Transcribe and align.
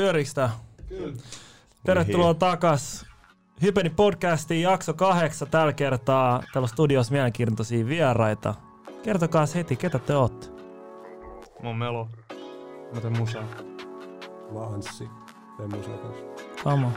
Pyöriikö 0.00 0.30
tää? 0.34 0.50
Kyllä. 0.88 1.16
Tervetuloa 1.84 2.34
takas 2.34 3.06
Hypeni 3.62 3.90
podcastiin 3.90 4.62
jakso 4.62 4.94
kahdeksan 4.94 5.48
tällä 5.48 5.72
kertaa. 5.72 6.42
Täällä 6.52 6.64
on 6.64 6.68
studios 6.68 7.10
mielenkiintoisia 7.10 7.86
vieraita. 7.86 8.54
Kertokaa 9.02 9.44
heti, 9.54 9.76
ketä 9.76 9.98
te 9.98 10.16
ootte. 10.16 10.46
Mä 11.62 11.68
oon 11.68 11.76
Melo. 11.76 12.08
Mä 12.94 13.00
teen 13.00 13.18
musaa. 13.18 13.44
Mä 14.52 14.58
oon 14.58 14.74
Anssi. 14.74 15.08
Teen 15.56 15.70
musaa 15.76 15.96
kanssa. 15.96 16.24
Sama. 16.64 16.92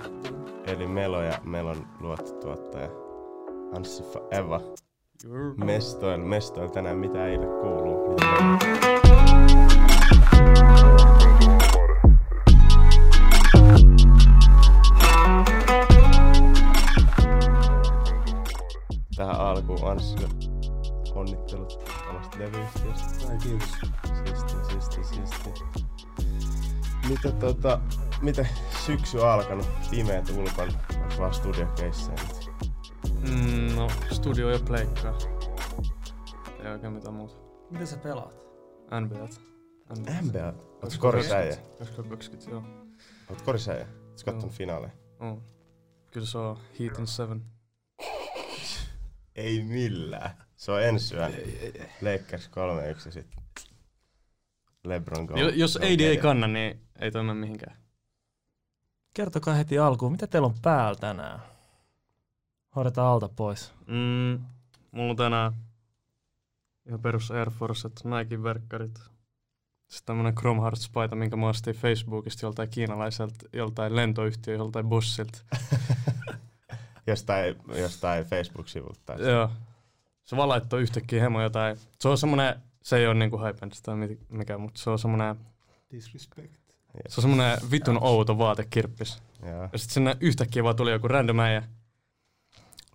Eli 0.65 0.87
Melo 0.87 1.21
ja 1.21 1.39
Melon 1.43 1.87
luottotuottaja 1.99 2.89
Anssi 3.75 4.03
Eva. 4.31 4.61
Mestoil, 5.57 6.21
mestoil 6.21 6.69
tänään 6.69 6.97
mitä 6.97 7.25
eilen 7.25 7.49
kuuluu. 7.49 8.09
Mitä 8.09 8.25
Anssille 19.87 20.29
onnittelut 21.15 21.89
omasta 22.09 22.39
levyyhtiöstä. 22.39 23.27
Ai 23.29 23.37
kiitos. 23.37 23.69
Siisti, 24.25 24.53
siisti, 24.69 25.03
siisti. 25.03 25.63
Mitä 27.09 27.31
tota, 27.31 27.79
miten 28.21 28.49
syksy 28.85 29.17
on 29.19 29.29
alkanut? 29.29 29.67
Pimeät 29.91 30.29
ulkon, 30.29 30.69
onks 31.01 31.19
vaan 31.19 31.33
studiokeissejä 31.33 32.17
nyt? 32.27 32.49
Mm, 33.29 33.75
no, 33.75 33.87
studio 34.11 34.49
ja 34.49 34.59
pleikkaa. 34.67 35.17
Ei 36.59 36.71
oikein 36.71 36.93
mitään 36.93 37.13
muuta. 37.13 37.35
Miten 37.71 37.87
sä 37.87 37.97
pelaat? 37.97 38.43
NBAt. 39.01 39.41
NBA. 40.21 40.53
Oots 40.83 40.97
korisäijä? 40.97 41.55
2020, 41.79 42.51
joo. 42.51 42.63
Oot 43.29 43.41
korisäijä? 43.41 43.87
Oot 44.09 44.23
kattonut 44.25 44.55
finaaleja? 44.55 44.91
Oh. 45.19 45.37
Kyllä 46.11 46.27
se 46.27 46.37
on 46.37 46.57
Heat 46.79 46.99
in 46.99 47.07
Seven. 47.07 47.45
Ei 49.35 49.63
millään. 49.63 50.31
Se 50.55 50.71
on 50.71 50.83
ensi 50.83 51.15
yön. 51.15 51.33
Lakers 52.01 52.47
3-1 52.47 53.05
ja 53.05 53.11
sit 53.11 53.27
LeBron 54.83 55.25
go. 55.25 55.37
Jo, 55.37 55.49
jos 55.49 55.77
AD 55.77 55.99
ei 55.99 56.17
kanna, 56.17 56.47
niin 56.47 56.81
ei 56.99 57.11
toi 57.11 57.23
mene 57.23 57.39
mihinkään. 57.39 57.77
Kertokaa 59.13 59.53
heti 59.53 59.79
alkuun, 59.79 60.11
mitä 60.11 60.27
teillä 60.27 60.45
on 60.45 60.55
päällä 60.61 60.99
tänään? 60.99 61.39
Hoidetaan 62.75 63.07
alta 63.07 63.29
pois. 63.29 63.73
Mm, 63.87 64.45
mulla 64.91 65.09
on 65.09 65.15
tänään 65.15 65.53
ihan 66.87 67.01
perus 67.01 67.31
Air 67.31 67.49
Forcet, 67.49 68.01
Nike 68.03 68.43
verkkarit. 68.43 68.99
Sitten 69.87 70.05
tämmönen 70.05 70.35
Chrome 70.35 70.61
Hearts 70.61 70.89
paita, 70.89 71.15
minkä 71.15 71.35
mä 71.35 71.47
ostin 71.47 71.75
Facebookista 71.75 72.45
joltain 72.45 72.69
kiinalaiselta, 72.69 73.35
joltain 73.53 73.95
lentoyhtiö, 73.95 74.55
joltain 74.55 74.85
bossilta. 74.85 75.39
Jostain, 77.07 77.55
jostain 77.75 78.25
Facebook-sivulta. 78.25 79.13
Joo. 79.13 79.49
Se 80.25 80.37
vaan 80.37 80.49
laittoi 80.49 80.81
yhtäkkiä 80.81 81.21
hemo 81.21 81.41
jotain. 81.41 81.77
Se 81.99 82.09
on 82.09 82.17
semmonen, 82.17 82.55
se 82.83 82.97
ei 82.97 83.07
ole 83.07 83.13
niinku 83.13 83.37
hypens 83.45 83.81
tai 83.81 83.95
mikä, 84.29 84.57
mutta 84.57 84.81
se 84.81 84.89
on 84.89 84.99
semmonen, 84.99 85.35
Disrespect. 85.91 86.53
se 87.07 87.19
on 87.19 87.21
semmonen 87.21 87.57
vitun 87.71 88.03
outo 88.03 88.37
vaatekirppis. 88.37 89.21
Joo. 89.45 89.69
Ja 89.73 89.79
sit 89.79 89.89
sinne 89.89 90.17
yhtäkkiä 90.19 90.63
vaan 90.63 90.75
tuli 90.75 90.91
joku 90.91 91.07
random 91.07 91.39
äijä. 91.39 91.63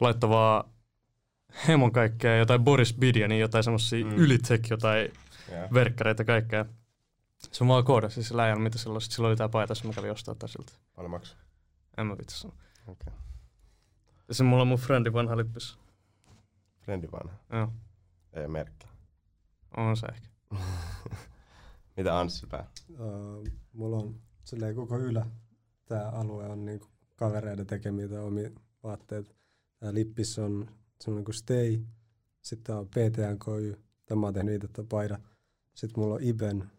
Laittoi 0.00 0.30
vaan 0.30 0.64
hemon 1.68 1.92
kaikkea, 1.92 2.36
jotain 2.36 2.64
Boris 2.64 2.94
Bidianin, 2.94 3.40
jotain 3.40 3.64
semmosia 3.64 4.04
Mm. 4.04 4.10
ylitek, 4.12 4.70
jotain 4.70 5.12
Joo. 5.52 5.68
verkkareita 5.74 6.24
kaikkea. 6.24 6.64
Se 7.52 7.64
on 7.64 7.68
vaan 7.68 7.84
koodassa 7.84 8.22
sillä 8.22 8.42
äijällä, 8.42 8.62
mitä 8.62 8.78
silloin, 8.78 9.02
sit 9.02 9.12
silloin 9.12 9.30
oli 9.30 9.36
tää 9.36 9.48
paita, 9.48 9.74
mä 9.84 9.92
kävin 9.92 10.10
ostaa 10.12 10.34
tää 10.34 10.48
siltä. 10.48 10.72
Paljon 10.96 11.10
maksaa? 11.10 11.38
En 11.96 12.06
mä 12.06 12.18
vitsi 12.18 12.38
sano. 12.38 12.54
Okei. 12.86 13.12
Ja 14.28 14.34
se 14.34 14.44
mulla 14.44 14.62
on 14.62 14.68
mun 14.68 14.78
friendi 14.78 15.12
vanha 15.12 15.36
lippis. 15.36 15.78
Frendi 16.80 17.08
vanha. 17.12 17.36
Joo, 17.52 17.72
Ei 18.32 18.48
merkki. 18.48 18.86
on 19.76 19.96
se 19.96 20.06
ehkä. 20.06 20.28
Mitä 21.96 22.18
Anssi 22.20 22.46
pää? 22.46 22.66
Uh, 22.90 23.44
mulla 23.72 23.96
on 23.96 24.14
silleen 24.44 24.74
koko 24.74 24.98
ylä. 24.98 25.26
Tää 25.84 26.08
alue 26.08 26.46
on 26.46 26.64
niinku 26.64 26.86
kavereiden 27.16 27.66
tekemiä 27.66 28.08
tai 28.08 28.18
omia 28.18 28.50
vaatteita. 28.82 29.34
Tää 29.78 29.94
lippis 29.94 30.38
on 30.38 30.70
semmonen 31.00 31.24
kuin 31.24 31.34
Stay. 31.34 31.80
Sitten 32.42 32.76
on 32.76 32.88
PTNKY. 32.88 33.78
Tämä 34.06 34.26
oon 34.26 34.34
tehnyt 34.34 34.64
itse 34.64 34.82
paida. 34.88 35.18
Sitten 35.74 36.00
mulla 36.02 36.14
on 36.14 36.22
Iben 36.22 36.70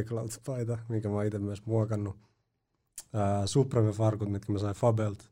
iCloud-paita, 0.00 0.78
minkä 0.88 1.08
mä 1.08 1.14
oon 1.14 1.26
itse 1.26 1.38
myös 1.38 1.66
muokannut. 1.66 2.16
Uh, 2.16 3.46
Supreme-farkut, 3.46 4.28
mitkä 4.30 4.52
mä 4.52 4.58
sain 4.58 4.74
Fabelt. 4.76 5.29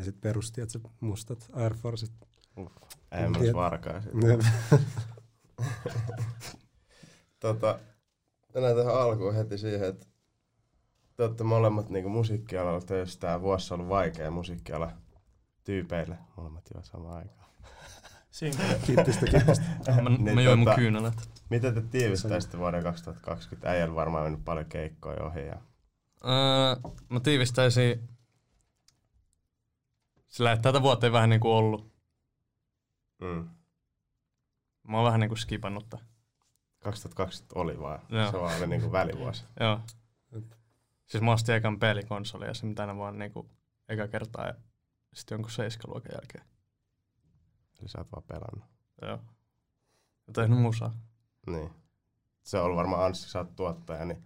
Ja 0.00 0.04
sitten 0.04 0.20
perusti, 0.20 0.60
että 0.60 0.72
se 0.72 0.80
mustat 1.00 1.50
Air 1.52 1.74
Forceit. 1.74 2.12
Ei 3.12 3.28
mä. 3.28 3.38
Jep. 4.28 4.40
tota, 7.40 7.78
mennään 8.54 8.76
tähän 8.76 9.00
alkuun 9.00 9.34
heti 9.34 9.58
siihen, 9.58 9.88
että 9.88 10.06
te 11.16 11.22
olette 11.22 11.44
molemmat 11.44 11.90
niinku 11.90 12.08
musiikkialalla 12.10 12.80
töissä. 12.80 13.20
Tää 13.20 13.40
vuosi 13.40 13.74
on 13.74 13.80
ollut 13.80 13.90
vaikea 13.90 14.30
musiikkiala 14.30 14.92
tyypeille. 15.64 16.18
Molemmat 16.36 16.68
jo 16.74 16.82
samaan 16.82 17.16
aikaan. 17.16 17.50
Siinä. 18.30 18.64
Kiittistä, 18.86 19.26
kiittistä. 19.26 19.64
Mä, 20.02 20.10
Niin 20.10 20.34
mä 20.34 20.42
join 20.42 20.58
mun 20.58 20.68
tota- 20.68 20.74
kyynelät. 20.74 21.30
Miten 21.50 21.74
te 21.74 21.82
tiivistäisitte 21.82 22.58
vuoden 22.58 22.82
2020? 22.82 23.70
Äijällä 23.70 23.94
varmaan 23.94 24.24
mennyt 24.24 24.44
paljon 24.44 24.66
keikkoja 24.66 25.24
ohi. 25.24 25.46
Ja... 25.46 25.56
Öö, 26.24 26.90
mä 27.08 27.20
tiivistäisin 27.20 28.08
sillä, 30.30 30.52
että 30.52 30.62
tätä 30.62 30.82
vuotta 30.82 31.06
ei 31.06 31.12
vähän 31.12 31.30
niinku 31.30 31.50
ollut. 31.50 31.92
Mm. 33.20 33.48
Mä 34.88 34.96
oon 34.96 35.06
vähän 35.06 35.20
niinku 35.20 35.36
skipannut 35.36 35.88
tää. 35.88 36.00
2020 36.78 37.60
oli 37.60 37.80
vaan. 37.80 38.00
Joo. 38.08 38.30
Se 38.30 38.40
vaan 38.40 38.58
oli 38.58 38.66
niinku 38.66 38.92
välivuosi. 38.92 39.44
Joo. 39.60 39.80
Siis 41.06 41.22
mä 41.22 41.32
ostin 41.32 41.54
ekan 41.54 41.78
pelikonsoli 41.78 42.46
ja 42.46 42.54
sen 42.54 42.74
tänä 42.74 42.96
vaan 42.96 43.18
niinku 43.18 43.50
eka 43.88 44.08
kertaa 44.08 44.46
ja 44.46 44.54
sitten 45.12 45.36
jonkun 45.36 45.50
seiskaluokan 45.50 46.12
jälkeen. 46.12 46.44
Eli 47.80 47.88
sä 47.88 47.98
oot 47.98 48.12
vaan 48.12 48.22
pelannut. 48.22 48.64
Joo. 49.02 49.18
Ja 50.26 50.32
tehnyt 50.32 50.58
musaa. 50.58 50.94
Niin. 51.46 51.70
Se 52.42 52.58
on 52.58 52.64
ollut 52.64 52.76
varmaan 52.76 53.04
Anssi, 53.04 53.30
sä 53.30 53.38
oot 53.38 53.56
tuottaja, 53.56 54.04
niin 54.04 54.22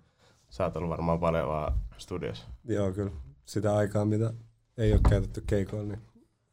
sä 0.51 0.65
oot 0.65 0.77
ollut 0.77 0.91
varmaan 0.91 1.21
paljon 1.21 1.49
vaan 1.49 1.81
studiossa. 1.99 2.47
Joo, 2.65 2.93
kyllä. 2.93 3.13
Sitä 3.45 3.77
aikaa, 3.77 4.05
mitä 4.05 4.33
ei 4.79 4.93
ole 4.93 5.01
käytetty 5.09 5.41
keikoilla, 5.47 5.89
niin 5.89 6.03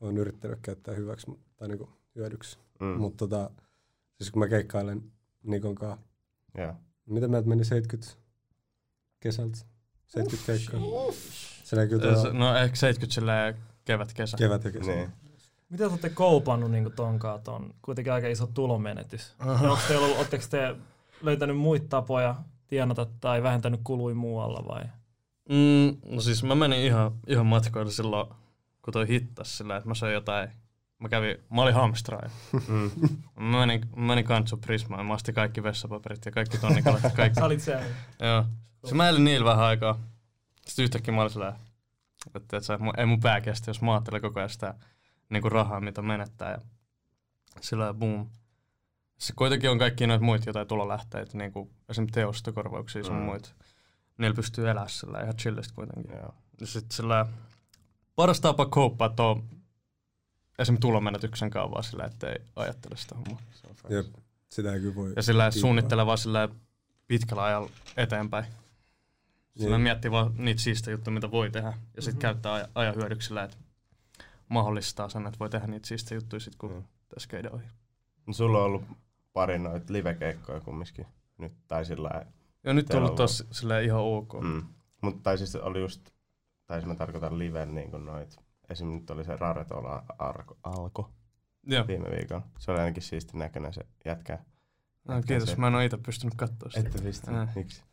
olen 0.01 0.17
yrittänyt 0.17 0.59
käyttää 0.61 0.95
hyväksi 0.95 1.27
tai 1.57 1.67
niinku 1.67 1.89
hyödyksi. 2.15 2.57
Mm. 2.79 2.87
Mutta 2.87 3.17
tota, 3.27 3.49
siis 4.17 4.31
kun 4.31 4.39
mä 4.39 4.47
keikkailen 4.47 5.11
Nikon 5.43 5.75
kanssa, 5.75 6.05
Joo. 6.57 6.73
mitä 7.05 7.27
meiltä 7.27 7.49
meni 7.49 7.65
70 7.65 8.13
kesältä? 9.19 9.57
70 10.07 10.51
keikkaa. 10.51 10.79
Kyllä 11.89 12.33
No 12.33 12.55
ehkä 12.57 12.75
70 12.75 13.13
silleen 13.13 13.55
kevät, 13.85 14.13
kesä. 14.13 14.37
kevät 14.37 14.63
ja 14.63 14.71
kesä. 14.71 14.91
Niin. 14.91 15.09
Mitä 15.69 15.83
te 15.83 15.89
olette 15.89 16.09
koupannut 16.09 16.71
niin 16.71 16.91
tonkaan 16.95 17.41
ton? 17.41 17.73
Kuitenkin 17.81 18.13
aika 18.13 18.27
iso 18.27 18.47
tulonmenetys. 18.47 19.35
Onko 19.39 19.65
ollut, 19.65 20.29
te 20.49 20.75
löytänyt 21.21 21.57
muita 21.57 21.85
tapoja 21.89 22.35
tienata 22.67 23.05
tai 23.21 23.43
vähentänyt 23.43 23.79
kului 23.83 24.13
muualla 24.13 24.65
vai? 24.67 24.83
Mm, 25.51 25.97
no 26.16 26.22
siis 26.22 26.44
mä 26.44 26.56
menin 26.56 26.79
ihan, 26.79 27.12
ihan 27.28 27.45
matkoille 27.45 27.91
silloin, 27.91 28.28
kun 28.81 28.94
toi 28.94 29.07
hittas 29.07 29.57
sillä, 29.57 29.75
että 29.78 29.89
mä 29.89 29.95
söin 29.95 30.13
jotain. 30.13 30.50
Mä 31.00 31.09
kävin, 31.09 31.38
mä 31.50 31.62
olin 31.62 31.73
hamstraaja. 31.73 32.29
Mm. 32.67 32.91
Mä 33.50 33.59
menin, 33.59 33.81
mä 33.95 34.06
menin 34.06 34.25
Kantsu 34.25 34.57
Prismaan, 34.57 35.06
mä 35.06 35.13
ostin 35.13 35.35
kaikki 35.35 35.63
vessapaperit 35.63 36.25
ja 36.25 36.31
kaikki 36.31 36.57
tonnikalat 36.57 37.03
ja 37.09 37.09
kaikki. 37.09 37.40
Sä 37.40 37.45
olit 37.45 37.61
siellä. 37.61 37.85
Joo. 38.19 38.45
Se 38.85 38.95
mä 38.95 39.09
elin 39.09 39.23
niillä 39.23 39.45
vähän 39.45 39.66
aikaa. 39.66 40.00
Sitten 40.67 40.84
yhtäkkiä 40.84 41.14
mä 41.14 41.22
olin 41.22 41.31
sillä, 41.31 41.55
että 42.35 42.58
et 42.58 42.64
sä, 42.64 42.75
mu- 42.78 42.93
ei 42.99 43.05
mun 43.05 43.20
pää 43.20 43.41
kestä, 43.41 43.70
jos 43.70 43.81
mä 43.81 43.91
ajattelen 43.93 44.22
koko 44.22 44.40
ajan 44.40 44.49
sitä 44.49 44.73
niinku 45.29 45.49
rahaa, 45.49 45.79
mitä 45.81 46.02
menettää. 46.02 46.52
Ja 46.52 46.59
sillä 47.61 47.93
boom. 47.93 48.28
Se 49.17 49.34
kuitenkin 49.35 49.70
on 49.70 49.79
kaikki 49.79 50.08
noita 50.08 50.23
muita 50.25 50.49
jotain 50.49 50.67
tulolähteitä, 50.67 51.37
niinku 51.37 51.72
esimerkiksi 51.90 52.14
teostokorvauksia 52.14 53.03
sun 53.03 53.14
Mm. 53.16 53.20
mm. 53.20 53.25
muita. 53.25 53.49
Niillä 54.22 54.35
pystyy 54.35 54.66
elämään 54.70 54.90
sillä 54.90 55.22
ihan 55.22 55.35
chillistä 55.35 55.73
kuitenkin. 55.76 56.12
Joo. 56.18 56.34
Ja 56.62 56.68
sit 56.68 56.85
sillä 56.91 57.26
paras 58.16 58.41
tapa 58.41 58.66
kouppaa 58.66 59.09
tuo 59.09 59.44
esimerkiksi 60.59 60.82
tulonmenetyksen 60.82 61.50
kanssa 61.50 61.72
vaan 61.72 61.84
sillä, 61.84 62.03
ettei 62.06 62.35
ajattele 62.56 62.97
sitä 62.97 63.16
hommaa. 63.16 63.41
Jep, 63.90 64.06
sitä 64.50 64.73
ei 64.73 64.79
kyllä 64.79 64.96
voi. 64.96 65.14
Ja 65.16 65.22
sillä 65.22 65.44
kiittää. 65.44 65.62
suunnittelee 65.62 66.06
vaan 66.06 66.18
sillä 66.18 66.50
pitkällä 67.08 67.44
ajalla 67.44 67.70
eteenpäin. 67.97 68.46
Sillä 69.58 69.78
Niin. 69.78 69.84
miettii 69.84 70.12
vaan 70.12 70.34
niitä 70.38 70.62
siistä 70.62 70.91
juttuja, 70.91 71.14
mitä 71.14 71.32
voi 71.32 71.50
tehdä. 71.50 71.73
Ja 71.96 72.02
sitten 72.02 72.16
Mhm. 72.18 72.22
käyttää 72.22 72.53
aja, 72.53 72.68
ajan 72.76 72.96
hyödyksi 72.96 73.28
sillä, 73.28 73.44
että 73.44 73.58
mahdollistaa 74.50 75.09
sen, 75.09 75.26
että 75.28 75.40
voi 75.40 75.50
tehdä 75.50 75.68
niitä 75.68 75.88
siistä 75.88 76.16
juttuja 76.16 76.40
sit, 76.40 76.56
kun 76.56 76.72
Mm. 76.72 76.84
tässä 77.14 77.29
käydään 77.29 77.56
ohi. 77.56 77.64
No, 78.28 78.34
sulla 78.34 78.58
on 78.59 78.64
ollut 78.66 78.84
pari 79.34 79.59
noita 79.59 79.94
live-keikkoja 79.94 80.59
kumminkin 80.62 81.06
nyt, 81.38 81.53
tai 81.68 81.85
sillä 81.85 82.26
Ja 82.63 82.73
nyt 82.73 82.90
on 82.90 82.97
ollut 82.97 83.16
taas 83.16 83.43
silleen 83.52 83.85
ihan 83.85 84.02
ok. 84.02 84.34
Mm. 84.41 84.63
Mutta 85.02 85.19
tai 85.23 85.37
siis 85.37 85.55
oli 85.55 85.81
just, 85.81 86.09
tai 86.66 86.79
siis 86.79 86.87
mä 86.87 86.96
tarkoitan 86.96 87.40
liven 87.40 87.75
niin 87.75 87.91
kuin 87.91 88.05
noit. 88.05 88.37
Esim. 88.69 88.87
nyt 88.87 89.09
oli 89.09 89.23
se 89.23 89.35
Raretola 89.37 90.05
Arko, 90.19 90.58
Alko 90.63 91.09
Joo. 91.63 91.87
viime 91.87 92.09
viikolla. 92.11 92.41
Se 92.59 92.72
oli 92.72 92.79
ainakin 92.79 93.03
siisti 93.03 93.37
näköinen 93.37 93.73
se 93.73 93.81
jätkä. 94.05 94.40
No, 95.08 95.16
jätkä 95.16 95.28
kiitos, 95.28 95.49
se- 95.49 95.55
mä 95.55 95.67
en 95.67 95.75
oo 95.75 95.81
itse 95.81 95.97
pystynyt 95.97 96.35
katsoa 96.35 96.69
sitä. 96.69 96.87
Ette 96.90 97.02
pistä. 97.02 97.31
Ää. 97.31 97.53
Miksi? 97.55 97.84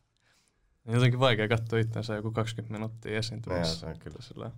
Jotenkin 0.87 1.20
vaikea 1.20 1.49
katsoa 1.49 1.79
itseänsä 1.79 2.15
joku 2.15 2.31
20 2.32 2.73
minuuttia 2.73 3.11
No, 3.11 3.15
joo, 3.15 3.19
esiintymässä. 3.19 3.81
se 3.81 3.87
on 3.87 3.99
kyllä. 3.99 4.17
Sillä... 4.20 4.50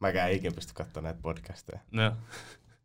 Mäkään 0.00 0.28
ei 0.30 0.36
ikinä 0.36 0.54
pysty 0.54 0.72
katsoa 0.74 1.02
näitä 1.02 1.20
podcasteja. 1.22 1.80
No. 1.90 2.16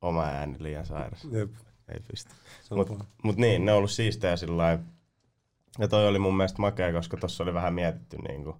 Oma 0.01 0.23
ääni 0.23 0.55
liian 0.59 0.85
sairas. 0.85 1.23
Jep, 1.31 1.51
Ei 1.87 1.99
pysty. 2.11 2.31
se 2.63 2.73
on 2.73 2.77
Mut- 2.79 2.87
paha. 2.87 3.05
Mut 3.23 3.37
niin, 3.37 3.65
ne 3.65 3.71
on 3.71 3.77
ollut 3.77 3.91
siistejä 3.91 4.37
sillä 4.37 4.57
lailla. 4.57 4.83
Ja 5.79 5.87
toi 5.87 6.07
oli 6.07 6.19
mun 6.19 6.37
mielestä 6.37 6.61
makea, 6.61 6.91
koska 6.93 7.17
tossa 7.17 7.43
oli 7.43 7.53
vähän 7.53 7.73
mietitty 7.73 8.17
niinku 8.17 8.59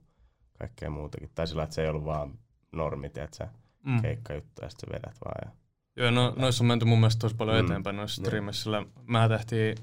kaikkea 0.59 0.89
muutakin. 0.89 1.29
Tai 1.35 1.47
sillä, 1.47 1.63
että 1.63 1.75
se 1.75 1.83
ei 1.83 1.89
ollut 1.89 2.05
vaan 2.05 2.39
normi, 2.71 3.09
tiedätkö, 3.09 3.47
Mm. 3.83 4.01
keikkajuttu 4.01 4.61
ja 4.61 4.69
sit 4.69 4.79
sä 4.79 4.87
vedät 4.89 5.17
vaan. 5.25 5.35
Ja... 5.45 5.51
Joo, 5.95 6.11
no, 6.11 6.33
noissa 6.37 6.63
on 6.63 6.67
menty 6.67 6.85
mun 6.85 6.99
mielestä 6.99 7.19
tosi 7.19 7.35
paljon 7.35 7.57
Mm. 7.59 7.65
eteenpäin 7.65 7.95
noissa 7.95 8.21
Joo. 8.21 8.25
streameissä, 8.25 8.63
sillä 8.63 8.85
mä 9.07 9.29
tehtiin, 9.29 9.77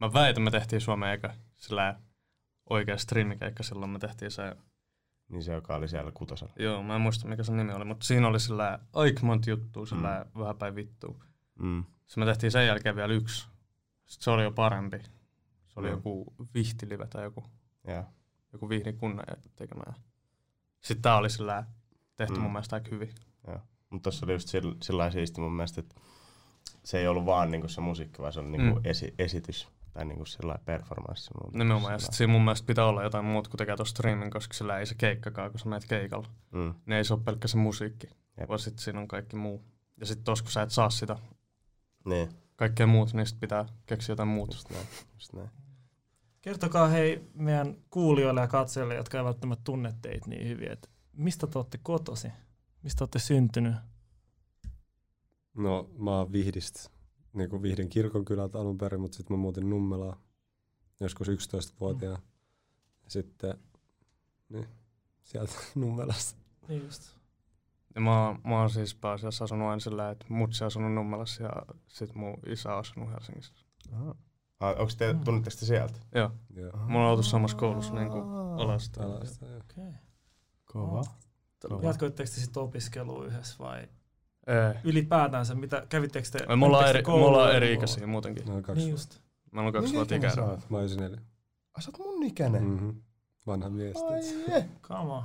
mä 0.00 0.12
väitän, 0.12 0.42
me 0.42 0.50
tehtiin 0.50 0.80
Suomen 0.80 1.12
eka 1.12 1.34
sillä 1.56 1.94
oikea 2.70 2.96
streamikeikka 2.98 3.62
silloin, 3.62 3.90
me 3.90 3.98
tehtiin 3.98 4.30
se, 4.30 4.56
Niin 5.28 5.42
se, 5.42 5.52
joka 5.52 5.76
oli 5.76 5.88
siellä 5.88 6.10
kutosella. 6.12 6.52
joo, 6.58 6.82
mä 6.82 6.94
en 6.94 7.00
muista 7.00 7.28
mikä 7.28 7.42
se 7.42 7.52
nimi 7.52 7.72
oli, 7.72 7.84
mutta 7.84 8.06
siinä 8.06 8.28
oli 8.28 8.40
sillä 8.40 8.78
aika 8.92 9.20
monta 9.26 9.50
juttua, 9.50 9.86
sillä 9.86 10.26
mm. 10.34 10.40
vähän 10.40 10.56
päin 10.56 10.74
vittua. 10.74 11.14
Mm. 11.58 11.84
Sitten 12.06 12.22
me 12.24 12.26
tehtiin 12.26 12.50
sen 12.52 12.66
jälkeen 12.66 12.96
vielä 12.96 13.12
yksi, 13.14 13.40
sitten 14.04 14.24
se 14.24 14.30
oli 14.30 14.42
jo 14.42 14.50
parempi. 14.50 15.00
Se 15.76 15.80
oli 15.80 15.88
Mm. 15.88 15.94
joku 15.96 16.34
vihtilive 16.54 17.06
tai 17.06 17.22
joku, 17.24 17.44
Ja. 17.86 18.04
joku 18.52 18.68
vihdin 18.68 18.96
kunnan 18.98 19.26
tekemään. 19.56 19.94
Sitten 20.80 21.02
tää 21.02 21.16
oli 21.16 21.30
sillä 21.30 21.64
tehty 22.16 22.34
Mm. 22.34 22.40
mun 22.40 22.52
mielestä 22.52 22.76
aika 22.76 22.88
hyvin. 22.90 23.12
Mutta 23.90 24.10
tossa 24.10 24.26
oli 24.26 24.32
just 24.32 24.48
sillä, 24.82 25.10
siisti 25.10 25.40
mun 25.40 25.52
mielestä, 25.52 25.80
että 25.80 25.94
se 26.84 26.98
ei 26.98 27.06
ollut 27.08 27.26
vaan 27.26 27.50
niinku 27.50 27.68
se 27.68 27.80
musiikki, 27.80 28.22
vaan 28.22 28.32
se 28.32 28.40
oli 28.40 28.48
niinku 28.48 28.74
Mm. 28.80 28.86
esi- 28.86 29.14
esitys 29.18 29.68
tai 29.92 30.04
niinku 30.04 30.24
sellainen 30.24 30.64
performanssi. 30.64 31.30
Nimenomaan, 31.52 31.92
ja 31.92 31.98
Sillä 31.98 32.06
sit 32.12 32.16
siinä 32.18 32.32
mun 32.32 32.44
mielestä 32.44 32.66
pitää 32.66 32.86
olla 32.86 33.02
jotain 33.02 33.24
muuta 33.24 33.50
kuin 33.50 33.58
tekee 33.58 33.76
tuossa 33.76 33.90
streamin, 33.92 34.30
koska 34.30 34.54
sillä 34.54 34.78
ei 34.78 34.86
se 34.86 34.94
keikkakaan, 34.94 35.50
kun 35.50 35.60
sä 35.60 35.68
meet 35.68 35.84
keikalla. 35.88 36.28
Mm. 36.50 36.74
Niin 36.86 36.96
ei 36.96 37.04
se 37.04 37.14
ole 37.14 37.22
pelkkä 37.24 37.48
se 37.48 37.56
musiikki, 37.56 38.06
Jep. 38.40 38.48
vaan 38.48 38.58
sit 38.58 38.78
siinä 38.78 39.00
on 39.00 39.08
kaikki 39.08 39.36
muu. 39.36 39.64
Ja 39.96 40.06
sitten 40.06 40.24
tos, 40.24 40.42
kun 40.42 40.50
sä 40.52 40.62
et 40.62 40.70
saa 40.72 40.90
sitä 40.90 41.16
Niin, 42.04 42.28
kaikkea 42.56 42.86
muuta, 42.86 43.16
niin 43.16 43.26
sit 43.26 43.40
pitää 43.40 43.64
keksiä 43.86 44.12
jotain 44.12 44.28
muuta. 44.28 44.54
just 44.56 44.70
näin. 44.70 44.86
Just 45.14 45.32
näin. 45.32 45.50
Kertokaa 46.46 46.88
hei 46.88 47.30
meidän 47.34 47.76
kuulijoille 47.90 48.40
ja 48.40 48.48
katsojille, 48.48 48.94
jotka 48.94 49.18
eivät 49.18 49.26
välttämättä 49.26 49.64
tunne 49.64 49.94
teitä 50.02 50.28
niin 50.28 50.48
hyvin, 50.48 50.72
että 50.72 50.88
mistä 51.12 51.46
te 51.46 51.58
olette 51.58 51.78
kotosi? 51.78 52.28
Mistä 52.82 53.04
olette 53.04 53.18
syntynyt? 53.18 53.74
No 55.56 55.90
mä 55.98 56.10
oon 56.10 56.32
Vihdistä, 56.32 56.90
niin 57.32 57.50
kuin 57.50 57.62
Vihdin 57.62 57.88
kirkonkylältä 57.88 58.58
alun 58.58 58.78
perin, 58.78 59.00
mutta 59.00 59.16
sitten 59.16 59.36
mä 59.36 59.40
muutin 59.40 59.70
Nummelaan 59.70 60.16
joskus 61.00 61.28
11-vuotiaana. 61.28 62.22
Sitten 63.08 63.58
niin, 64.48 64.68
sieltä 65.24 65.54
Nummelasta. 65.74 66.40
Niin 66.68 66.84
just. 66.84 67.02
Ja 67.94 68.00
mä, 68.00 68.36
mä 68.44 68.60
oon 68.60 68.70
siis 68.70 68.94
pääasiassa 68.94 69.44
asunut 69.44 69.68
aina 69.68 69.80
sillä, 69.80 70.10
että 70.10 70.26
mutsi 70.28 70.64
on 70.64 70.66
asunut 70.66 70.94
Nummelassa 70.94 71.42
ja 71.42 71.52
sit 71.88 72.14
mun 72.14 72.38
isä 72.46 72.72
on 72.72 72.78
asunut 72.78 73.10
Helsingissä. 73.10 73.54
Ah, 74.60 74.70
onko 74.80 74.92
te, 74.98 75.12
Mm. 75.12 75.20
tunnetteko 75.24 75.56
te 75.60 75.66
sieltä? 75.66 75.98
Joo, 76.14 76.30
Joo. 76.54 76.72
mulla 76.86 77.04
on 77.04 77.10
oltu 77.10 77.22
samassa 77.22 77.56
koulussa 77.56 77.94
niin 77.94 78.08
kuin 78.08 78.24
alasta. 78.60 79.04
Alasta, 79.04 79.46
joo. 79.46 79.56
Okay. 79.70 79.92
Kova. 80.64 81.04
Jatkoitteko 81.82 82.30
te 82.34 82.40
sitten 82.40 82.62
opiskelua 82.62 83.24
yhdessä 83.26 83.56
vai 83.58 83.80
Ei. 83.80 84.80
ylipäätänsä, 84.84 85.54
mitä, 85.54 85.86
kävittekö 85.88 86.28
te? 86.32 86.56
Me 86.56 86.66
ollaan 86.66 86.88
eri, 86.88 87.02
me 87.06 87.12
ollaan 87.12 87.52
eri 87.56 87.72
ikäisiä 87.72 88.06
muutenkin. 88.06 88.46
No, 88.46 88.62
kaksi. 88.62 88.80
Niin 88.82 88.90
just. 88.90 89.20
Mä 89.52 89.62
oon 89.62 89.72
kaksi 89.72 89.94
vuotta 89.94 90.14
ikäinen 90.14 90.44
oot? 90.44 90.70
Mä 90.70 90.76
oon 90.76 90.84
94. 90.84 91.20
Ai 91.74 91.82
sä 91.82 91.90
oot 91.90 91.98
mun 91.98 92.22
ikäinen. 92.22 92.62
Mm. 92.64 92.70
Mm-hmm. 92.70 93.02
Vanha 93.46 93.68
mies. 93.70 93.96
Ai 94.02 94.64
on. 94.88 95.22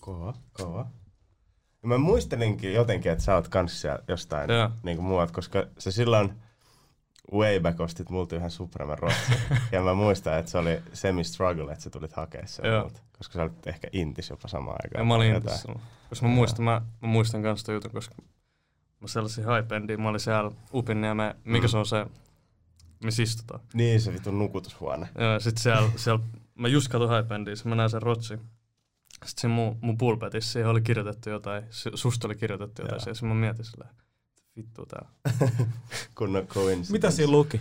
Kova, 0.00 0.34
kova. 0.52 0.86
Ja 1.82 1.88
mä 1.88 1.98
muistelinkin 1.98 2.74
jotenkin, 2.74 3.12
että 3.12 3.24
sä 3.24 3.34
oot 3.34 3.48
kans 3.48 3.80
siellä 3.80 3.98
jostain 4.08 4.48
niin 4.82 4.96
kuin 4.96 5.06
muualta, 5.06 5.32
koska 5.32 5.66
se 5.78 5.90
silloin 5.90 6.32
way 7.32 7.60
back 7.60 7.80
ostit 7.80 8.10
multa 8.10 8.36
yhden 8.36 8.50
Supremen 8.50 8.98
rotsi. 8.98 9.32
ja 9.72 9.82
mä 9.82 9.94
muistan, 9.94 10.38
että 10.38 10.50
se 10.50 10.58
oli 10.58 10.82
semi-struggle, 10.92 11.72
että 11.72 11.84
sä 11.84 11.90
tulit 11.90 12.12
hakea 12.12 12.46
sen 12.46 12.72
multa. 12.82 13.00
Koska 13.18 13.34
sä 13.34 13.42
olit 13.42 13.66
ehkä 13.66 13.88
intis 13.92 14.30
jopa 14.30 14.48
samaan 14.48 14.76
aikaan. 14.84 15.00
Ja 15.00 15.04
mä 15.04 15.14
olin 15.14 15.34
intis. 15.34 15.66
Koska 16.08 16.26
mä 16.26 16.32
muistan, 16.34 16.64
mä, 16.64 16.82
mä 17.02 17.08
muistan 17.08 17.42
kans 17.42 17.64
ton 17.64 17.74
jutun, 17.74 17.90
koska 17.90 18.14
mä 19.00 19.08
sellasin 19.08 19.44
high 19.44 19.98
mä 19.98 20.08
olin 20.08 20.20
siellä 20.20 20.50
Upinniemen, 20.74 21.34
mikä 21.44 21.66
Mm. 21.66 21.70
se 21.70 21.78
on 21.78 21.86
se, 21.86 22.06
missä 23.04 23.22
istutaan. 23.22 23.60
Niin, 23.74 24.00
se 24.00 24.12
vitun 24.12 24.38
nukutushuone. 24.38 25.08
Joo, 25.18 25.32
ja 25.32 25.40
sit 25.40 25.58
siellä, 25.58 25.90
siellä 25.96 26.24
mä 26.54 26.68
just 26.68 26.88
katsoin 26.88 27.10
high 27.16 27.68
mä 27.68 27.74
näin 27.74 27.90
sen 27.90 28.02
rotsi. 28.02 28.34
Sitten 29.24 29.40
siinä 29.40 29.54
mun, 29.54 29.78
mun 29.80 29.98
pulpetissa 29.98 30.52
siihen 30.52 30.70
oli 30.70 30.80
kirjoitettu 30.82 31.30
jotain, 31.30 31.62
su- 31.62 31.96
susta 31.96 32.28
oli 32.28 32.34
kirjoitettu 32.36 32.82
jotain, 32.82 33.00
sitten 33.00 33.28
mä 33.28 33.34
mietin 33.34 33.64
silleen, 33.64 33.90
vittu 34.56 34.86
tää. 34.86 35.08
Kunnon 36.18 36.46
coincidence. 36.46 36.92
Mitä 36.92 37.10
siinä 37.10 37.32
luki? 37.32 37.60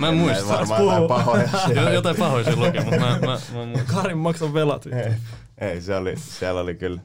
Mä 0.00 0.08
en 0.08 0.16
muista. 0.16 0.48
Varmaan 0.48 0.82
jotain 0.84 1.08
pahoja. 1.08 1.48
Jo- 1.82 1.90
jotain 1.92 2.16
pahoja 2.16 2.44
siinä 2.44 2.66
luki, 2.66 2.80
mutta 2.80 3.00
mä, 3.00 3.18
mä, 3.18 3.38
mä 3.52 3.62
en 3.62 3.68
muista. 3.72 3.92
Karin 3.92 4.18
maksan 4.18 4.54
velat. 4.54 4.86
ei, 4.86 5.14
ei, 5.58 5.80
se 5.80 5.96
oli, 5.96 6.16
siellä 6.16 6.60
oli 6.60 6.74
kyllä, 6.74 7.00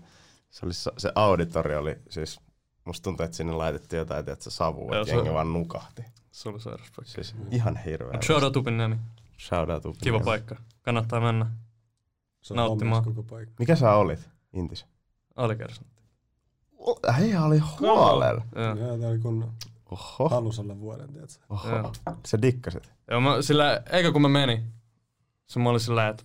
se, 0.49 0.65
oli, 0.65 0.73
se 0.73 1.11
auditori 1.15 1.75
oli 1.75 1.95
siis, 2.09 2.39
musta 2.85 3.03
tuntuu, 3.03 3.23
että 3.23 3.37
sinne 3.37 3.53
laitettiin 3.53 3.97
jotain, 3.97 4.29
että 4.29 4.49
savua, 4.49 4.91
Joo, 4.93 5.01
että 5.01 5.11
se- 5.11 5.17
jengi 5.17 5.33
vaan 5.33 5.53
nukahti. 5.53 6.05
Se 6.31 6.49
oli 6.49 6.59
sairas 6.59 6.87
paikka. 6.95 7.11
Siis 7.11 7.35
ihan 7.51 7.77
hirveä. 7.85 8.11
Mut 8.11 8.23
shout 8.23 8.43
out 8.43 8.55
Upinniemi, 8.55 8.95
Shout 9.39 9.69
out 9.69 9.85
Upinniemi. 9.85 9.99
kiva 10.03 10.19
paikka. 10.19 10.55
Kannattaa 10.81 11.19
mennä. 11.19 11.45
Se 12.41 12.53
on 12.53 12.57
Nauttimaan. 12.57 13.03
koko 13.03 13.23
paikka. 13.23 13.53
Mikä 13.59 13.75
sä 13.75 13.93
olit, 13.93 14.29
Intis? 14.53 14.85
Alikersantti. 15.35 15.94
Hei, 17.17 17.35
oli 17.37 17.59
huolella. 17.59 18.45
Joo. 18.55 18.75
Joo, 18.75 18.97
tää 18.97 19.09
oli 19.09 19.19
kunnon 19.19 19.51
Oho, 19.91 20.29
halus 20.29 20.59
olla 20.59 20.79
vuoden, 20.79 21.13
tiedätkö? 21.13 21.45
oho. 21.49 21.69
Joo. 21.69 21.93
Sä 22.27 22.41
dikkasit. 22.41 22.91
Joo, 23.11 23.21
mä 23.21 23.41
sillä, 23.41 23.83
eikä 23.91 24.11
kun 24.11 24.21
mä 24.21 24.29
menin, 24.29 24.63
se 25.47 25.59
mä 25.59 25.69
olin 25.69 25.79
sillä, 25.79 26.07
että 26.07 26.23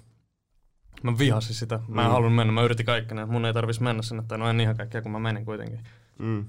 mä 1.03 1.19
vihasin 1.19 1.55
sitä. 1.55 1.81
Mä 1.89 2.03
en 2.03 2.09
Mm. 2.09 2.12
halunnut 2.12 2.35
mennä, 2.37 2.53
mä 2.53 2.62
yritin 2.62 2.87
kaikkea, 2.87 3.21
että 3.23 3.33
mun 3.33 3.45
ei 3.45 3.55
tarvis 3.55 3.81
mennä 3.81 4.03
sinne, 4.03 4.23
tai 4.29 4.38
no 4.38 4.49
en 4.50 4.61
ihan 4.61 4.76
kaikkea, 4.76 5.02
kun 5.02 5.12
mä 5.12 5.19
menin 5.19 5.45
kuitenkin. 5.45 5.81
Mm. 6.19 6.45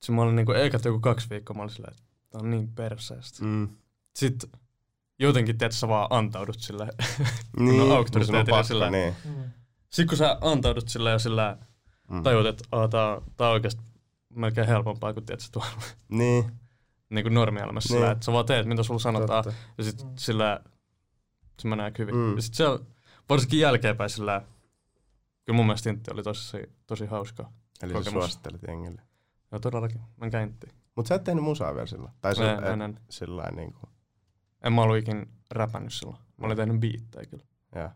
Sitten 0.00 0.14
mä 0.14 0.22
olin 0.22 0.36
niinku, 0.36 0.52
eikä 0.52 0.78
joku 0.84 1.00
kaksi 1.00 1.30
viikkoa, 1.30 1.56
mä 1.56 1.62
olin 1.62 1.74
sillä, 1.74 1.88
että 1.90 2.02
tää 2.30 2.40
on 2.40 2.50
niin 2.50 2.68
perseestä. 2.68 3.44
Mm. 3.44 3.68
Sitten 4.16 4.50
jotenkin, 5.18 5.58
tiedät, 5.58 5.72
sä 5.74 5.88
vaan 5.88 6.06
antaudut 6.10 6.60
sillä. 6.60 6.88
Niin, 7.58 7.78
No, 7.78 7.86
no, 7.86 7.94
auktoriteetilla 7.94 8.62
sillä- 8.62 8.90
niin. 8.90 9.14
Sitten 9.90 10.08
kun 10.08 10.18
sä 10.18 10.38
antaudut 10.40 10.88
sillä 10.88 11.10
ja 11.10 11.18
sillä 11.18 11.56
Mm. 12.08 12.22
tajut, 12.22 12.46
että 12.46 12.64
oh, 12.72 12.90
tää, 12.90 13.20
tää 13.36 13.46
on 13.48 13.52
oikeasti 13.52 13.82
melkein 14.34 14.66
helpompaa 14.66 15.12
kuin 15.14 15.26
tiedät, 15.26 15.48
tuolla 15.52 15.70
Niin, 16.08 16.44
niin 17.10 17.24
kuin 17.24 17.34
normielämässä 17.34 17.94
Niin. 17.94 18.00
sillä, 18.00 18.10
että 18.12 18.24
sä 18.24 18.32
vaan 18.32 18.46
teet, 18.46 18.66
mitä 18.66 18.82
sulla 18.82 19.00
sanotaan. 19.00 19.44
totta. 19.44 19.60
Ja 19.78 19.84
sit 19.84 20.02
Mm. 20.04 20.10
sillä 20.18 20.60
se 21.58 21.68
menee 21.68 21.92
hyvin. 21.98 22.14
Mm. 22.14 22.36
Ja 22.36 22.42
sit 22.42 22.54
siellä, 22.54 22.78
varsinkin 23.28 23.60
jälkeenpäin 23.60 24.10
sillä, 24.10 24.42
kyllä 25.44 25.56
mun 25.56 25.66
mielestä 25.66 25.90
Intti 25.90 26.10
oli 26.12 26.22
tosi, 26.22 26.56
tosi 26.86 27.06
hauskaa. 27.06 27.52
Eli 27.82 27.92
sä 27.92 27.98
Kokemus. 27.98 28.12
suosittelit 28.24 28.62
jengille. 28.68 29.02
Ja 29.52 29.60
todellakin, 29.60 30.00
mä 30.16 30.30
käyn 30.30 30.48
Inttiin. 30.48 30.72
Mut 30.96 31.06
sä 31.06 31.14
et 31.14 31.24
tehnyt 31.24 31.44
musaa 31.44 31.74
vielä 31.74 31.86
silloin. 31.86 32.12
Tai 32.20 32.36
sä 32.36 32.52
En, 32.52 32.64
en, 32.64 32.82
en. 32.82 33.00
sillä 33.10 33.36
lailla 33.36 33.56
niinku. 33.56 33.80
En 34.62 34.72
mä 34.72 34.82
ollut 34.82 34.96
ikin 34.96 35.28
räpännyt 35.50 35.92
silloin. 35.92 36.18
Mä 36.36 36.46
olin 36.46 36.56
tehnyt 36.56 36.80
biittejä 36.80 37.26
kyllä. 37.26 37.44
Joo. 37.74 37.90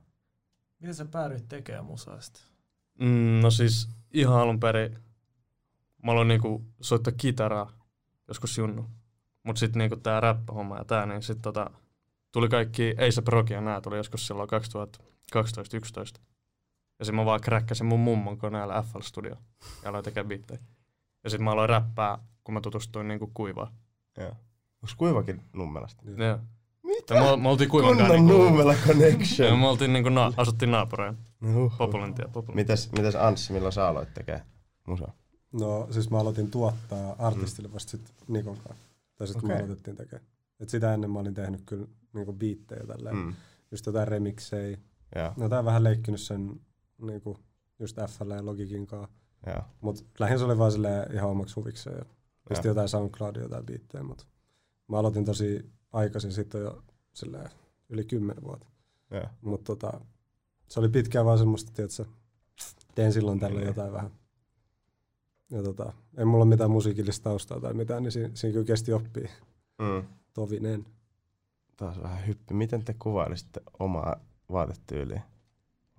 Miten 0.78 0.94
sä 0.94 1.04
päädyit 1.04 1.48
tekemään 1.48 1.84
musaa 1.84 2.20
sitten? 2.20 2.42
Mm, 3.00 3.40
no 3.42 3.50
siis 3.50 3.88
ihan 4.12 4.40
alun 4.40 4.60
perin 4.60 4.98
mä 6.02 6.12
aloin 6.12 6.28
niinku 6.28 6.64
soittaa 6.80 7.12
kitaraa 7.16 7.72
joskus 8.28 8.58
junnu. 8.58 8.86
Mut 9.42 9.56
sit 9.56 9.76
niinku 9.76 9.96
tää 9.96 10.20
räppähomma 10.20 10.76
ja 10.78 10.84
tää, 10.84 11.06
niin 11.06 11.22
sit 11.22 11.42
tota, 11.42 11.70
tuli 12.32 12.48
kaikki 12.48 12.94
A$AP 12.98 13.28
Rocky 13.28 13.54
ja 13.54 13.60
nää 13.60 13.80
tuli 13.80 13.96
joskus 13.96 14.26
silloin 14.26 14.48
2012-2011. 14.48 16.20
Ja 16.98 17.04
sit 17.04 17.14
mä 17.14 17.24
vaan 17.24 17.40
kräkkäsin 17.40 17.86
mun 17.86 18.00
mummon 18.00 18.38
koneella 18.38 18.82
FL 18.82 19.00
Studio 19.00 19.36
ja 19.82 19.88
aloin 19.90 20.04
tekemään 20.04 20.28
biittejä. 20.28 20.60
Ja 21.24 21.30
sit 21.30 21.40
mä 21.40 21.50
aloin 21.50 21.68
räppää, 21.68 22.18
kun 22.44 22.54
mä 22.54 22.60
tutustuin 22.60 23.08
niinku 23.08 23.30
kuivaan. 23.34 23.72
Joo. 24.18 24.32
Onks 24.82 24.94
kuivakin 24.94 25.42
Nummelasta? 25.52 26.02
Joo. 26.10 26.38
Ja, 27.10 27.36
me, 27.36 27.42
me 27.42 27.48
oltiin 27.48 27.70
kuivan 27.70 27.96
kanssa 27.96 28.14
Kunnon 28.14 28.26
niinku, 28.26 28.44
Nummela 28.44 28.72
ja 28.72 28.78
connection. 28.86 29.58
me 29.58 29.66
oltiin 29.68 29.92
niinku 29.92 30.08
na, 30.08 30.32
asuttiin 30.36 30.70
naapurein. 30.70 31.16
Uhuh. 31.48 31.72
Populantia, 31.78 32.28
populantia. 32.28 32.54
Mitäs, 32.54 32.92
mitäs 32.92 33.14
Anssi, 33.14 33.52
milloin 33.52 33.72
sä 33.72 33.88
aloit 33.88 34.14
tekee 34.14 34.42
musaa? 34.86 35.12
No 35.52 35.88
siis 35.90 36.10
mä 36.10 36.18
aloitin 36.20 36.50
tuottaa 36.50 37.16
artistille 37.18 37.72
vasta 37.72 37.90
sit 37.90 38.14
Nikon 38.28 38.56
kanssa. 38.56 38.84
Tai 39.16 39.26
sit 39.26 39.36
kun 39.36 39.48
me 39.48 39.56
aloitettiin 39.56 39.96
tekemään. 39.96 40.26
Et 40.60 40.68
sitä 40.68 40.94
ennen 40.94 41.10
mä 41.10 41.18
olin 41.18 41.34
tehnyt 41.34 41.62
kyllä 41.66 41.86
niinku 42.12 42.32
biittejä 42.32 42.86
tälleen. 42.86 43.16
Mm. 43.16 43.22
Mm. 43.22 43.34
Just 43.70 43.86
jotain 43.86 44.08
remiksejä, 44.08 44.78
Joo, 45.16 45.32
No 45.36 45.48
tää 45.48 45.58
on 45.58 45.64
vähän 45.64 45.84
leikkinyt 45.84 46.20
sen 46.20 46.60
niinku, 47.02 47.38
just 47.78 47.96
FL 48.08 48.30
ja 48.30 48.46
Logikin 48.46 48.86
kanssa. 48.86 49.08
joo. 49.46 49.62
Mut 49.80 50.06
lähinnä 50.18 50.38
se 50.38 50.44
oli 50.44 50.58
vaan 50.58 50.72
silleen 50.72 51.12
ihan 51.14 51.30
omaksi 51.30 51.54
huvikseen. 51.54 51.96
Ja 51.96 52.04
Joo. 52.50 52.60
jotain 52.64 52.88
SoundCloudia, 52.88 53.42
jotain 53.42 53.66
biittejä, 53.66 54.02
mut 54.04 54.26
mä 54.88 54.98
aloitin 54.98 55.24
tosi 55.24 55.70
aikaisin 55.92 56.32
sitten 56.32 56.60
jo 56.60 56.82
silleen 57.18 57.50
yli 57.88 58.04
kymmenen 58.04 58.44
vuotta. 58.44 58.66
Joo. 59.10 59.25
Mut 59.42 59.64
tota, 59.64 60.00
se 60.68 60.80
oli 60.80 60.88
pitkään 60.88 61.26
vaan 61.26 61.38
semmoista, 61.38 61.72
tietsä, 61.75 62.04
teen 62.94 63.12
silloin 63.12 63.40
tällöin 63.40 63.60
Niin. 63.60 63.66
jotain 63.68 63.92
vähän. 63.92 64.10
Ja 65.50 65.62
tota, 65.62 65.92
ei 66.16 66.25
mulla 66.25 66.42
ole 66.44 66.48
mitään 66.50 66.70
musiikillista 66.70 67.25
taustaa 67.25 67.60
tai 67.60 67.75
mitään, 67.75 68.02
niin 68.02 68.12
siinä, 68.12 68.30
siinä 68.34 68.52
kyllä 68.52 68.66
kesti 68.66 68.92
oppia 68.92 69.28
Mm. 69.78 70.08
tovinen. 70.34 70.87
Taas 71.76 72.02
vähän 72.02 72.26
hyppi. 72.26 72.54
Miten 72.54 72.84
te 72.84 72.94
kuvailisitte 72.98 73.60
omaa 73.78 74.16
vaatetyyliä? 74.52 75.22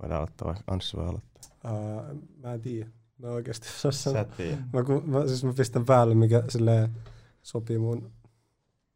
Voidaan 0.02 0.18
aloittaa 0.18 0.48
vaikka 0.48 0.64
Anssi 0.74 0.98
voi 0.98 1.08
aloittaa. 1.08 1.42
Uh, 1.66 2.22
mä 2.38 2.54
en 2.54 2.62
tiedä. 2.62 2.90
Mä 3.18 3.28
oikeasti 3.28 3.68
osaa 3.68 3.92
Sä 3.92 4.02
sanoa. 4.02 4.22
et 4.22 4.38
tiedä. 4.38 4.58
Mä, 4.74 4.84
ku, 4.84 5.02
mä, 5.06 5.28
siis 5.28 5.44
mä 5.44 5.54
pistän 5.54 5.86
päälle, 5.86 6.16
mikä 6.16 6.44
silleen 6.50 6.96
sopii 7.42 7.78
mun 7.78 8.12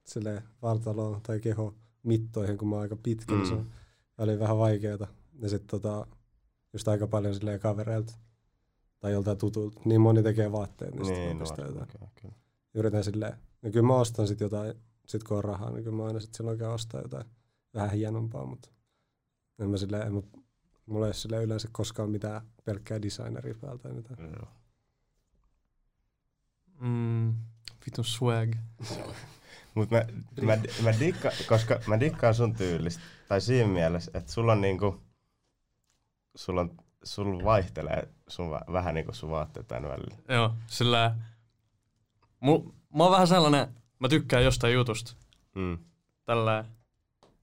silleen 0.05 0.41
vartaloon 0.61 1.21
tai 1.21 1.39
keho 1.39 1.73
mittoihin, 2.03 2.57
kun 2.57 2.67
mä 2.67 2.75
oon 2.75 2.81
aika 2.81 2.95
pitkä, 2.95 3.33
niin 3.35 3.47
se 3.47 3.53
Mm. 3.53 3.59
on 3.59 3.71
väliin 4.17 4.39
vähän 4.39 4.57
vaikeeta. 4.57 5.07
Ja 5.39 5.49
sit 5.49 5.67
tota, 5.67 6.07
just 6.73 6.87
aika 6.87 7.07
paljon 7.07 7.35
silleen 7.35 7.59
kavereilta 7.59 8.13
tai 8.99 9.11
joltain 9.11 9.37
tutulta. 9.37 9.81
Niin 9.85 10.01
moni 10.01 10.23
tekee 10.23 10.51
vaatteet, 10.51 10.95
niin, 10.95 11.05
sit 11.05 11.15
Niin, 11.15 11.39
jotain. 11.39 11.71
kyllä, 11.87 12.07
kyllä. 12.21 12.35
Yritän 12.73 13.03
silleen. 13.03 13.37
Ja 13.61 13.71
kyllä 13.71 13.87
mä 13.87 13.95
ostan 13.95 14.27
sit 14.27 14.39
jotain, 14.39 14.73
sit 15.07 15.23
kun 15.23 15.37
on 15.37 15.43
rahaa, 15.43 15.71
niin 15.71 15.83
kyllä 15.83 15.97
mä 15.97 16.05
aina 16.05 16.19
sit 16.19 16.33
silloin 16.33 16.57
käyn 16.59 16.71
ostaa 16.71 17.01
jotain 17.01 17.25
vähän 17.73 17.91
hienompaa, 17.91 18.45
mutta 18.45 18.69
en 19.59 19.69
mä 19.69 19.77
silleen, 19.77 20.07
en 20.07 20.13
mä, 20.13 20.21
mulla 20.85 21.05
ei 21.05 21.07
ole 21.07 21.13
silleen 21.13 21.43
yleensä 21.43 21.67
koskaan 21.71 22.09
mitään 22.09 22.41
pelkkää 22.65 23.01
designeria 23.01 23.55
päältä 23.61 23.83
tai 23.83 23.93
mitään. 23.93 24.19
Joo. 24.31 24.47
Mm, 26.79 27.33
vitun 27.85 28.05
swag. 28.05 28.49
Mut 29.75 29.91
mä, 29.91 30.05
mä, 30.41 30.57
mä, 30.83 30.99
dikka, 30.99 31.29
koska 31.47 31.79
mä 31.87 31.99
dikkaan 31.99 32.35
sun 32.35 32.55
tyylistä, 32.55 33.03
tai 33.27 33.41
siinä 33.41 33.69
mielessä, 33.69 34.11
että 34.13 34.31
sulla 34.31 34.51
on 34.51 34.61
niinku, 34.61 35.01
sulla, 36.35 36.61
on, 36.61 36.77
sulla 37.03 37.43
vaihtelee 37.43 38.07
sun, 38.27 38.49
vä- 38.51 38.73
vähän 38.73 38.93
niinku 38.95 39.13
sun 39.13 39.29
vaatteet 39.29 39.71
aina 39.71 39.89
välillä. 39.89 40.17
Joo, 40.29 40.53
sillä... 40.67 41.15
Mul, 42.39 42.59
mä 42.95 43.03
oon 43.03 43.11
vähän 43.11 43.27
sellainen, 43.27 43.67
mä 43.99 44.09
tykkään 44.09 44.43
jostain 44.43 44.73
jutusta. 44.73 45.15
Mm. 45.55 45.77
Tällä. 46.25 46.65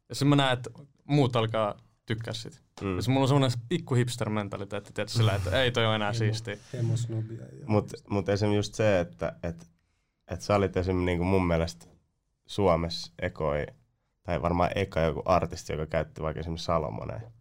Ja 0.08 0.14
sitten 0.14 0.28
mä 0.28 0.36
näen, 0.36 0.52
että 0.52 0.70
muut 1.04 1.36
alkaa 1.36 1.74
tykkää 2.06 2.34
sit. 2.34 2.62
Mm. 2.80 2.96
Ja 2.96 3.02
sit 3.02 3.08
mulla 3.08 3.24
on 3.24 3.28
semmonen 3.28 3.50
pikku 3.68 3.94
hipster-mentaliteetti, 3.94 4.92
tietysti 4.92 5.18
sillä, 5.18 5.34
että 5.34 5.62
ei 5.62 5.70
toi 5.72 5.86
ole 5.86 5.94
enää 5.94 6.12
siistiä. 6.12 6.56
Hemosnobia. 6.72 7.42
Ja 7.42 7.66
Mut, 7.66 7.92
mut 8.10 8.28
esim. 8.28 8.52
just 8.52 8.74
se, 8.74 9.00
että 9.00 9.36
et, 9.42 9.70
et 10.28 10.40
sä 10.40 10.54
olit 10.54 10.76
esim. 10.76 11.04
Niinku 11.04 11.24
mun 11.24 11.46
mielestä 11.46 11.86
Suomessa 12.50 13.12
ekoi, 13.22 13.66
tai 14.22 14.42
varmaan 14.42 14.70
eka 14.74 15.00
joku 15.00 15.22
artisti, 15.24 15.72
joka 15.72 15.86
käytti 15.86 16.22
vaikka 16.22 16.40
esimerkiksi 16.40 16.64
Salomoneen. 16.64 17.32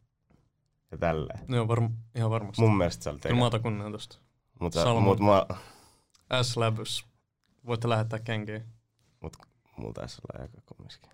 Ja 0.92 0.98
tälleen. 0.98 1.40
Joo, 1.48 1.68
varm, 1.68 1.90
ihan 2.16 2.32
varmasti. 2.32 2.62
Mun 2.62 2.78
mielestä 2.78 3.04
sä 3.04 3.10
olit 3.10 3.22
Kyllä 3.22 3.50
mä 3.52 3.60
kunnian 3.60 3.92
tosta. 3.92 4.18
Mutta, 4.60 4.84
Salomon. 4.84 5.04
mut 5.04 5.20
mä, 5.20 5.46
S-Labs. 6.44 7.06
Voitte 7.66 7.90
lähettää 7.90 8.20
kenkiä. 8.20 8.62
mulla 9.78 9.94
taisi 9.94 10.22
olla 10.34 10.46
eka 10.46 10.62
kumminkin. 10.66 11.10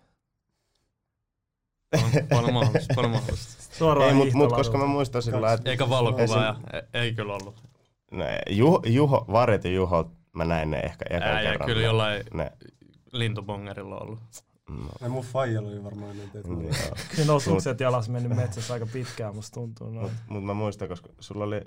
Paljon, 1.90 2.28
paljon 2.28 2.54
mahdollista, 2.54 2.94
paljon 2.94 3.12
mahdollista. 3.12 3.62
Suoraan 3.78 4.08
Ei, 4.08 4.14
mut, 4.14 4.32
mut 4.32 4.52
koska 4.52 4.78
mä 4.78 4.86
muistan 4.86 5.22
sillä 5.22 5.52
että 5.52 5.70
Eikä 5.70 5.88
valokuva 5.88 6.24
Esim- 6.24 6.42
ja 6.42 6.56
ei, 6.72 7.00
ei 7.00 7.14
kyllä 7.14 7.34
ollut. 7.34 7.62
ne, 8.10 8.38
Juho, 8.50 8.82
Juho, 8.86 9.24
Varjot 9.32 9.64
ja 9.64 9.70
Juho, 9.70 10.10
mä 10.32 10.44
näin 10.44 10.70
ne 10.70 10.78
ehkä 10.80 11.04
eka 11.10 11.24
Ää, 11.24 11.42
ja 11.42 11.50
kerran. 11.50 11.66
kyllä 11.66 11.82
jollain 11.82 12.24
Ne, 12.34 12.52
lintubongerilla 13.18 13.98
ollut. 13.98 14.20
no, 14.68 14.88
Ja 15.00 15.08
mun 15.08 15.24
faijalla 15.24 15.68
oli 15.68 15.84
varmaan 15.84 16.16
niin, 16.16 16.30
että 16.34 16.48
niin, 16.48 16.64
joo. 16.64 16.96
Siinä 17.16 17.32
on 17.32 17.40
sukset 17.40 17.80
jalas 17.80 18.08
mennyt 18.08 18.36
metsässä 18.36 18.74
aika 18.74 18.86
pitkään, 18.92 19.34
musta 19.34 19.54
tuntuu. 19.54 19.90
Noin. 19.90 20.12
mut 20.28 20.44
mä 20.44 20.54
muistan, 20.54 20.88
koska 20.88 21.08
sulla 21.20 21.44
oli 21.44 21.60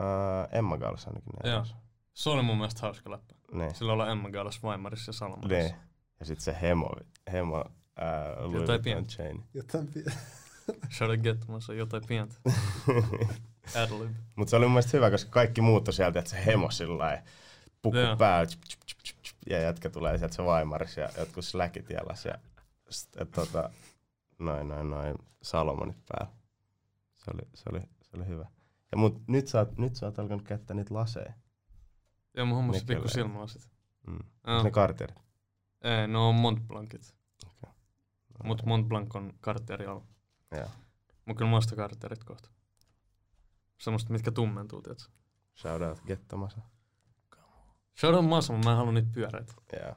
uh, 0.00 0.58
Emma 0.58 0.78
Gals 0.78 1.06
ainakin. 1.06 1.32
ne 1.44 1.50
Joo. 1.50 1.66
Se 2.14 2.30
oli 2.30 2.42
mun 2.42 2.56
mielestä 2.56 2.80
hauska 2.82 3.10
läppä. 3.10 3.34
Niin. 3.52 3.74
Sillä 3.74 3.92
olla 3.92 4.10
Emma 4.10 4.30
Gaalas 4.30 4.62
Weimarissa 4.62 5.08
ja 5.08 5.12
Salomonissa. 5.12 5.54
niin. 5.56 5.74
Ja 6.20 6.26
sit 6.26 6.40
se 6.40 6.56
hemo, 6.62 6.90
hemo 7.32 7.58
uh, 7.60 7.64
Louis 7.64 8.38
Jotain 8.38 8.52
Vuitton 8.52 8.82
pientä. 8.82 9.10
chain. 9.10 9.42
jotain 9.54 9.88
pie- 9.88 10.12
Should 10.96 11.14
I 11.14 11.18
get 11.18 11.44
on 11.68 11.76
jotain 11.76 12.02
pientä. 12.06 12.34
Adlib. 13.82 14.10
Mut 14.36 14.48
se 14.48 14.56
oli 14.56 14.64
mun 14.64 14.72
mielestä 14.72 14.96
hyvä, 14.96 15.10
koska 15.10 15.30
kaikki 15.30 15.60
muuttui 15.60 15.94
sieltä, 15.94 16.18
että 16.18 16.30
se 16.30 16.46
hemo 16.46 16.70
sillä 16.70 16.98
lailla, 16.98 17.22
pukku 17.82 17.98
Joo. 17.98 18.16
Ja 19.50 19.60
jätkä 19.60 19.90
tulee 19.90 20.18
sieltä 20.18 20.34
se 20.34 20.42
Weimarissa 20.42 21.00
ja 21.00 21.08
jotkut 21.18 21.44
släkit 21.44 21.90
jalas 21.90 22.24
ja 22.24 22.34
sit, 22.90 23.10
tota, 23.34 23.70
noin, 24.38 24.68
noin, 24.68 24.90
noin, 24.90 25.14
Salomonit 25.42 25.96
päällä. 26.08 26.32
Se 27.14 27.30
oli, 27.34 27.48
se 27.54 27.62
oli, 27.72 27.80
se 27.80 28.16
oli 28.16 28.26
hyvä. 28.26 28.46
Ja 28.92 28.98
mut 28.98 29.28
nyt 29.28 29.48
sä 29.48 29.58
oot, 29.58 29.78
nyt 29.78 29.96
sä 29.96 30.06
oot 30.06 30.18
alkanut 30.18 30.42
käyttää 30.42 30.76
niitä 30.76 30.94
laseja. 30.94 31.32
Joo, 32.34 32.46
mun 32.46 32.56
hommassa 32.56 32.84
pikku 32.86 33.08
silmälasit. 33.08 33.70
Mm. 34.06 34.18
Joo. 34.46 34.62
Ne 34.62 34.70
karterit. 34.70 35.16
Ei, 35.82 36.08
ne 36.08 36.18
on 36.18 36.34
Montblancit. 36.34 37.14
Okei. 37.46 37.74
Mut 38.44 38.62
Montblanc 38.66 39.16
on 39.16 39.32
kartteri 39.40 39.86
alla. 39.86 40.06
Joo. 40.50 40.68
Mut 41.26 41.36
kyllä 41.36 41.50
muista 41.50 41.76
kartterit 41.76 42.24
kohta. 42.24 42.48
Semmoista, 43.78 44.12
mitkä 44.12 44.30
tummentuu, 44.30 44.82
tietsä. 44.82 45.10
Shout 45.56 45.82
out 45.82 46.00
Gettomasa. 46.06 46.60
Out 48.04 48.24
Masa, 48.24 48.52
mutta 48.52 48.68
mä 48.68 48.72
en 48.72 48.76
halua 48.76 48.92
niitä 48.92 49.08
pyöreitä. 49.12 49.52
Joo. 49.80 49.94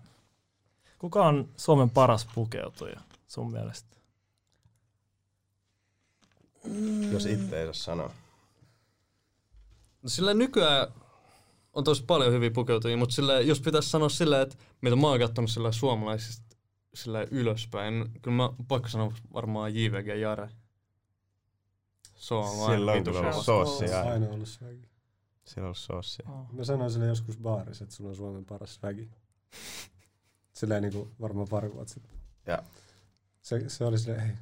Kuka 1.00 1.26
on 1.26 1.50
Suomen 1.58 1.90
paras 1.90 2.28
pukeutuja 2.36 3.02
sun 3.28 3.52
mielestä? 3.52 3.96
Jos 7.12 7.26
itse 7.26 7.60
ei 7.60 7.66
saa 7.66 7.74
sanoa. 7.74 8.12
No 10.04 10.10
sillä 10.10 10.34
nykyään 10.34 10.88
on 11.74 11.84
tosi 11.84 12.04
paljon 12.04 12.34
hyviä 12.34 12.52
pukeutujia, 12.52 12.98
mutta 12.98 13.16
sillä, 13.16 13.40
jos 13.40 13.62
pitäisi 13.62 13.90
sanoa 13.90 14.10
sillä, 14.10 14.42
että 14.42 14.56
mitä 14.82 14.96
mä 14.96 15.08
oon 15.08 15.20
katsonut 15.20 15.52
sillä 15.52 15.72
suomalaisista 15.72 16.46
sillä 16.94 17.28
ylöspäin, 17.32 18.10
kyllä 18.22 18.38
mä 18.38 18.50
pakko 18.68 18.90
sanoa 18.90 19.14
varmaan 19.34 19.76
JVG 19.76 20.20
Jare. 20.20 20.50
Se 22.16 22.34
on 22.34 22.46
vitun 22.72 23.04
kyllä 23.04 23.20
kova. 23.20 23.32
ollut 23.32 23.46
soossia 23.46 24.02
aina. 24.02 24.30
ollut 24.30 24.48
swagi. 24.48 24.95
Siellä 25.46 25.70
on 25.70 25.76
soossia. 25.76 26.30
Mä 26.52 26.64
sanoin 26.64 26.92
sille 26.92 27.06
joskus 27.06 27.38
baarissa, 27.38 27.84
että 27.84 27.96
sulla 27.96 28.10
on 28.10 28.16
Suomen 28.16 28.46
paras 28.46 28.76
swagi. 28.76 29.10
Silleen 30.54 30.82
niinku 30.82 31.12
varmaan 31.22 31.48
pari 31.50 31.74
vuotta 31.74 31.94
sitten. 31.94 32.12
Ja. 32.48 32.64
Se, 33.42 33.70
se 33.70 33.86
oli 33.86 33.98
silleen, 34.00 34.22
hei, 34.22 34.36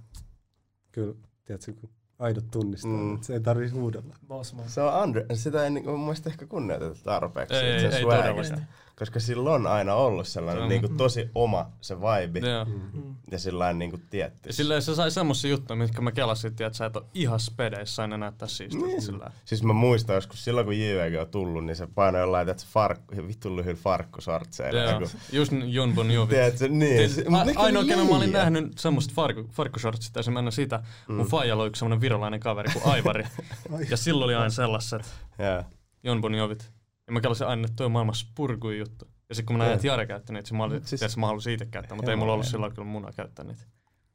kyllä, 0.92 1.16
tiedätkö, 1.46 1.74
kun 1.74 1.90
aidot 2.20 2.52
tunnistaa, 2.52 2.92
Mm. 2.92 3.16
että 3.16 3.28
se 3.28 3.34
ei 3.34 3.40
tarvii 3.40 3.70
huudella. 3.70 4.16
Bossman. 4.28 4.70
Se 4.70 4.82
on 4.82 5.04
under, 5.04 5.26
sitä 5.34 5.64
ei 5.64 5.70
niinku, 5.70 5.90
mun 5.92 6.00
mielestä 6.00 6.30
ehkä 6.30 6.46
kunnioiteta 6.46 6.96
tarpeeksi. 7.04 7.56
Ei, 7.56 7.80
sen 7.80 7.94
ei 7.94 8.02
todellakaan. 8.02 8.68
Koska 9.00 9.20
sillä 9.20 9.50
on 9.52 9.68
aina 9.68 9.94
ollut 9.94 10.28
sellainen 10.28 10.60
Se 10.62 10.64
on- 10.64 10.70
niinku, 10.70 10.88
tosi 10.98 11.30
oma 11.36 11.70
se 11.82 11.96
vibe. 12.00 12.40
Joo. 12.40 12.66
Mm. 12.66 13.16
Ja 13.32 13.40
sillä 13.40 13.74
niinku 13.74 14.00
tietty. 14.10 14.50
Ja 14.50 14.54
sillä 14.54 14.82
se 14.82 14.96
sai 14.96 15.12
semmosia 15.12 15.52
juttuja, 15.52 15.78
mitkä 15.78 16.02
mä 16.02 16.12
kelasin, 16.12 16.48
että 16.52 16.70
sä 16.78 16.86
et 16.86 16.96
ole 16.96 17.06
ihan 17.14 17.40
spedeissä 17.40 18.02
aina 18.02 18.18
näyttää 18.18 18.48
siistiltä 18.48 18.86
Niin. 18.88 19.02
sillä. 19.02 19.32
Siis 19.46 19.64
mä 19.64 19.74
muistan 19.74 20.16
joskus 20.16 20.44
silloin 20.44 20.66
kun 20.66 20.78
JVG 20.80 21.22
on 21.22 21.28
tullut, 21.28 21.66
niin 21.66 21.76
se 21.76 21.88
painoi 21.96 22.22
jollain, 22.22 22.50
että 22.50 22.64
se 22.64 22.70
farkku, 22.74 23.16
vittu 23.28 23.56
lyhyillä 23.56 23.80
farkkusortseilla. 23.84 24.80
Joo, 24.80 24.92
Joku, 24.92 25.12
just 25.32 25.52
Jon 25.68 25.94
Bon 25.94 26.12
Jovi. 26.12 26.30
tiedätkö, 26.34 26.68
niin. 26.68 27.10
Se- 27.10 27.26
a- 27.58 27.62
ainoa, 27.62 27.84
kenen 27.84 28.08
mä 28.08 28.16
olin 28.16 28.32
nähnyt 28.32 28.78
semmoista 28.78 29.14
farkku, 29.16 29.44
farkkushortsit, 29.52 30.16
ja 30.16 30.24
se 30.24 30.32
mennä 30.32 30.52
sitä. 30.52 30.84
Mm. 31.08 31.16
Mun 31.16 31.26
faijalla 31.28 31.64
oli 31.64 31.68
yksi 31.70 31.80
semmonen 31.80 32.02
virolainen 32.02 32.40
kaveri 32.40 32.72
kuin 32.74 32.86
Aivari. 32.86 33.24
ja 33.90 33.98
silloin 33.98 34.26
oli 34.26 34.36
aina 34.36 34.50
sellaiset 34.50 35.02
Joo. 35.40 35.64
Jon 36.04 36.22
Bon 36.22 36.36
Jovit. 36.36 36.72
Ja 37.08 37.14
mä 37.14 37.22
kelasin 37.22 37.48
aina, 37.48 37.66
että 37.66 37.76
toi 37.76 37.86
on 37.86 37.92
maailman 37.92 38.16
spurguin 38.16 38.80
juttu. 38.80 39.08
Ja 39.30 39.36
sitten 39.36 39.46
kun 39.46 39.58
mä 39.58 39.64
näin, 39.64 39.76
että 39.76 39.88
Jare 39.88 40.06
käytti 40.06 40.34
niitä, 40.34 40.54
mä, 40.54 40.64
olin, 40.64 40.88
siis- 40.88 41.00
siis, 41.00 41.18
mä 41.18 41.28
halusin 41.28 41.54
itse 41.54 41.66
käyttää, 41.66 41.96
mutta 41.96 42.12
ei 42.12 42.18
mulla 42.18 42.34
ollut 42.34 42.46
silloin 42.48 42.74
kyllä 42.74 42.88
munaa 42.88 43.12
käyttää 43.12 43.46
niitä. 43.46 43.62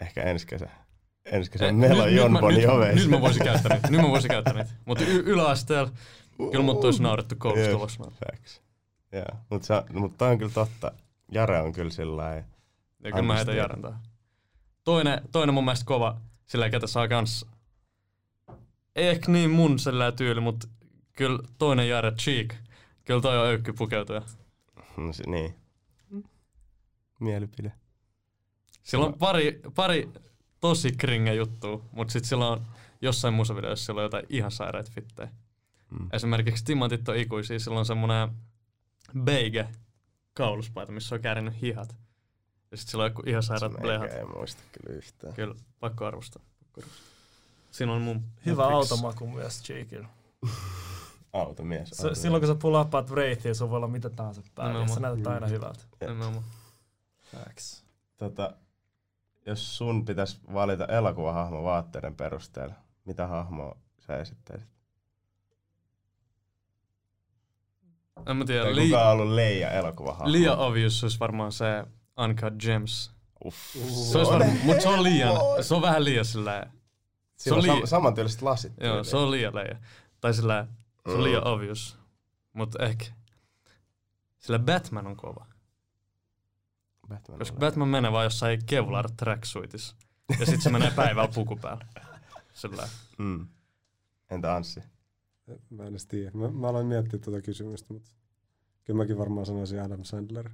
Ehkä 0.00 0.22
ensi 0.22 0.46
kesä. 0.46 0.68
Ensi 1.24 1.50
kesä 1.50 1.72
meillä 1.72 2.02
on 2.02 2.08
nyt- 2.08 2.16
Jon 2.18 2.32
nyt 2.32 3.10
mä- 3.10 3.20
voisin 3.20 3.44
käyttää 3.44 3.74
niitä. 3.74 3.88
Nyt 3.90 4.00
mä 4.00 4.08
voisin 4.08 4.30
käyttää 4.30 4.54
niitä. 4.54 4.70
Mutta 4.84 5.04
y- 5.04 5.22
yläasteella 5.26 5.90
kyllä 6.36 6.64
mut 6.64 6.84
olisi 6.84 7.02
naurettu 7.02 7.34
koulussa 7.38 7.64
Jep. 7.64 7.72
kovassa. 7.72 8.04
Facts. 8.04 8.62
Joo, 9.12 9.24
mutta 9.50 9.66
se, 9.66 9.74
no, 9.92 10.00
mut 10.00 10.22
on 10.22 10.38
kyllä 10.38 10.52
totta. 10.52 10.92
Jare 11.32 11.60
on 11.60 11.72
kyllä 11.72 11.90
sillä 11.90 12.16
lailla. 12.16 12.44
Ja 13.04 13.10
kyllä 13.10 13.22
mä 13.22 13.34
heitän. 13.36 13.56
Jaren 13.56 13.82
tähän. 13.82 13.98
Toinen, 14.84 15.20
toinen 15.32 15.54
mun 15.54 15.64
mielestä 15.64 15.84
kova, 15.86 16.20
sillä 16.46 16.70
ketä 16.70 16.86
saa 16.86 17.08
kans, 17.08 17.46
ei 18.96 19.08
ehkä 19.08 19.32
niin 19.32 19.50
mun 19.50 19.78
sillä 19.78 20.12
tyyli, 20.12 20.40
mutta 20.40 20.68
kyllä 21.12 21.38
toinen 21.58 21.88
Jare 21.88 22.12
Cheek. 22.12 22.54
Kyllä 23.08 23.20
toi 23.20 23.38
on 23.38 23.46
öykky 23.46 23.72
pukeutuja. 23.72 24.22
No, 24.96 25.12
se, 25.12 25.22
niin. 25.26 25.54
Mielipide. 27.20 27.72
Sillä 28.82 29.06
on 29.06 29.14
pari, 29.14 29.60
pari 29.74 30.08
tosi 30.60 30.92
kringe 30.92 31.34
juttu, 31.34 31.84
mutta 31.92 32.12
sitten 32.12 32.28
sillä 32.28 32.48
on 32.48 32.66
jossain 33.00 33.34
musavideossa 33.34 33.86
sillä 33.86 33.98
on 33.98 34.02
jotain 34.02 34.26
ihan 34.28 34.50
sairaita 34.50 34.90
fittejä. 34.94 35.28
Mm. 35.90 36.08
Esimerkiksi 36.12 36.64
Timantit 36.64 37.08
on 37.08 37.16
ikuisia, 37.16 37.58
sillä 37.58 37.78
on 37.78 37.86
semmonen 37.86 38.28
beige 39.20 39.68
kauluspaita, 40.34 40.92
missä 40.92 41.14
on 41.14 41.20
käärinyt 41.20 41.60
hihat. 41.62 41.96
Ja 42.70 42.76
sitten 42.76 42.90
sillä 42.90 43.04
on 43.04 43.10
joku 43.10 43.22
ihan 43.26 43.42
sairaat 43.42 43.72
blehat. 43.80 44.00
meikä 44.00 44.16
ei 44.16 44.24
muista 44.24 44.62
kyllä 44.72 44.96
yhtään. 44.96 45.34
Kyllä, 45.34 45.54
pakko 45.80 46.06
arvostaa. 46.06 46.42
Pakko 46.58 46.80
arvostaa. 46.80 47.06
Siinä 47.70 47.92
on 47.92 48.02
mun 48.02 48.24
Hyvä 48.46 48.64
automaku 48.64 49.26
myös 49.26 49.62
Cheekillä. 49.62 50.08
Automies. 51.32 51.88
S- 51.88 52.22
silloin 52.22 52.40
kun 52.40 52.48
sä 52.48 52.54
pulappaat 52.54 53.10
Wraithia, 53.10 53.54
sun 53.54 53.70
voi 53.70 53.76
olla 53.76 53.88
mitä 53.88 54.10
tahansa 54.10 54.42
päällä. 54.54 54.80
ja 54.80 54.88
Sä 54.88 55.00
näytät 55.00 55.26
aina 55.26 55.46
hyvältä. 55.46 55.80
Nimenomaan. 56.00 56.44
Facts. 57.36 57.84
Tota, 58.16 58.52
jos 59.46 59.76
sun 59.78 60.04
pitäisi 60.04 60.38
valita 60.54 60.84
elokuvahahmo 60.86 61.62
vaatteiden 61.64 62.14
perusteella, 62.16 62.74
mitä 63.04 63.26
hahmoa 63.26 63.76
sä 64.06 64.16
esittäisit? 64.16 64.68
En 68.26 68.36
mä 68.36 68.44
tiedä, 68.44 68.76
li- 68.76 68.84
kuka 68.88 69.04
on 69.10 69.12
ollut 69.20 69.34
Leija 69.34 69.70
elokuvahahmo? 69.70 70.32
liian 70.32 70.58
obvious 70.58 71.02
olisi 71.02 71.20
varmaan 71.20 71.52
se 71.52 71.84
Uncut 72.24 72.54
Gems. 72.58 73.10
Uff. 73.44 73.56
Se 74.10 74.18
olisi 74.18 74.32
varmaan, 74.32 74.58
mutta 74.66 74.82
se 74.82 74.88
on 74.88 75.02
liian, 75.02 75.36
se 75.60 75.74
on 75.74 75.82
vähän 75.82 76.04
liian 76.04 76.24
sillä 76.24 76.56
on 76.64 76.70
se 77.36 77.54
on 77.54 77.60
sam- 77.62 77.66
lii- 77.82 77.86
samantyyliset 77.86 78.42
lasit. 78.42 78.72
Joo, 78.80 79.04
se 79.04 79.16
on 79.16 79.30
liian 79.30 79.54
leija. 79.54 79.76
Tai 80.20 80.34
sillä 80.34 80.66
se 81.08 81.16
on 81.16 81.24
liian 81.24 81.46
obvious. 81.46 81.98
Mutta 82.52 82.84
ehkä 82.84 83.04
sillä 84.38 84.58
Batman 84.58 85.06
on 85.06 85.16
kova. 85.16 85.46
Batman 87.08 87.38
Koska 87.38 87.54
on 87.54 87.60
Batman 87.60 87.88
menee 87.88 88.12
vaan 88.12 88.24
jossain 88.24 88.60
Kevlar 88.66 89.10
tracksuitis. 89.16 89.96
Ja 90.40 90.46
sit 90.46 90.62
se 90.62 90.70
menee 90.70 90.90
päivällä 90.90 91.30
puku 91.34 91.56
päällä. 91.56 91.86
Sillä 92.52 92.88
Mm. 93.18 93.46
Entä 94.30 94.56
Anssi? 94.56 94.80
Mä 95.70 95.82
en 95.82 95.88
edes 95.88 96.06
tiedä. 96.06 96.30
Mä, 96.34 96.50
mä 96.50 96.68
aloin 96.68 96.86
miettiä 96.86 97.18
tuota 97.18 97.42
kysymystä, 97.42 97.94
mutta 97.94 98.10
kyllä 98.84 98.96
mäkin 98.96 99.18
varmaan 99.18 99.46
sanoisin 99.46 99.82
Adam 99.82 100.04
Sandler. 100.04 100.50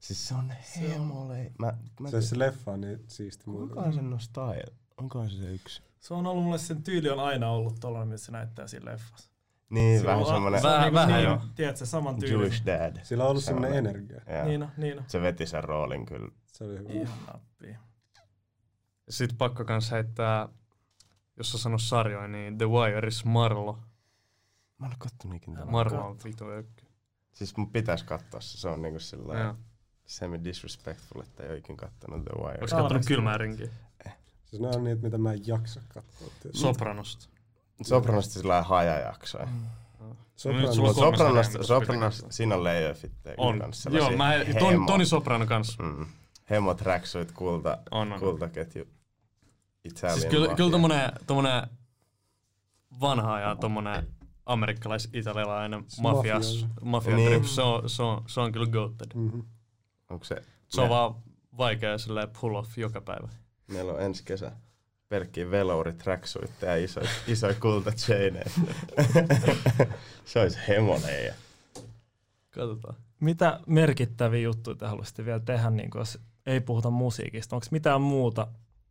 Siis 0.00 0.28
se 0.28 0.34
on 0.34 0.52
hemole. 0.76 1.52
Mä, 1.58 1.76
mä 2.00 2.10
Se, 2.10 2.22
se 2.22 2.38
leffa 2.38 2.72
on 2.72 2.80
niin 2.80 3.04
siisti 3.08 3.44
on 3.76 3.92
sen 3.92 4.10
no 4.10 4.18
style? 4.18 4.72
Onkohan 4.96 5.30
se 5.30 5.36
se 5.36 5.52
yksi? 5.52 5.82
Se 6.00 6.14
on 6.14 6.26
ollut 6.26 6.44
mulle, 6.44 6.58
sen 6.58 6.82
tyyli 6.82 7.10
on 7.10 7.20
aina 7.20 7.50
ollut 7.50 7.80
tollainen, 7.80 8.08
miltä 8.08 8.24
se 8.24 8.32
näyttää 8.32 8.66
siinä 8.66 8.92
leffassa. 8.92 9.30
Niin, 9.70 10.00
Se 10.00 10.06
vähän 10.06 10.18
on- 10.20 10.26
semmonen 10.26 10.60
se 10.60 10.66
on 10.66 10.72
Vähän- 10.72 10.84
niinku 10.86 10.94
vähän 10.94 11.12
niin, 11.12 11.24
joo. 11.24 11.40
Tiedätkö, 11.54 11.86
saman 11.86 12.18
tyyli. 12.18 12.34
Jewish 12.34 12.66
dad. 12.66 12.96
Sillä 13.02 13.24
on 13.24 13.30
ollut 13.30 13.44
semmoinen 13.44 13.72
Semmoinen. 13.74 13.96
energia. 14.10 14.34
Joo. 14.36 14.44
Niin 14.46 14.62
on, 14.62 14.68
niin 14.76 14.98
on. 14.98 15.04
Se 15.06 15.20
veti 15.22 15.46
sen 15.46 15.64
roolin 15.64 16.06
kyllä. 16.06 16.28
Se 16.46 16.64
oli 16.64 16.78
hyvä. 16.78 16.88
Ihan 16.92 17.18
nappia. 17.26 17.78
Sit 19.08 19.30
pakko 19.38 19.64
kans 19.64 19.90
heittää, 19.90 20.48
jos 21.36 21.52
sä 21.52 21.58
sano 21.58 21.78
sarjoja, 21.78 22.28
niin 22.28 22.58
The 22.58 22.66
Wireis 22.68 23.24
Marlo. 23.24 23.78
Mä 24.78 24.86
en 24.86 24.92
oo 24.92 24.96
kattonut 24.98 25.36
ikinä. 25.36 25.64
Marlo 25.64 26.06
on 26.08 26.16
vitu 26.24 26.44
ökky. 26.50 26.84
Siis 27.32 27.56
mun 27.56 27.70
pitäis 27.72 28.02
katsoa 28.02 28.40
se. 28.40 28.58
Se 28.58 28.68
on 28.68 28.82
niinku 28.82 29.00
sillä 29.00 29.38
Joo. 29.40 29.54
semi 30.06 30.44
disrespectful, 30.44 31.20
että 31.22 31.42
ei 31.42 31.48
oo 31.50 31.54
ikin 31.56 31.76
kattonut 31.76 32.24
The 32.24 32.32
Wire. 32.42 32.58
Oletko 32.60 32.76
Aa, 32.76 32.82
kattonut 32.82 33.06
kylmää 33.06 33.38
rinkiä? 33.38 33.68
Siis 34.44 34.62
ne 34.62 34.68
on 34.68 34.84
niitä, 34.84 35.02
mitä 35.02 35.18
mä 35.18 35.32
en 35.32 35.46
jaksa 35.46 35.80
katsoa. 35.88 36.28
Sopranosta. 36.52 37.28
Sopranosta 37.82 38.34
sillä 38.34 38.62
hajajaksoja. 38.62 39.46
Mm. 39.46 39.66
Sopranos- 40.36 40.80
mitä 40.80 40.92
Sopranosta, 40.92 41.58
pitää 41.58 41.66
siinä 42.30 42.54
on 42.54 42.64
On. 43.36 43.58
kanssa. 43.58 43.90
Joo, 43.90 44.10
mä, 44.10 44.32
Toni, 44.58 44.86
Toni 44.86 45.06
Soprano 45.06 45.46
kanssa. 45.46 45.82
mm, 45.82 46.06
hemo 46.50 46.74
tracksuit, 46.74 47.32
kulta, 47.32 47.78
On, 47.90 48.12
on. 48.12 48.20
kultaketju. 48.20 48.84
Italian 49.84 50.20
Siis 50.20 50.30
kyllä, 50.30 50.54
kyllä 50.54 50.70
tommonen, 50.70 51.12
tommonen 51.26 51.62
vanha 53.00 53.40
ja 53.40 53.56
tommonen 53.56 54.06
amerikkalais-italialainen 54.46 55.84
mafias, 56.00 56.66
mafia 56.82 57.16
Niin. 57.16 57.28
trip, 57.30 57.44
se 57.44 57.62
on, 57.62 57.90
se, 57.90 58.02
on, 58.02 58.22
se 58.26 58.40
on 58.40 58.52
kyllä 58.52 58.66
goated. 58.66 59.10
Mhm. 59.14 59.40
Onko 60.10 60.24
se? 60.24 60.42
Se 60.68 60.80
on 60.80 60.88
vaan 60.88 61.14
vaikea 61.58 61.98
silleen 61.98 62.28
pull 62.40 62.54
off 62.54 62.78
joka 62.78 63.00
päivä. 63.00 63.28
Meillä 63.66 63.92
on 63.92 64.02
ensi 64.02 64.24
kesä 64.24 64.52
pelkkiä 65.08 65.50
velouri 65.50 65.92
tracksuitteja 65.92 66.76
ja 66.76 66.84
isoja, 66.84 67.08
isoja 67.26 67.54
kultachainejä. 67.54 68.50
se 70.24 70.40
olisi 70.40 70.58
hemoleija. 70.68 71.34
Katsotaan. 72.50 72.94
Mitä 73.20 73.60
merkittäviä 73.66 74.40
juttuja 74.40 74.76
te 74.76 74.86
haluaisitte 74.86 75.24
vielä 75.24 75.40
tehdä, 75.40 75.70
niin 75.70 75.90
jos 75.94 76.18
ei 76.46 76.60
puhuta 76.60 76.90
musiikista? 76.90 77.56
Onko 77.56 77.66
mitään 77.70 78.00
muuta, 78.00 78.46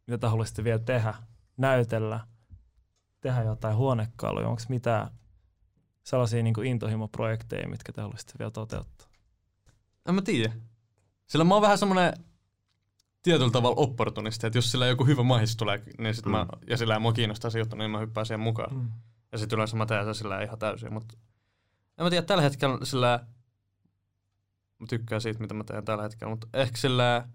mitä 0.08 0.18
te 0.18 0.28
haluaisitte 0.28 0.64
vielä 0.64 0.80
tehdä, 0.80 1.14
näytellä, 1.58 2.20
tehdä 3.22 3.44
jotain 3.44 3.76
huonekaluja? 3.76 4.48
Onko 4.48 4.62
mitään 4.70 5.12
sellaisia 6.04 6.44
niin 6.44 6.66
intohimoprojekteja, 6.66 7.68
mitkä 7.68 7.92
te 7.92 8.02
haluaisitte 8.02 8.34
vielä 8.40 8.52
toteuttaa? 8.52 9.08
En 10.10 10.16
mä 10.16 10.22
tiedä. 10.22 10.54
Sillä 11.28 11.46
mä 11.46 11.54
oon 11.54 11.62
vähän 11.62 11.78
semmonen 11.78 12.14
tietyllä 13.24 13.52
tavalla 13.52 13.76
opportunisti, 13.82 14.48
että 14.48 14.58
jos 14.58 14.72
sillä 14.72 14.86
joku 14.88 15.06
hyvä 15.06 15.24
mahis 15.24 15.58
tulee, 15.58 15.84
niin 15.98 16.16
sit 16.16 16.26
mä, 16.26 16.44
Mm. 16.44 16.60
ja 16.70 16.78
sillä 16.78 17.00
mua 17.00 17.14
kiinnostaa 17.14 17.52
se 17.52 17.60
juttu, 17.60 17.76
niin 17.76 17.92
mä 17.92 18.00
hyppään 18.00 18.26
siihen 18.26 18.40
mukaan. 18.40 18.76
Mm. 18.76 18.92
Ja 19.32 19.38
sit 19.38 19.54
yleensä 19.54 19.78
mä 19.78 19.86
teen 19.86 20.06
sen 20.06 20.16
sillä 20.16 20.42
ihan 20.42 20.60
täysin, 20.60 20.94
mutta 20.94 21.18
en 21.98 22.04
mä 22.06 22.10
tiedä, 22.10 22.26
tällä 22.26 22.44
hetkellä 22.44 22.86
sillä 22.86 23.26
mä 24.80 24.88
tykkään 24.90 25.22
siitä, 25.22 25.40
mitä 25.40 25.54
mä 25.54 25.64
teen 25.64 25.86
tällä 25.86 26.04
hetkellä, 26.04 26.30
mutta 26.32 26.48
ehkä 26.54 26.78
sillä 26.78 27.28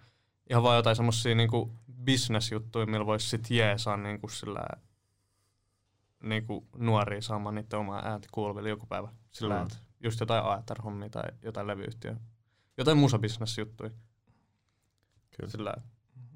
ihan 0.50 0.62
vaan 0.62 0.76
jotain 0.76 0.96
semmosia 0.96 1.34
niinku 1.34 1.72
business-juttuja, 2.04 2.86
millä 2.86 3.06
vois 3.06 3.30
sit 3.30 3.50
jeesaa 3.50 3.96
niinku 3.96 4.28
sillä 4.28 4.64
niinku 6.22 6.68
nuoria 6.76 7.22
saamaan 7.22 7.54
niiden 7.54 7.78
omaa 7.78 8.02
ääntä 8.04 8.28
kuuluville 8.32 8.68
joku 8.68 8.86
päivä. 8.86 9.08
Sillä, 9.30 9.54
Mm. 9.54 9.60
mm. 9.60 9.66
että 9.66 9.76
just 10.00 10.20
jotain 10.20 10.44
AETR-hommia 10.44 11.10
tai 11.10 11.22
jotain 11.42 11.66
levyyhtiöä. 11.66 12.16
Jotain 12.78 12.98
musabisnes-juttuja. 12.98 13.90
Kyllä. 15.36 15.50
Sillä 15.50 15.74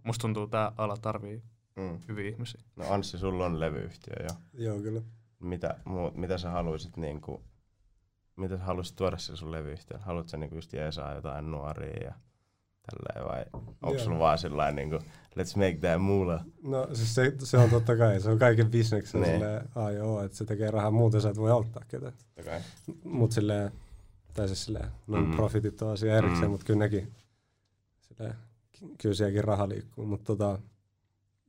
musta 0.04 0.22
tuntuu, 0.22 0.46
tää 0.46 0.72
ala 0.76 0.96
tarvii 0.96 1.42
Mm. 1.76 1.98
hyviä 2.08 2.30
ihmisiä. 2.30 2.60
No 2.76 2.84
Anssi, 2.92 3.18
sulla 3.18 3.46
on 3.46 3.60
levyyhtiö 3.60 4.14
jo. 4.22 4.28
Joo, 4.64 4.80
kyllä. 4.80 5.00
Mitä, 5.40 5.74
muut, 5.84 6.14
mitä 6.16 6.38
sä 6.38 6.50
haluaisit 6.50 6.96
niinku, 6.96 7.42
mitä 8.36 8.56
sä 8.58 8.64
haluaisit 8.64 8.96
tuoda 8.96 9.16
sille 9.18 9.36
sun 9.36 9.50
levyyhtiölle? 9.52 10.04
Haluatko 10.04 10.28
sä 10.28 10.36
niinku 10.36 10.54
just 10.56 10.72
jeesaa 10.72 11.14
jotain 11.14 11.50
nuoria 11.50 12.04
ja 12.04 12.14
tälleen 12.90 13.28
vai 13.32 13.44
onko 13.82 13.98
sulla 13.98 14.18
vaan 14.18 14.38
sellainen 14.38 14.76
niinku, 14.90 15.06
let's 15.38 15.56
make 15.56 15.78
that 15.80 16.02
moolah? 16.02 16.44
No 16.62 16.88
siis 16.94 17.14
se, 17.14 17.32
se 17.38 17.58
on 17.58 17.70
totta 17.70 17.96
kai, 17.96 18.20
se 18.20 18.30
on 18.30 18.38
kaiken 18.38 18.70
bisneksen 18.70 19.20
Niin. 19.20 19.32
silleen 19.32 19.68
A 19.74 19.90
ja 19.90 20.04
O, 20.04 20.22
että 20.24 20.36
se 20.36 20.44
tekee 20.44 20.70
rahaa, 20.70 20.90
muuten 20.90 21.20
sä 21.20 21.30
et 21.30 21.36
voi 21.36 21.50
auttaa 21.50 21.82
ketään. 21.88 22.12
Okay. 22.40 22.60
Mut 23.04 23.32
silleen, 23.32 23.72
tai 24.34 24.46
siis 24.46 24.64
silleen, 24.64 24.88
no 25.06 25.20
Mm. 25.20 25.34
profitit 25.36 25.82
on 25.82 25.90
asia 25.92 26.16
erikseen, 26.18 26.44
Mm. 26.44 26.50
mutta 26.50 26.66
kyllä 26.66 26.78
nekin, 26.78 27.12
silleen, 28.00 28.34
kyllä 29.02 29.14
sielläkin 29.14 29.44
raha 29.44 29.68
liikkuu, 29.68 30.06
mutta 30.06 30.24
tota, 30.24 30.58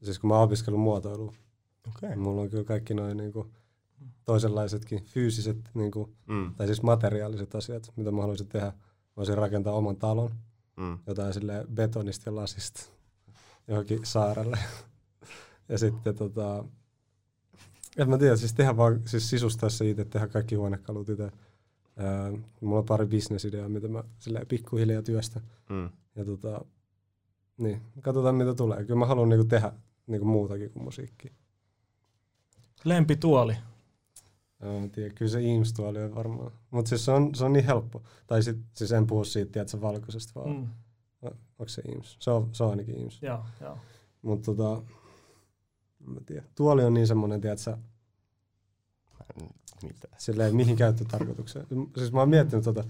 siis 0.03 0.19
kun 0.19 0.27
mä 0.27 0.33
oon 0.35 0.43
opiskellut 0.43 0.81
muotoilua, 0.81 1.33
Okay. 1.97 2.09
niin 2.09 2.19
mulla 2.19 2.41
on 2.41 2.49
kyllä 2.49 2.63
kaikki 2.63 2.93
noin 2.93 3.17
niinku 3.17 3.51
toisenlaisetkin 4.25 5.03
fyysiset, 5.05 5.57
niinku, 5.73 6.09
Mm. 6.27 6.55
tai 6.55 6.67
siis 6.67 6.81
materiaaliset 6.83 7.55
asiat, 7.55 7.93
mitä 7.95 8.11
mä 8.11 8.21
haluaisin 8.21 8.47
tehdä. 8.47 8.65
Mä 8.67 8.73
voisin 9.17 9.37
rakentaa 9.37 9.73
oman 9.73 9.95
talon, 9.95 10.31
Mm. 10.77 10.97
jotain 11.07 11.33
sille 11.33 11.65
betonista 11.73 12.29
ja 12.29 12.35
lasista 12.35 12.81
johonkin 13.67 13.99
saarelle. 14.03 14.57
ja 15.69 15.77
sitten 15.77 16.15
tota, 16.15 16.65
en 17.97 18.09
mä 18.09 18.17
tiedä, 18.17 18.35
siis 18.35 18.53
tehdä 18.53 18.77
vaan, 18.77 19.01
siis 19.05 19.29
sisustaa 19.29 19.69
se 19.69 19.89
itse, 19.89 20.05
tehdä 20.05 20.27
kaikki 20.27 20.55
huonekalut 20.55 21.09
itse. 21.09 21.23
Öö, 21.99 22.37
mulla 22.61 22.79
on 22.79 22.85
pari 22.85 23.05
bisnesideaa, 23.05 23.69
mitä 23.69 23.87
mä 23.87 24.03
silleen 24.19 24.47
pikkuhiljaa 24.47 25.01
työstä. 25.01 25.41
Mm. 25.69 25.89
Ja 26.15 26.25
tota, 26.25 26.65
niin, 27.57 27.81
katsotaan 28.01 28.35
mitä 28.35 28.53
tulee. 28.53 28.85
Kyllä 28.85 28.99
mä 28.99 29.05
haluan 29.05 29.29
niinku 29.29 29.45
tehdä 29.45 29.71
niinku 30.07 30.27
muutakin 30.27 30.71
kuin 30.71 30.83
musiikkia. 30.83 31.33
Lempituoli. 32.83 33.57
Mä 34.63 34.87
tiedän, 34.91 35.15
kyllä 35.15 35.31
se 35.31 35.39
Eames-tuoli 35.39 36.03
on 36.03 36.15
varmaan. 36.15 36.51
Mutta 36.71 36.89
siis 36.89 37.05
se 37.05 37.11
on, 37.11 37.35
se 37.35 37.45
on 37.45 37.53
niin 37.53 37.65
helppo. 37.65 38.01
Tai 38.27 38.43
sit, 38.43 38.57
siis 38.73 38.91
en 38.91 39.07
puhu 39.07 39.25
siitä, 39.25 39.61
että 39.61 39.71
se 39.71 39.81
valkoisesta 39.81 40.31
vaan. 40.35 40.49
Mm. 40.49 40.67
Mm. 41.21 41.37
Onko 41.59 41.67
se 41.67 41.81
Eames? 41.87 42.17
Se 42.19 42.31
on, 42.31 42.49
se 42.51 42.63
on 42.63 42.69
ainakin 42.69 42.97
Eames. 42.97 43.21
Joo, 43.21 43.45
joo. 43.61 43.77
Mutta 44.21 44.55
tota, 44.55 44.81
en 46.07 46.09
mä 46.13 46.19
tiedä. 46.25 46.43
Tuoli 46.55 46.83
on 46.83 46.93
niin 46.93 47.07
semmoinen, 47.07 47.41
tiedätkö, 47.41 47.77
Mitä? 49.83 50.07
silleen 50.17 50.55
mihin 50.55 50.75
käyttötarkoitukseen. 50.75 51.65
Siis 51.97 52.11
mä 52.11 52.19
oon 52.19 52.29
miettinyt 52.29 52.65
tota 52.65 52.83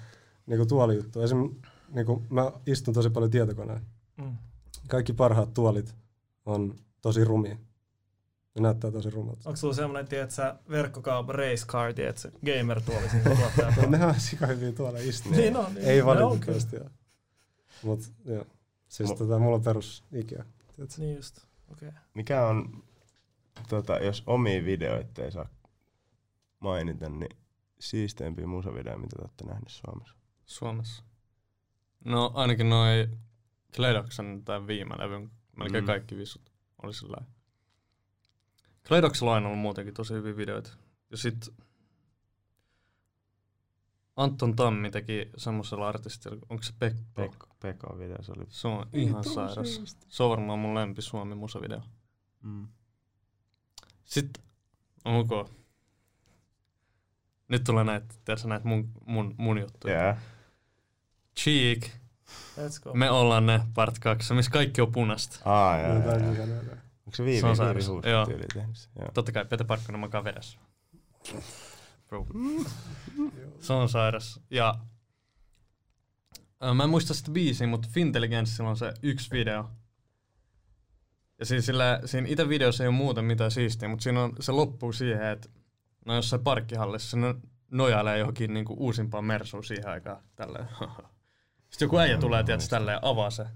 niinku 0.48 0.66
tuolijuttua. 0.66 1.24
Esim. 1.24 1.56
Niinku, 1.90 2.24
mä 2.30 2.52
istun 2.66 2.94
tosi 2.94 3.10
paljon 3.10 3.32
tietokoneen. 3.32 3.82
Mm. 4.18 4.38
Kaikki 4.88 5.14
parhaat 5.14 5.54
tuolit 5.54 5.96
on 6.46 6.76
tosi 7.02 7.24
rumia. 7.24 7.56
Ne 8.56 8.62
näyttää 8.62 8.92
tosi 8.92 9.10
rumalta. 9.10 9.50
Onko 9.50 9.58
sulla 9.58 9.74
semmoinen, 9.74 10.08
tiedätkö, 10.08 10.56
verkkokaupan 10.70 11.36
race 11.36 11.66
car, 11.68 11.94
tiedätkö, 11.94 12.32
gamer-tuoli 12.46 13.10
siinä 13.10 13.36
tuottaa? 13.36 13.74
No, 13.82 13.90
ne 13.98 14.06
on 14.06 14.20
sika 14.20 14.46
hyviä 14.48 14.72
tuolla 14.72 15.00
istua. 15.00 15.32
niin 15.32 15.58
on. 15.58 15.74
Niin, 15.74 15.86
Ei 15.86 16.06
valitettavasti 16.06 16.76
joo. 16.76 16.90
Mut 17.84 18.00
joo. 18.26 18.46
Siis 18.88 19.10
Mu- 19.10 19.18
tota, 19.18 19.40
mulla 19.40 19.56
on 19.56 19.64
perus 19.64 20.04
Ikea. 20.14 20.44
tiedätkö? 20.76 21.02
Niin 21.02 21.16
just. 21.16 21.40
Okei. 21.72 21.90
Mikä 22.14 22.46
on, 22.48 22.84
tota, 23.70 23.98
jos 23.98 24.24
omia 24.28 24.64
videoita 24.66 25.24
ei 25.24 25.32
saa 25.32 25.50
mainita, 26.60 27.10
niin 27.10 27.38
siisteimpiä 27.80 28.48
musavideoita, 28.48 29.02
mitä 29.02 29.16
te 29.16 29.22
olette 29.22 29.44
nähneet 29.46 29.68
Suomessa? 29.70 30.16
Suomessa. 30.46 31.04
No 32.06 32.32
ainakin 32.34 32.70
noi 32.70 33.10
Kledoksen 33.78 34.44
tai 34.46 34.68
viime 34.68 34.96
levyn, 34.98 35.32
melkein 35.58 35.84
Mm. 35.84 35.88
kaikki 35.88 36.18
visut 36.18 36.52
oli 36.84 36.94
sillä 36.94 37.18
Kledoksella 38.88 39.36
on 39.36 39.46
ollut 39.46 39.60
muutenkin 39.60 39.94
tosi 39.94 40.14
hyviä 40.14 40.38
videoita. 40.38 40.78
Ja 41.12 41.18
sit 41.18 41.50
Anton 44.16 44.56
Tammi 44.56 44.92
teki 44.92 45.30
semmoisella 45.38 45.88
artistilla, 45.88 46.38
onko 46.50 46.64
se 46.64 46.74
Pekko? 46.80 47.02
Pekko, 47.16 47.48
Pekko 47.60 47.98
video, 48.00 48.24
se 48.24 48.32
oli... 48.32 48.46
Se 48.50 48.68
on 48.68 48.90
ihan 48.94 49.24
sairas. 49.24 49.98
Se 50.08 50.24
on 50.24 50.30
varmaan 50.30 50.60
mun 50.60 50.76
lempi 50.76 51.02
Suomi 51.02 51.36
musavideo. 51.36 51.82
Mm. 52.42 52.68
Sitten, 54.04 54.44
onko? 55.06 55.50
Nyt 57.48 57.64
tulee 57.64 57.84
näitä, 57.84 58.16
tiedätkö, 58.26 58.48
näitä 58.48 58.68
mun, 58.68 58.92
mun, 59.06 59.36
mun 59.38 59.58
juttuja. 59.58 60.02
Yeah. 60.02 60.18
Cheek, 61.40 61.88
Let's 62.58 62.84
go. 62.84 62.94
me 62.94 63.10
ollaan 63.12 63.46
ne 63.46 63.62
part 63.74 64.00
2, 64.00 64.34
missä 64.34 64.52
kaikki 64.52 64.82
on 64.82 64.92
punasta. 64.92 65.40
Aa, 65.46 65.80
joo, 65.80 65.94
joo, 65.94 66.34
joo. 66.34 66.78
Onko 67.06 67.16
se 67.16 67.26
Viivi, 67.26 67.40
Se 67.56 67.64
on 67.64 67.76
Viivi 67.76 68.10
Joo. 68.10 68.26
tyyli 68.26 68.46
tehnyt? 68.54 68.90
Joo. 69.00 69.12
Totta 69.14 69.32
kai 69.32 69.46
Pete 69.46 69.64
Parkkonen 69.64 70.00
makaa 70.00 70.24
vedessä. 70.24 70.60
Bro. 72.08 72.28
Se 73.60 73.74
on 73.74 73.90
sairas. 73.90 74.40
Ja 74.50 74.76
Mä 76.76 76.84
en 76.84 76.90
muista 76.90 77.14
sitä 77.14 77.32
biisiä, 77.32 77.68
mutta 77.68 77.88
Fintelligenssillä 77.92 78.70
on 78.70 78.78
se 78.78 78.94
yksi 79.04 79.32
video. 79.32 79.70
Ja 81.40 81.46
siis 81.46 81.66
sillä, 81.66 82.02
siinä 82.06 82.28
itse 82.28 82.50
videossa 82.50 82.84
ei 82.84 82.88
ole 82.88 82.96
muuten 82.96 83.26
mitään 83.26 83.52
siistiä, 83.52 83.90
mutta 83.90 84.04
siinä 84.04 84.24
on, 84.24 84.34
se 84.40 84.52
loppuu 84.52 84.94
siihen, 84.94 85.28
että 85.28 85.50
no 86.06 86.16
jossain 86.16 86.44
parkkihallissa 86.44 87.10
se 87.10 87.18
no- 87.18 87.36
nojailee 87.72 88.18
johonkin 88.18 88.54
niinku 88.54 88.76
uusimpaan 88.78 89.26
Mersuun 89.26 89.64
siihen 89.64 89.88
aikaan. 89.88 90.24
Tälleen. 90.36 90.68
Sitten 91.70 91.86
joku 91.86 91.98
äijä 91.98 92.18
tulee, 92.18 92.44
tiedätkö, 92.44 92.68
tälleen 92.70 93.00
avaa 93.02 93.30
se 93.30 93.44
niin, 93.44 93.54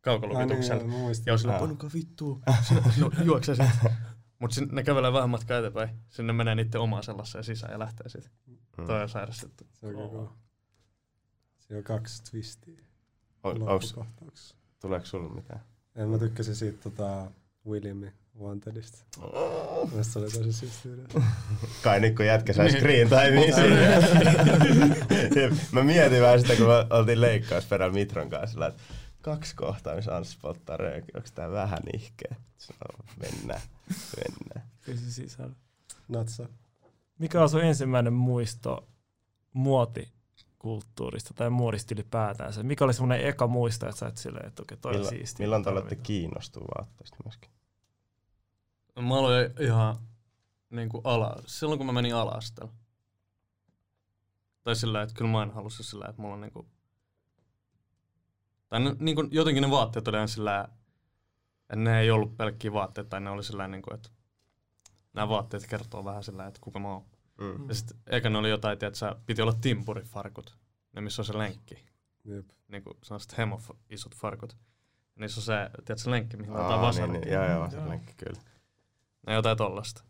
kaukolukituksella. 0.00 0.84
muistan. 0.84 1.24
Ja 1.26 1.32
on 1.32 1.38
sillä, 1.38 1.54
Aa. 1.54 1.60
panukaa 1.60 1.90
vittuu. 1.94 2.40
No 3.00 3.10
juoksee 3.24 3.54
sitten. 3.54 3.92
Mutta 4.38 4.60
ne 4.72 4.82
kävelee 4.82 5.12
vähän 5.12 5.30
matkaa 5.30 5.58
eteenpäin. 5.58 5.88
Sinne 6.08 6.32
menee 6.32 6.54
niiden 6.54 6.80
omaan 6.80 7.02
sellaiseen 7.02 7.44
sisään 7.44 7.72
ja 7.72 7.78
lähtee 7.78 8.08
sitten. 8.08 8.32
Mm. 8.46 8.86
Toi 8.86 9.02
on 9.02 9.08
sairas 9.08 9.42
juttu. 9.42 9.64
Se 9.72 9.86
on 9.86 9.92
kyllä 9.92 10.08
kova. 10.08 10.32
Siinä 11.58 11.78
on 11.78 11.84
kaksi 11.84 12.22
twistiä 12.30 12.80
onks, 13.42 13.60
loppukohtauksessa. 13.96 14.56
tuleeko 14.80 15.06
sulla 15.06 15.34
mitään? 15.34 15.60
En 15.94 16.08
mä 16.08 16.18
tykkäsin 16.18 16.56
siitä 16.56 16.78
tota, 16.82 17.30
Williamin 17.66 18.12
Wantedista. 18.40 18.98
Mielestäni 19.90 20.30
se 20.30 20.38
oli 20.38 20.46
tosi 20.46 20.52
siisti 20.52 20.88
video. 20.90 21.22
Kai 21.84 22.00
nyt 22.00 22.16
kun 22.16 22.26
jätkä 22.26 22.52
sai 22.52 22.66
Niin. 22.66 22.76
screen 22.78 23.08
timea 23.08 23.54
siinä. 23.54 23.80
Jep. 25.42 25.52
Mä 25.72 25.82
mietin 25.82 26.22
vähän 26.22 26.40
sitä, 26.40 26.56
kun 26.56 26.66
me 26.66 26.86
oltiin 26.90 27.20
leikkausperällä 27.20 27.92
Mitron 27.94 28.30
kanssa, 28.30 28.66
että 28.66 28.80
kaksi 29.22 29.56
kohtaa, 29.56 29.94
missä 29.96 30.16
Anssi 30.16 30.38
polttaa 30.42 30.76
röökiä. 30.76 31.10
Onko 31.16 31.28
tää 31.34 31.50
vähän 31.50 31.78
ihkeä? 31.94 32.36
Sanoo, 32.56 33.04
mennään, 33.20 33.60
mennään. 34.16 34.70
Pysy 34.86 35.10
sisällä. 35.10 35.54
Natsa. 36.08 36.48
Mikä 37.18 37.42
on 37.42 37.48
sun 37.48 37.62
ensimmäinen 37.64 38.12
muisto 38.12 38.88
muotikulttuurista 39.52 41.34
tai 41.34 41.50
muodista 41.50 41.94
ylipäätään? 41.94 42.52
Mikä 42.62 42.84
oli 42.84 42.94
semmoinen 42.94 43.26
eka 43.26 43.46
muisto, 43.46 43.88
että 43.88 43.98
sä 43.98 44.06
et 44.06 44.16
silleen, 44.16 44.46
että 44.46 44.62
okei, 44.62 44.76
toi 44.78 44.90
on 44.90 44.96
Milloin, 44.96 45.16
siistiä. 45.16 45.44
milloin 45.44 45.64
te 45.64 45.70
olette 45.70 45.96
kiinnostua 45.96 46.64
vaatteista 46.78 47.16
myöskin? 47.24 47.50
Mä 49.00 49.18
aloin 49.18 49.50
ihan 49.60 49.96
niinku 50.70 51.00
ala, 51.04 51.36
silloin 51.46 51.78
kun 51.78 51.86
mä 51.86 51.92
menin 51.92 52.14
ala-asteella. 52.14 52.72
Tai 54.62 54.76
sillä, 54.76 55.02
että 55.02 55.14
kyllä 55.14 55.30
mä 55.30 55.42
en 55.42 55.50
halusi 55.50 55.82
sillä, 55.82 56.06
että 56.08 56.22
mulla 56.22 56.34
on 56.34 56.40
niinku... 56.40 56.66
Tai 58.68 58.80
ne, 58.80 58.96
niinku, 58.98 59.24
jotenkin 59.30 59.62
ne 59.62 59.70
vaatteet 59.70 60.08
oli 60.08 60.28
sillä, 60.28 60.68
että 61.60 61.76
ne 61.76 62.00
ei 62.00 62.10
ollut 62.10 62.36
pelkkiä 62.36 62.72
vaatteita, 62.72 63.10
tai 63.10 63.20
ne 63.20 63.30
oli 63.30 63.44
sillä 63.44 63.68
niinku, 63.68 63.94
että 63.94 64.08
nämä 65.12 65.28
vaatteet 65.28 65.66
kertoo 65.66 66.04
vähän 66.04 66.24
sillä, 66.24 66.46
että 66.46 66.60
kuka 66.62 66.78
mä 66.78 66.88
oon. 66.88 67.04
Mm. 67.40 67.68
Ja 67.68 67.74
sitten 67.74 67.98
eikä 68.06 68.30
ne 68.30 68.38
oli 68.38 68.50
jotain, 68.50 68.72
että 68.72 68.90
sä 68.94 69.16
piti 69.26 69.42
olla 69.42 69.52
timpurifarkut, 69.60 70.58
ne 70.92 71.00
missä 71.00 71.22
on 71.22 71.26
se 71.26 71.38
lenkki. 71.38 71.86
Jep. 72.24 72.48
Niinku 72.68 72.96
sellaiset 73.02 73.38
hemo 73.38 73.60
isot 73.90 74.14
farkut. 74.16 74.56
Niissä 75.16 75.40
on 75.40 75.44
se, 75.44 75.70
tiedätkö, 75.74 75.98
se 75.98 76.10
lenkki, 76.10 76.36
mihin 76.36 76.52
Aa, 76.52 76.60
otetaan 76.60 76.80
vasara. 76.80 77.06
niin, 77.06 77.20
niin, 77.20 77.32
joo, 77.32 77.44
joo, 77.44 77.52
Joo. 77.52 77.62
vasaralenkki, 77.64 78.14
kyllä. 78.16 78.40
Ja 79.26 79.32
jotain 79.34 79.56
tollasta. 79.58 80.04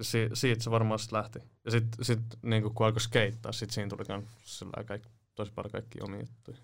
Si- 0.00 0.30
siitä 0.34 0.62
se 0.64 0.70
varmaan 0.70 0.98
sitten 0.98 1.16
lähti. 1.18 1.38
Ja 1.64 1.70
sitten 1.70 2.04
sit, 2.04 2.20
niinku, 2.42 2.70
kun 2.70 2.86
alkoi 2.86 3.00
skeittaa, 3.00 3.52
sit 3.52 3.70
siinä 3.70 3.88
tuli 3.88 4.04
kans 4.04 4.24
sillä 4.42 4.84
kaikki, 4.84 5.08
tosi 5.34 5.52
paljon 5.54 5.72
kaikki 5.72 5.98
omia 6.02 6.20
juttuja. 6.20 6.56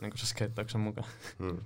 Niin 0.00 0.10
kuin 0.10 0.18
se 0.18 0.26
skeittauksen 0.26 0.80
mukaan. 0.80 1.08
Mm. 1.38 1.58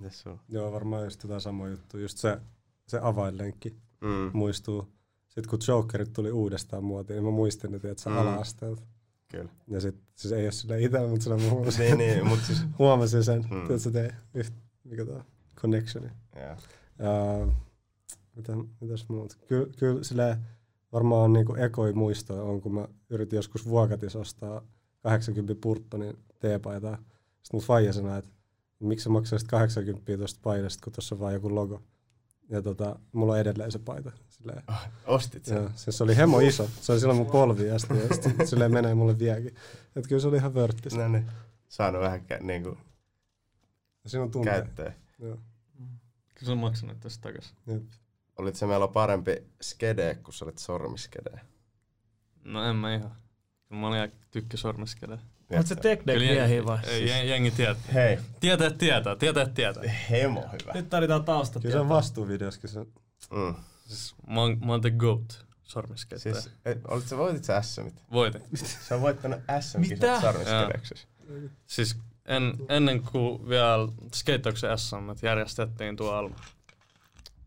Mitäs 0.00 0.20
sulla? 0.22 0.38
Joo, 0.48 0.72
varmaan 0.72 1.04
just 1.04 1.22
jotain 1.22 1.40
samoa 1.40 1.68
juttu. 1.68 1.98
Just 1.98 2.18
se, 2.18 2.40
se 2.88 2.98
avainlenkki 3.02 3.76
Mm. 4.00 4.30
muistuu. 4.32 4.92
Sitten 5.28 5.50
kun 5.50 5.58
Jokerit 5.68 6.12
tuli 6.12 6.30
uudestaan 6.32 6.84
muotiin, 6.84 7.14
niin 7.14 7.24
mä 7.24 7.30
muistin 7.30 7.70
ne, 7.72 7.76
että 7.76 8.10
Mm. 8.10 8.12
mm. 8.16 8.18
ala-asteelta. 8.22 8.82
Kyllä. 9.28 9.50
Ja 9.68 9.80
sit, 9.80 9.96
siis 10.14 10.32
ei 10.32 10.44
ole 10.44 10.52
sillä 10.52 10.76
itsellä, 10.76 11.08
mutta 11.08 11.22
sillä 11.24 11.50
huomasin, 11.50 11.84
niin, 11.84 11.98
niin, 11.98 12.26
mutta 12.26 12.46
siis... 12.46 12.62
huomasin 12.78 13.24
sen, 13.24 13.42
Mm. 13.50 13.56
mm. 13.56 13.62
että 13.62 13.78
se 13.78 13.90
tee 13.90 14.14
yht, 14.34 14.54
mikä 14.84 15.04
tää, 15.04 15.24
connectioni. 15.56 16.08
Joo. 16.36 16.56
Ja, 17.02 17.46
mitä, 18.36 18.52
mitäs 18.80 19.08
muut? 19.08 19.38
Kyllä, 19.48 19.72
kyllä 19.78 20.04
sillä 20.04 20.38
varmaan 20.92 21.22
on 21.22 21.32
niinku 21.32 21.54
ekoi 21.54 21.92
muistoja 21.92 22.42
on, 22.42 22.60
kun 22.60 22.74
mä 22.74 22.88
yritin 23.10 23.36
joskus 23.36 23.68
Vuokatis 23.68 24.16
ostaa 24.16 24.62
80 25.00 25.54
purttonin 25.62 26.18
teepaitaa. 26.38 26.96
Sitten 26.96 27.52
mun 27.52 27.62
faija 27.62 27.92
sanoi, 27.92 28.18
että 28.18 28.30
miksi 28.80 29.04
sä 29.04 29.10
maksaisit 29.10 29.48
80 29.48 30.16
tuosta 30.16 30.40
paidasta, 30.42 30.84
kun 30.84 30.92
tuossa 30.92 31.14
on 31.14 31.20
vaan 31.20 31.34
joku 31.34 31.54
logo. 31.54 31.82
Ja 32.48 32.62
tota, 32.62 32.98
mulla 33.12 33.32
on 33.32 33.38
edelleen 33.38 33.72
se 33.72 33.78
paita. 33.78 34.12
Silleen, 34.28 34.62
Ostit 35.06 35.44
sen? 35.44 35.56
Joo, 35.56 35.70
siis 35.74 35.98
se 35.98 36.04
oli 36.04 36.16
hemo 36.16 36.40
iso. 36.40 36.68
Se 36.80 36.92
oli 36.92 37.00
silloin 37.00 37.18
mun 37.18 37.30
polvi 37.30 37.70
asti 37.70 37.94
ja 37.98 38.14
sit, 38.14 38.34
silleen 38.44 38.72
menee 38.72 38.94
mulle 38.94 39.18
vieläkin. 39.18 39.54
Et 39.96 40.06
kyllä 40.06 40.20
se 40.20 40.28
oli 40.28 40.36
ihan 40.36 40.54
vörttis. 40.54 40.94
No 40.94 41.08
niin. 41.08 41.26
Saanut 41.68 42.02
vähän 42.02 42.24
niinku 42.40 42.78
Ja 44.04 44.10
siinä 44.10 44.24
on 44.24 44.30
tunteja. 44.30 44.92
Joo. 45.18 45.38
Kyllä 46.42 46.48
se 46.48 46.52
on 46.52 46.58
maksanut 46.58 47.00
tästä 47.00 47.28
takas. 47.28 47.54
Jep. 47.66 47.82
Olit 48.38 48.56
se 48.56 48.66
meillä 48.66 48.88
parempi 48.88 49.36
skede, 49.62 50.14
kun 50.14 50.34
sä 50.34 50.44
olit 50.44 50.58
sormiskede? 50.58 51.40
No 52.44 52.64
en 52.70 52.76
mä 52.76 52.94
ihan. 52.94 53.10
Kyllä 53.68 53.80
mä 53.80 53.88
olin 53.88 54.12
tykkä 54.30 54.56
sormeskele. 54.56 55.18
Oot 55.56 55.66
se 55.66 55.76
teknik 55.76 56.16
miehiä 56.18 56.64
vai? 56.64 56.78
Ei, 56.86 57.08
jengi, 57.08 57.30
jengi 57.30 57.50
tietää. 57.50 57.92
Hei, 57.94 58.18
Tietää, 58.40 58.70
tietää, 58.70 59.16
tietää, 59.16 59.46
tietää. 59.48 59.82
hemo 60.10 60.40
hyvä. 60.40 60.72
Nyt 60.74 60.88
tarvitaan 60.90 61.24
tausta. 61.24 61.60
Kyllä 61.60 61.72
se 61.72 61.80
on 61.80 61.88
vastuuvideoskin. 61.88 62.70
Se, 62.70 62.80
Mm. 63.30 63.54
Siis, 63.86 64.14
mä, 64.26 64.40
oon, 64.40 64.58
mä 64.66 64.72
oon 64.72 64.80
the 64.80 64.90
goat 64.90 65.46
sormiskeittäjä. 65.62 66.34
Siis, 66.34 66.50
et, 66.64 66.78
olit 66.88 67.08
sä, 67.08 67.16
voitit 67.16 67.44
sä 67.44 67.62
SMit? 67.62 68.02
Voitin. 68.12 68.42
Sä 68.54 68.94
oot 68.94 69.02
voittanut 69.02 69.40
SM-kisat 69.60 69.98
Mitä? 69.98 70.20
sormiskedeksessä. 70.20 71.08
Siis 71.66 71.96
en, 72.26 72.54
ennen 72.68 73.02
kuin 73.02 73.48
vielä 73.48 73.88
skeittauksen 74.14 74.78
SM 74.78 74.96
järjestettiin 75.26 75.96
tuolla 75.96 76.30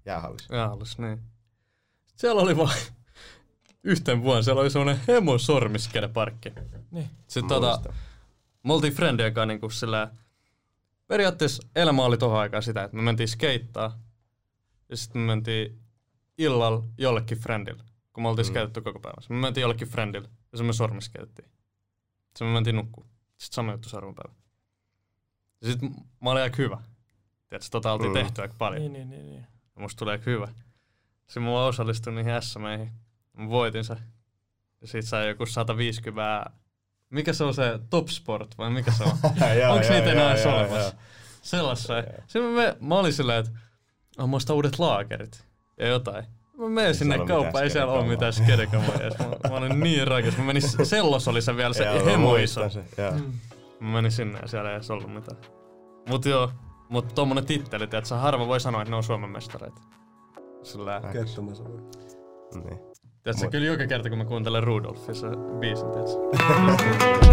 Jäähallissa. 0.06 0.56
jäähallissa, 0.56 1.02
niin 1.02 1.22
siellä 2.16 2.42
oli 2.42 2.58
vaan 2.58 2.76
yhten 3.84 4.24
vuonna, 4.24 4.42
siellä 4.42 4.62
oli 4.62 4.70
semmonen 4.70 5.00
hemo 5.08 5.38
sormiskedeparkki. 5.38 6.54
Niin. 6.92 7.10
Sitten 7.28 7.50
tota, 7.62 7.94
me 8.64 8.74
oltiin 8.74 8.94
friendien 8.94 9.34
kanssa 9.34 9.46
niinku 9.46 9.70
sillä 9.70 10.12
periaatteessa 11.08 11.68
elämä 11.76 12.04
oli 12.06 12.18
tohon 12.18 12.40
aikaan 12.40 12.64
sitä, 12.64 12.84
että 12.84 12.98
me 12.98 13.04
mentiin 13.04 13.28
skeittaa 13.28 14.00
ja 14.90 14.98
sitten 14.98 15.22
me 15.22 15.26
mentiin 15.28 15.80
illalla 16.38 16.84
jollekin 16.98 17.38
friendille, 17.40 17.84
kun 18.14 18.24
me 18.24 18.30
oltiin 18.30 18.46
Mm. 18.46 18.50
skeitetty 18.50 18.82
koko 18.82 19.00
päivän. 19.00 19.24
Me 19.30 19.36
mentiin 19.36 19.62
jollekin 19.62 19.88
friendille 19.88 20.28
ja 20.28 20.58
sitten 20.58 20.66
me 20.66 20.74
sormiskeitettiin. 20.74 21.50
Sitten 22.28 22.48
me 22.48 22.54
mentiin 22.54 22.76
nukkuu. 22.76 23.06
Sitten 23.38 23.56
sama 23.56 23.72
juttu 23.72 23.90
seuraavan 23.90 24.16
päivän. 24.16 24.36
Ja 25.62 25.68
sitten 25.68 25.90
mä 26.22 26.30
olin 26.32 26.44
aika 26.44 26.56
hyvä. 26.58 26.78
Tiedätkö, 27.50 27.70
tota 27.72 27.92
oltiin 27.94 28.10
Mm. 28.12 28.14
tehty 28.14 28.42
aika 28.42 28.56
paljon. 28.58 28.82
Niin, 28.82 28.94
niin, 28.94 29.10
niin. 29.10 29.26
niin. 29.26 29.48
Ja 29.76 29.82
musta 29.82 30.00
tuli 30.00 30.12
aika 30.12 30.24
hyvä. 30.32 30.48
Sitten 31.28 31.44
mä 31.44 31.52
vaan 31.52 31.68
osallistuin 31.70 32.16
niihin 32.16 32.42
SMeihin. 32.42 32.92
Mä 33.38 33.50
voitin 33.50 33.84
se. 33.84 33.98
Ja 34.82 34.88
sit 34.88 35.06
sai 35.06 35.28
joku 35.28 35.46
150... 35.46 36.46
Mikä 37.10 37.34
se 37.34 37.44
on 37.44 37.54
se 37.54 37.80
Top 37.90 38.08
Sport 38.08 38.58
vai 38.58 38.70
mikä 38.70 38.92
se 38.92 39.04
on? 39.04 39.12
Joo, 39.62 39.80
niitä 39.80 40.12
enää 40.12 40.32
edes 40.34 40.46
olemassa? 40.46 40.78
Joo. 40.78 40.92
Sitten 42.28 42.52
mä, 42.52 42.76
mä 42.80 42.96
olin 42.96 43.14
silleen, 43.14 43.40
että 43.40 43.52
mä 44.28 44.36
ostan 44.36 44.56
uudet 44.56 44.80
laakerit 44.80 45.46
ja 45.80 45.88
jotain. 45.88 46.26
Mä 46.58 46.70
menen 46.70 46.96
sinne 46.96 47.18
kauppaan, 47.28 47.64
ei 47.64 47.70
siellä 47.70 47.92
ole 47.94 48.08
mitään 48.08 48.34
skedekamoja. 48.34 49.10
Mä, 49.20 49.50
mä 49.50 49.56
olin 49.56 49.80
niin 49.80 50.08
rakas. 50.08 50.38
Mä 50.38 50.44
menin, 50.44 50.62
Sellos 50.86 51.28
oli 51.28 51.42
se 51.42 51.56
vielä 51.58 51.74
se 51.74 51.84
mä 52.18 53.16
Mä 53.80 53.92
menin 53.94 54.12
sinne 54.12 54.40
ja 54.42 54.48
siellä 54.48 54.70
ei 54.70 54.76
edes 54.76 54.92
ollut 54.92 55.14
mitään. 55.14 55.38
Mut 56.10 56.26
joo, 56.26 56.52
Mutta 56.90 57.14
tommonen 57.14 57.46
titteli, 57.46 57.84
että 57.84 58.02
sä 58.06 58.18
harva 58.18 58.48
voi 58.48 58.60
sanoa, 58.60 58.82
että 58.82 58.90
ne 58.90 58.96
on 58.96 59.04
Suomen 59.04 59.30
mestareita. 59.30 59.82
Sillä, 60.64 61.02
Kettomassa 61.12 61.64
voi. 61.64 61.78
Niin. 62.54 62.80
tiedätkö, 63.24 63.46
Mut- 63.46 63.52
kyllä 63.52 63.66
joka 63.66 63.88
kerta 63.88 64.10
kun 64.10 64.18
mä 64.18 64.26
kuuntelen 64.26 64.64
Rudolfin 64.64 65.16
se 65.16 65.28
biisin, 65.60 65.88
tiedätkö? 65.92 67.26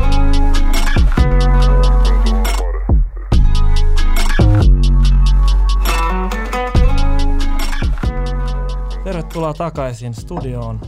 Tervetuloa 9.05 9.55
takaisin 9.55 10.15
studioon. 10.15 10.81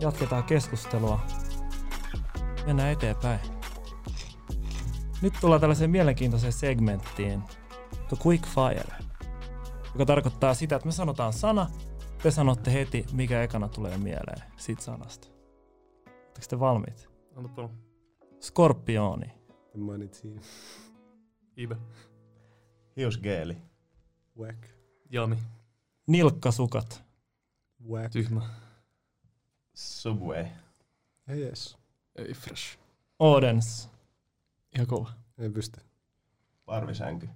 Jatketaan 0.00 0.44
keskustelua. 0.44 1.20
Mennään 2.66 2.92
eteenpäin. 2.92 3.40
Nyt 5.22 5.34
tullaan 5.40 5.60
tällaiseen 5.60 5.90
mielenkiintoiseen 5.90 6.52
segmenttiin. 6.52 7.42
The 8.08 8.16
Quick 8.26 8.46
Fire. 8.46 9.04
Joka 9.92 10.06
tarkoittaa 10.06 10.54
sitä, 10.54 10.76
että 10.76 10.86
me 10.86 10.92
sanotaan 10.92 11.32
sana. 11.32 11.70
Te 12.22 12.30
sanotte 12.30 12.72
heti, 12.72 13.06
mikä 13.12 13.42
ekana 13.42 13.68
tulee 13.68 13.98
mieleen 13.98 14.42
siitä 14.56 14.82
sanasta. 14.82 15.28
Oletteko 16.06 16.46
te 16.48 16.60
valmiit? 16.60 17.08
Anta 17.36 17.48
pallo. 17.48 17.70
Skorpioni. 18.40 19.32
Mainitsin. 19.76 20.40
Ibe. 21.56 21.76
Hiusgeeli. 22.96 23.56
Whack. 24.38 24.58
Jami. 25.10 25.38
Nilkkasukat. 26.06 27.04
Whack. 27.90 28.12
Tyhmä. 28.12 28.42
Subway. 29.74 30.44
Ees. 31.28 31.78
Ei 32.16 32.34
fresh. 32.34 32.78
Odens. 33.18 33.97
Ihan 34.74 34.86
kova. 34.86 35.12
Ei 35.38 35.50
pysty. 35.50 35.80
Parvisänky. 36.64 37.28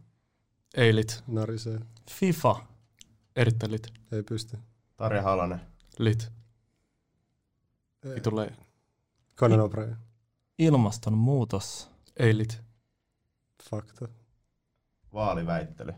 Eilit. 0.76 1.24
Narisee. 1.26 1.80
FIFA. 2.10 2.66
Erittäin 3.36 3.72
lit. 3.72 3.92
Ei 4.12 4.22
pysty. 4.22 4.58
Tarja 4.96 5.22
Halonen. 5.22 5.60
Lit. 5.98 6.32
Ei. 8.04 8.14
Vitu 8.14 8.36
lei. 8.36 8.50
Conan 9.36 9.60
O'Brien. 9.60 9.96
Ilmastonmuutos. 10.58 11.90
Ei 12.16 12.38
lit. 12.38 12.62
Fakta. 13.70 14.08
Vaaliväittely. 15.12 15.92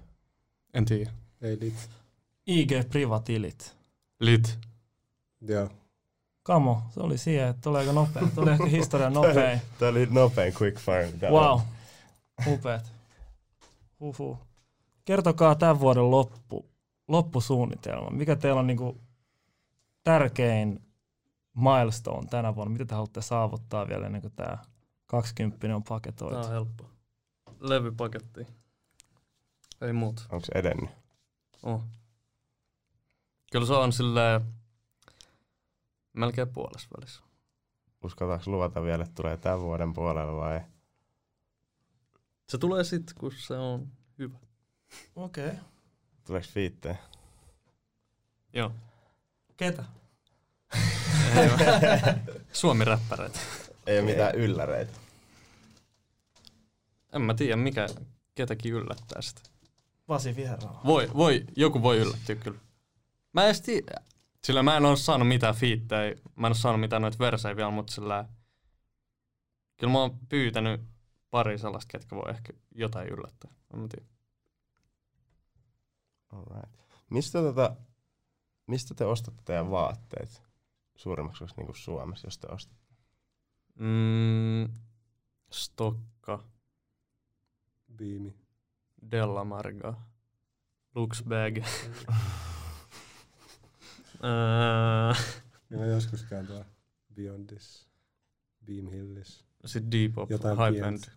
En 0.75 0.85
tiedä. 0.85 1.11
Ei 1.40 1.61
lit. 1.61 1.90
IG 2.47 2.70
Privatilit. 2.90 3.77
Lit. 4.20 4.59
Joo. 5.40 5.70
Kamo, 6.44 6.83
se 6.90 7.00
oli 7.00 7.18
siihen, 7.18 7.48
että 7.48 7.62
tuleeko 7.62 7.92
nopea. 7.92 8.22
Tuli 8.35 8.50
ehkä 8.50 8.66
historian 8.66 9.12
nopein. 9.22 9.61
Tää 9.78 9.88
oli 9.88 10.07
nopein 10.11 10.54
quick 10.61 10.78
fire. 10.78 11.30
Wow. 11.30 11.44
on. 11.44 11.61
Upeat. 12.46 12.92
Huhhuh. 14.00 14.38
Kertokaa 15.04 15.54
tämän 15.54 15.80
vuoden 15.80 16.11
loppu, 16.11 16.66
loppusuunnitelma. 17.09 18.11
Mikä 18.11 18.37
teillä 18.37 18.61
on 18.61 18.66
niinku 18.66 19.00
tärkein 20.04 20.83
milestone 21.54 22.26
tänä 22.30 22.54
vuonna? 22.54 22.72
Mitä 22.72 22.85
te 22.85 22.94
haluatte 22.94 23.22
saavuttaa 23.22 23.88
vielä 23.88 24.07
ennen 24.07 24.20
kuin 24.20 24.33
tämä 24.37 24.59
20 25.07 25.76
on 25.76 25.85
paketoitu? 25.85 26.35
Tää 26.35 26.44
on 26.44 26.50
helppo. 26.52 26.85
Levypaketti. 27.61 28.46
Ei 29.80 29.92
muut. 29.92 30.26
Onks 30.33 30.48
edennyt? 30.54 30.90
Oh. 31.62 31.83
Kyllä 33.52 33.66
se 33.66 33.72
on 33.72 33.92
silleen 33.92 34.40
melkein 36.14 36.48
puolessa 36.48 36.88
välissä. 36.98 37.22
Uskaltaako 38.05 38.50
luvata 38.50 38.83
vielä, 38.83 39.05
että 39.05 39.14
tulee 39.14 39.37
tämän 39.37 39.61
vuoden 39.61 39.94
puolella 39.94 40.37
vai? 40.37 40.61
Se 42.48 42.59
tulee 42.59 42.85
sitten, 42.85 43.16
kun 43.18 43.33
se 43.38 43.55
on 43.55 43.88
hyvä. 44.18 44.38
Okei. 45.16 45.46
Okay. 45.46 45.59
Tuleeko 46.27 46.46
fiittejä? 46.53 46.96
Joo. 48.53 48.72
Ketä? 49.57 49.85
Suomi-räppäreitä. 52.53 53.38
Ei 53.87 53.98
ole 53.98 54.07
mitään 54.07 54.35
ylläreitä. 54.35 54.92
En 57.12 57.22
mä 57.22 57.35
tiedä, 57.35 57.57
mikä 57.57 57.87
ketäkin 58.35 58.72
yllättää 58.72 59.22
sitä. 59.22 59.40
Pasi 60.07 60.37
Vierala. 60.37 60.81
Voi, 60.85 61.11
voi, 61.14 61.44
joku 61.57 61.83
voi 61.83 61.98
yllättyä 61.98 62.37
kyllä. 62.37 62.59
Mä 63.33 63.46
en 63.46 63.62
tiedä. 63.62 64.00
Sillä 64.44 64.62
mä 64.62 64.76
en 64.76 64.85
ole 64.85 64.96
saanut 64.96 65.28
mitään 65.28 65.54
fiittejä, 65.54 66.14
mä 66.37 66.46
en 66.46 66.50
ole 66.50 66.54
saanut 66.54 66.80
mitään 66.80 67.02
noita 67.02 67.18
versejä 67.18 67.57
vielä, 67.57 67.70
mutta 67.70 67.92
sillä 67.92 68.28
kyllä 69.76 69.92
mä 69.92 69.98
oon 69.98 70.18
pyytänyt 70.28 70.80
pari 71.30 71.59
sellaista, 71.59 71.92
ketkä 71.92 72.16
voi 72.16 72.30
ehkä 72.30 72.52
jotain 72.74 73.09
yllättää. 73.09 73.50
En 73.74 73.80
mä 73.80 73.88
tiedä. 73.88 74.07
Alright. 76.33 76.80
Mistä, 77.11 77.38
tota, 77.38 77.76
mistä 78.66 78.94
te 78.94 79.04
ostatte 79.04 79.42
teidän 79.44 79.70
vaatteet? 79.70 80.42
Suurimmaksi 80.96 81.44
osaksi 81.44 81.62
niin 81.62 81.74
Suomessa, 81.76 82.26
jos 82.26 82.38
te 82.38 82.46
ostatte. 82.50 82.94
Mm, 83.78 84.68
Stokka, 85.50 86.44
Biimi. 87.96 88.35
Della 89.11 89.44
Marga, 89.44 89.94
Luxbag. 90.94 91.64
Öö, 94.25 95.15
Ja 95.71 95.79
mä 95.79 95.87
joskus 95.87 96.23
käyn 96.23 96.47
tuolla 96.47 96.65
Beyondis. 97.15 97.89
Beam 98.67 98.91
Hillis. 98.91 99.45
Sitten 99.65 99.93
Depop, 99.93 100.31
End. 100.31 100.73
pientä. 100.73 101.11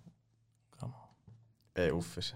Ei 1.75 1.91
uffis. 1.91 2.35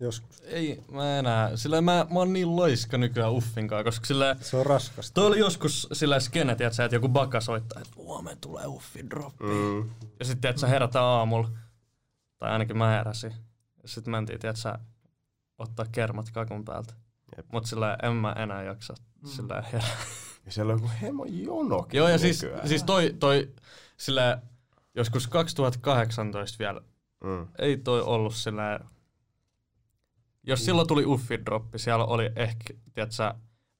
Joskus. 0.00 0.40
Ei, 0.40 0.84
mä 0.92 1.18
enää. 1.18 1.56
Sillä 1.56 1.80
mä, 1.80 2.06
mä 2.10 2.18
oon 2.18 2.32
niin 2.32 2.56
loiska 2.56 2.98
nykyään 2.98 3.32
Uffinkaan, 3.32 3.84
koska 3.84 4.06
sillä 4.06 4.36
Se 4.40 4.56
on 4.56 4.66
raskasta. 4.66 5.14
Toi 5.14 5.26
oli 5.26 5.38
joskus 5.38 5.88
sillä 5.92 6.20
skene, 6.20 6.54
tiiätsä, 6.54 6.84
että 6.84 6.96
joku 6.96 7.08
bakka 7.08 7.40
soittaa, 7.40 7.80
että 7.80 7.94
huomenna 7.96 8.38
tulee 8.40 8.66
Uffin 8.66 9.10
droppi. 9.10 9.44
Mm. 9.44 9.90
Ja 10.18 10.24
sitten 10.24 10.40
tiiätsä, 10.40 10.66
herätään 10.66 11.04
aamulla, 11.04 11.50
tai 12.38 12.50
ainakin 12.50 12.78
mä 12.78 12.88
heräsin. 12.88 13.34
Ja 13.82 13.88
sitten 13.88 14.10
mentiin, 14.10 14.40
tiiätsä, 14.40 14.78
ottaa 15.58 15.86
kermat 15.92 16.30
kakun 16.30 16.64
päältä. 16.64 16.94
Jep. 17.36 17.46
Mut 17.52 17.66
sillä 17.66 17.96
en 18.02 18.12
mä 18.12 18.32
enää 18.32 18.62
jaksa 18.62 18.94
sillä 19.24 19.62
herää. 19.72 19.88
Ja 20.46 20.52
siellä 20.52 20.72
on 20.72 20.78
joku 20.78 20.90
hemo 21.02 21.24
jonokin 21.24 21.98
Joo, 21.98 22.08
ja 22.08 22.18
siis, 22.18 22.42
nykyään. 22.42 22.68
siis 22.68 22.82
toi, 22.84 23.14
toi 23.18 23.52
sillä 23.96 24.42
joskus 24.94 25.26
2018 25.26 26.58
vielä, 26.58 26.80
Mm. 27.24 27.46
ei 27.58 27.76
toi 27.76 28.00
ollut 28.02 28.34
sillä 28.34 28.80
jos 30.42 30.64
silloin 30.64 30.88
tuli 30.88 31.06
Uffin 31.06 31.46
droppi, 31.46 31.78
siellä 31.78 32.04
oli 32.04 32.30
ehkä, 32.36 32.74
tiiätsä, 32.94 33.34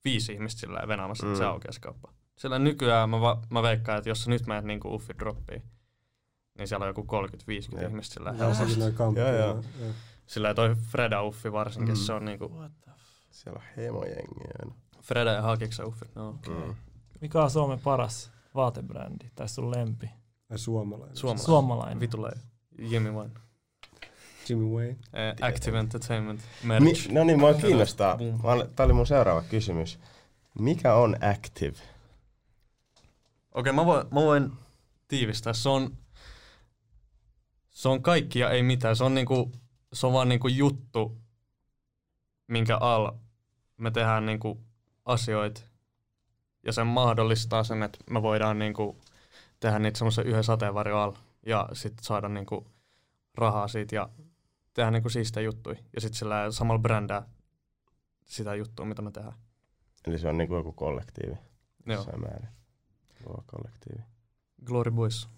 viisi 0.05 0.33
ihmistä 0.33 0.61
sillä 0.61 0.88
venaamassa, 0.88 1.27
että 1.27 1.38
se 1.38 1.44
Mm. 1.44 1.51
aukesi 1.51 1.81
kauppa. 1.81 2.12
Sillä 2.37 2.59
nykyään 2.59 3.11
mä, 3.11 3.20
va- 3.20 3.42
mä 3.51 3.62
veikkaan, 3.62 3.98
että 3.98 4.11
jos 4.11 4.24
sä 4.24 4.31
nyt 4.31 4.46
menet 4.46 4.64
niinku 4.64 4.94
Uffin 4.94 5.18
droppiin, 5.18 5.62
niin 6.59 6.68
siellä 6.68 6.85
on 6.85 6.88
joku 6.90 7.03
30-50 7.03 7.83
Jep. 7.83 7.90
ihmistä 7.90 8.14
sillä 8.14 8.31
Ja 8.31 8.37
helposti. 8.37 9.20
Joo, 9.20 9.33
joo. 9.33 9.64
Sillä 10.27 10.55
toi 10.55 10.74
Freda 10.74 11.22
Uffi 11.22 11.53
varsinkin, 11.53 11.94
Mm. 11.94 11.98
se 11.98 12.12
on 12.12 12.24
niinku, 12.24 12.48
What 12.59 12.72
the 12.81 12.90
f- 12.92 13.27
Siellä 13.31 13.59
on 13.59 13.64
hemojengiä. 13.77 14.74
Freda 15.03 15.31
ja 15.33 15.43
Hakiksen 15.43 15.87
Uffi, 15.87 16.05
no. 16.15 16.33
Mm. 16.49 16.75
Mikä 17.21 17.43
on 17.43 17.51
Suomen 17.51 17.79
paras 17.81 18.31
vaatebrändi 18.55 19.31
tai 19.35 19.49
sun 19.49 19.71
lempi? 19.71 20.11
Ai 20.51 20.59
suomalainen. 20.59 21.17
Suomalainen. 21.17 21.45
Suomalainen. 21.47 22.01
Vitulle 22.01 22.31
Jimmy 22.79 23.11
Wine. 23.13 23.31
Jimmy 24.49 24.65
Wayne. 24.65 24.97
Eh, 25.13 25.49
Active 25.49 25.79
Entertainment 25.79 26.41
Mi- 26.63 26.69
merch. 26.81 27.11
no 27.13 27.25
niin, 27.25 27.39
mua 27.39 27.55
kiinnostaa. 27.55 28.17
Boom. 28.17 28.41
Mä 28.43 28.53
olen- 28.53 28.71
Tää 28.77 28.87
oli 28.87 28.93
mun 28.93 29.07
seuraava 29.07 29.43
kysymys. 29.43 29.99
Mikä 30.59 30.95
on 30.95 31.17
active? 31.31 31.77
Okei, 33.55 33.73
mä, 33.73 33.87
voin, 33.87 34.07
mä 34.07 34.21
voin 34.21 34.53
tiivistää. 35.09 35.53
Se 35.53 35.69
on, 35.69 35.97
se 37.71 37.89
on 37.89 38.03
kaikki 38.03 38.39
ja 38.39 38.51
ei 38.51 38.63
mitään. 38.63 38.97
Se 38.97 39.05
on, 39.05 39.15
niinku, 39.15 39.53
se 39.93 40.07
on 40.07 40.13
vaan 40.13 40.29
niinku 40.29 40.49
juttu, 40.49 41.17
minkä 42.47 42.77
al 42.77 43.13
me 43.77 43.91
tehdään 43.91 44.27
niinku 44.27 44.61
asioita. 45.09 45.61
Ja 46.66 46.73
se 46.73 46.85
mahdollistaa 46.85 47.64
sen, 47.64 47.83
että 47.83 47.99
me 48.11 48.23
voidaan 48.23 48.59
niinku 48.59 48.97
tehdä 49.61 49.79
niitä 49.79 49.99
semmoisen 49.99 50.27
yhden 50.27 50.44
sateenvarjon 50.44 50.99
alla 51.01 51.18
ja 51.47 51.68
sitten 51.73 52.05
saada 52.05 52.29
niinku 52.29 52.66
rahaa 53.35 53.68
siitä 53.68 53.94
ja 53.94 54.09
tehdä 54.75 54.90
niinku 54.90 55.09
siistejä 55.09 55.44
juttuja. 55.44 55.79
Ja 55.94 56.01
sitten 56.01 56.18
sillä 56.18 56.51
samalla 56.51 56.83
brändää 56.83 57.23
sitä 58.25 58.55
juttua, 58.55 58.87
mitä 58.87 59.03
me 59.03 59.11
tehdään. 59.11 59.35
Eli 60.07 60.18
se 60.18 60.29
on 60.29 60.38
niinku 60.38 60.55
joku 60.55 60.73
kollektiivi. 60.73 61.37
Joo. 61.87 62.05
Määrin. 62.05 62.49
Luova 63.27 63.42
kollektiivi. 63.47 64.03
Glory 64.64 64.90
Boys. 64.90 65.29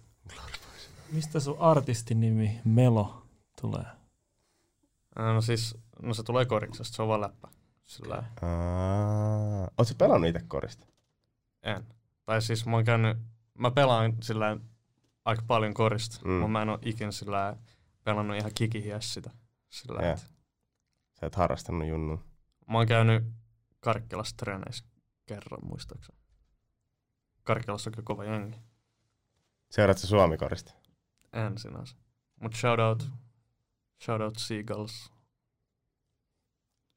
Mistä 1.11 1.39
sun 1.39 1.57
artistin 1.59 2.19
nimi 2.19 2.61
Melo 2.65 3.23
tulee? 3.61 3.85
Ää, 5.15 5.33
No 5.33 5.41
siis, 5.41 5.77
no 6.01 6.13
se 6.13 6.23
tulee 6.23 6.45
koriksesta, 6.45 6.95
se 6.95 7.01
on 7.01 7.07
vaan 7.07 7.21
läppä. 7.21 7.47
Sillä 7.91 8.23
Aa, 8.41 9.67
oot 9.77 9.87
sä 9.87 9.95
pelannut 9.97 10.29
itse 10.29 10.41
korista? 10.47 10.87
en. 11.63 11.85
Tai 12.25 12.41
siis 12.41 12.65
mä 12.65 12.75
oon 12.75 12.85
käynyt, 12.85 13.17
mä 13.57 13.71
pelaan 13.71 14.13
sillä 14.23 14.57
aika 15.25 15.41
paljon 15.47 15.73
korista, 15.73 16.19
Mm. 16.25 16.31
mutta 16.31 16.47
mä 16.47 16.61
en 16.61 16.69
oo 16.69 16.79
ikinä 16.81 17.11
sillä 17.11 17.57
pelannut 18.03 18.37
ihan 18.37 18.51
kikihies 18.55 19.13
sitä. 19.13 19.29
Sillä, 19.69 20.01
Joo. 20.01 20.13
että 20.13 20.25
Sä 21.19 21.25
et 21.27 21.35
harrastanut 21.35 21.87
junnu. 21.87 22.19
mä 22.67 22.77
oon 22.77 22.87
käynyt 22.87 23.23
Karkkilassa 23.79 24.35
treeneissä 24.37 24.85
kerran 25.25 25.59
muistaakseni. 25.65 26.17
Karkkilassa 27.43 27.89
on 27.89 27.91
kyllä 27.91 28.05
kova 28.05 28.23
jengi. 28.23 28.57
Seuraat 29.71 29.97
sä 29.97 30.07
Suomikorista? 30.07 30.73
En 31.33 31.57
sinänsä. 31.57 31.95
Mut 32.41 32.55
shout 32.55 32.79
out, 32.79 33.09
shout 34.03 34.21
out 34.21 34.35
Seagulls. 34.37 35.11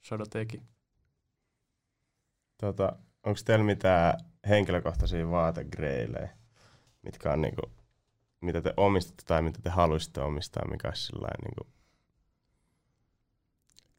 Shout 0.09 0.20
out 0.20 0.35
Eki. 0.35 0.62
Tota, 2.58 2.96
onko 3.22 3.40
teillä 3.44 3.64
mitään 3.64 4.18
henkilökohtaisia 4.48 5.30
vaategreilejä, 5.30 6.36
mitkä 7.02 7.32
on 7.32 7.42
niinku, 7.42 7.62
mitä 8.40 8.62
te 8.62 8.74
omistatte 8.76 9.22
tai 9.26 9.42
mitä 9.42 9.58
te 9.62 9.70
haluaisitte 9.70 10.20
omistaa, 10.20 10.68
mikä 10.68 10.88
olisi 10.88 11.06
sellainen 11.06 11.40
niinku 11.40 11.74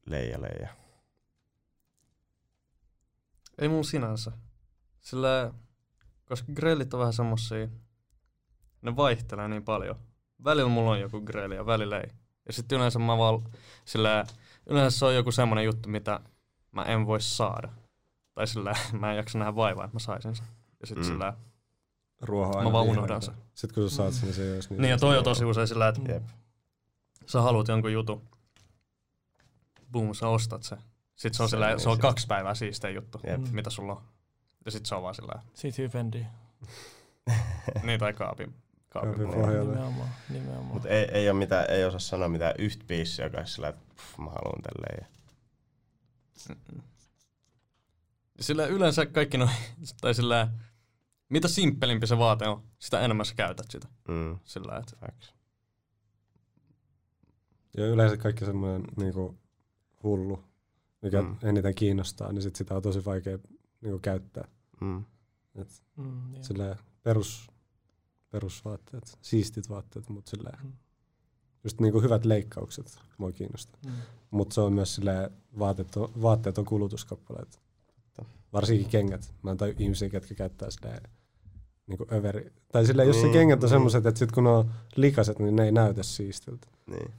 leija 0.05 0.41
leija? 0.41 0.69
Ei 3.57 3.67
mun 3.67 3.85
sinänsä. 3.85 4.31
Sillä, 5.01 5.53
koska 6.25 6.51
grillit 6.53 6.93
on 6.93 6.99
vähän 6.99 7.13
semmosia, 7.13 7.67
ne 8.81 8.95
vaihtelee 8.95 9.47
niin 9.47 9.63
paljon. 9.63 9.95
Välillä 10.43 10.69
mulla 10.69 10.91
on 10.91 10.99
joku 10.99 11.21
grilli 11.21 11.55
ja 11.55 11.65
välillä 11.65 11.99
ei. 11.99 12.09
Ja 12.47 12.53
sitten 12.53 12.77
yleensä 12.77 12.99
mä 12.99 13.17
vaan, 13.17 13.43
sillä 13.85 14.25
yleensä 14.65 14.99
se 14.99 15.05
on 15.05 15.15
joku 15.15 15.31
semmonen 15.31 15.65
juttu, 15.65 15.89
mitä 15.89 16.19
mä 16.71 16.83
en 16.83 17.05
voi 17.05 17.21
saada. 17.21 17.84
Tai 18.35 18.47
sillä 18.47 18.75
mä 18.99 19.11
en 19.11 19.17
jaksa 19.17 19.39
nähdä 19.39 19.55
vaivaa, 19.55 19.85
että 19.85 19.95
mä 19.95 19.99
saisin 19.99 20.35
sen. 20.35 20.45
Ja 20.81 20.87
sitten 20.87 21.05
Mm. 21.05 21.11
sillä, 21.11 21.33
Ruoho 22.21 22.63
mä 22.63 22.71
vaan 22.71 22.85
unohdan 22.85 23.21
sen. 23.21 23.33
Sitten 23.53 23.75
kun 23.81 23.89
sä 23.89 23.95
saat 23.95 24.13
sen, 24.13 24.23
niin 24.23 24.33
se 24.33 24.43
ei 24.47 24.53
olisi 24.53 24.69
niin. 24.69 24.81
Niin 24.81 24.89
ja 24.91 24.97
toi 24.97 25.17
on 25.17 25.23
tosi 25.23 25.45
usein 25.45 25.67
sillä, 25.67 25.87
että 25.87 26.11
Jep. 26.13 26.23
sä 27.25 27.41
haluat 27.41 27.67
jonkun 27.67 27.93
jutun, 27.93 28.21
boom, 29.91 30.13
sä 30.13 30.27
ostat 30.27 30.63
se. 30.63 30.77
Sitten 31.15 31.33
se 31.37 31.43
on, 31.43 31.49
Se 31.49 31.53
sillä, 31.53 31.67
on 31.67 31.79
se 31.79 31.89
on 31.89 31.99
kaksi 31.99 32.27
päivää 32.27 32.55
siistein 32.55 32.95
juttu, 32.95 33.19
Jep. 33.27 33.41
Mitä 33.51 33.69
sulla 33.69 33.93
on. 33.93 34.01
Ja 34.65 34.71
sitten 34.71 34.89
se 34.89 34.95
on 34.95 35.03
vaan 35.03 35.15
sillä, 35.15 35.41
Siitä 35.53 35.81
hypendi. 35.81 36.25
niin 37.83 37.99
tai 37.99 38.13
kaapin. 38.13 38.53
kaapin. 38.89 39.11
Nimenomaan, 39.11 40.09
nimenomaan. 40.29 40.65
Mutta 40.65 40.89
ei, 40.89 41.03
ei, 41.11 41.29
ole 41.29 41.37
mitään, 41.39 41.65
ei 41.69 41.85
osaa 41.85 41.99
sanoa 41.99 42.27
mitään 42.29 42.53
yhtä 42.59 42.85
biisiä, 42.87 43.25
joka 43.25 43.37
olisi 43.37 43.53
sillä, 43.53 43.67
että 43.69 43.81
pff, 43.95 44.17
mä 44.17 44.25
haluan 44.29 44.61
tälleen. 44.61 44.97
Ja... 45.01 45.07
Mm-mm. 46.55 46.81
Sillä 48.39 48.65
yleensä 48.65 49.05
kaikki 49.05 49.37
noin, 49.37 49.49
tai 50.01 50.13
sillä, 50.13 50.51
mitä 51.29 51.47
simppelimpi 51.47 52.07
se 52.07 52.17
vaate 52.17 52.47
on, 52.47 52.63
sitä 52.79 52.99
enemmän 52.99 53.25
sä 53.25 53.35
käytät 53.35 53.65
sitä. 53.71 53.87
Mm, 54.07 54.39
Sillä, 54.43 54.77
että 54.77 54.95
facts. 54.99 55.33
Ja 57.77 57.85
yleensä 57.87 58.17
kaikki 58.17 58.45
semmoinen 58.45 58.83
niinku 58.97 59.37
hullu, 60.03 60.43
mikä 61.01 61.21
Mm. 61.21 61.35
eniten 61.43 61.75
kiinnostaa, 61.75 62.31
niin 62.31 62.41
sit 62.41 62.55
sitä 62.55 62.75
on 62.75 62.81
tosi 62.81 63.05
vaikea 63.05 63.37
niinku 63.81 63.99
käyttää. 63.99 64.47
Mm. 64.81 65.05
Et 65.55 65.83
Mm, 65.95 66.31
niin. 66.31 66.43
silleen 66.43 66.75
perus, 67.03 67.47
perusvaatteet, 68.29 69.17
siistit 69.21 69.69
vaatteet, 69.69 70.09
mutta 70.09 70.29
silleen, 70.29 70.59
Mm. 70.63 70.73
just 71.63 71.81
niinku 71.81 72.01
hyvät 72.01 72.25
leikkaukset 72.25 72.99
mua 73.17 73.31
kiinnostaa. 73.31 73.79
Mm. 73.85 73.91
Mutta 74.31 74.53
se 74.53 74.61
on 74.61 74.73
myös 74.73 74.95
silleen, 74.95 75.29
vaatteet 75.59 75.95
on, 75.97 76.21
vaatteet 76.21 76.57
on 76.57 76.65
kulutuskappaleet. 76.65 77.61
Varsinkin 78.53 78.89
kengät. 78.89 79.33
Mä 79.43 79.51
en 79.51 79.57
tai 79.57 79.75
ihmisiä, 79.79 80.09
ketkä 80.09 80.35
käyttää 80.35 80.71
silleen 80.71 81.01
niinku 81.87 82.05
överi. 82.11 82.53
Tai 82.71 82.85
silleen, 82.85 83.07
jos 83.07 83.17
se 83.17 83.23
Niin, 83.23 83.33
kengät 83.33 83.57
on 83.59 83.61
niin. 83.61 83.69
semmoiset, 83.69 84.05
että 84.05 84.19
sit 84.19 84.31
kun 84.31 84.43
ne 84.43 84.49
on 84.49 84.71
likaset, 84.95 85.39
niin 85.39 85.55
ne 85.55 85.63
ei 85.63 85.71
näytä 85.71 86.03
siistiltä. 86.03 86.67
Niin, 86.87 87.13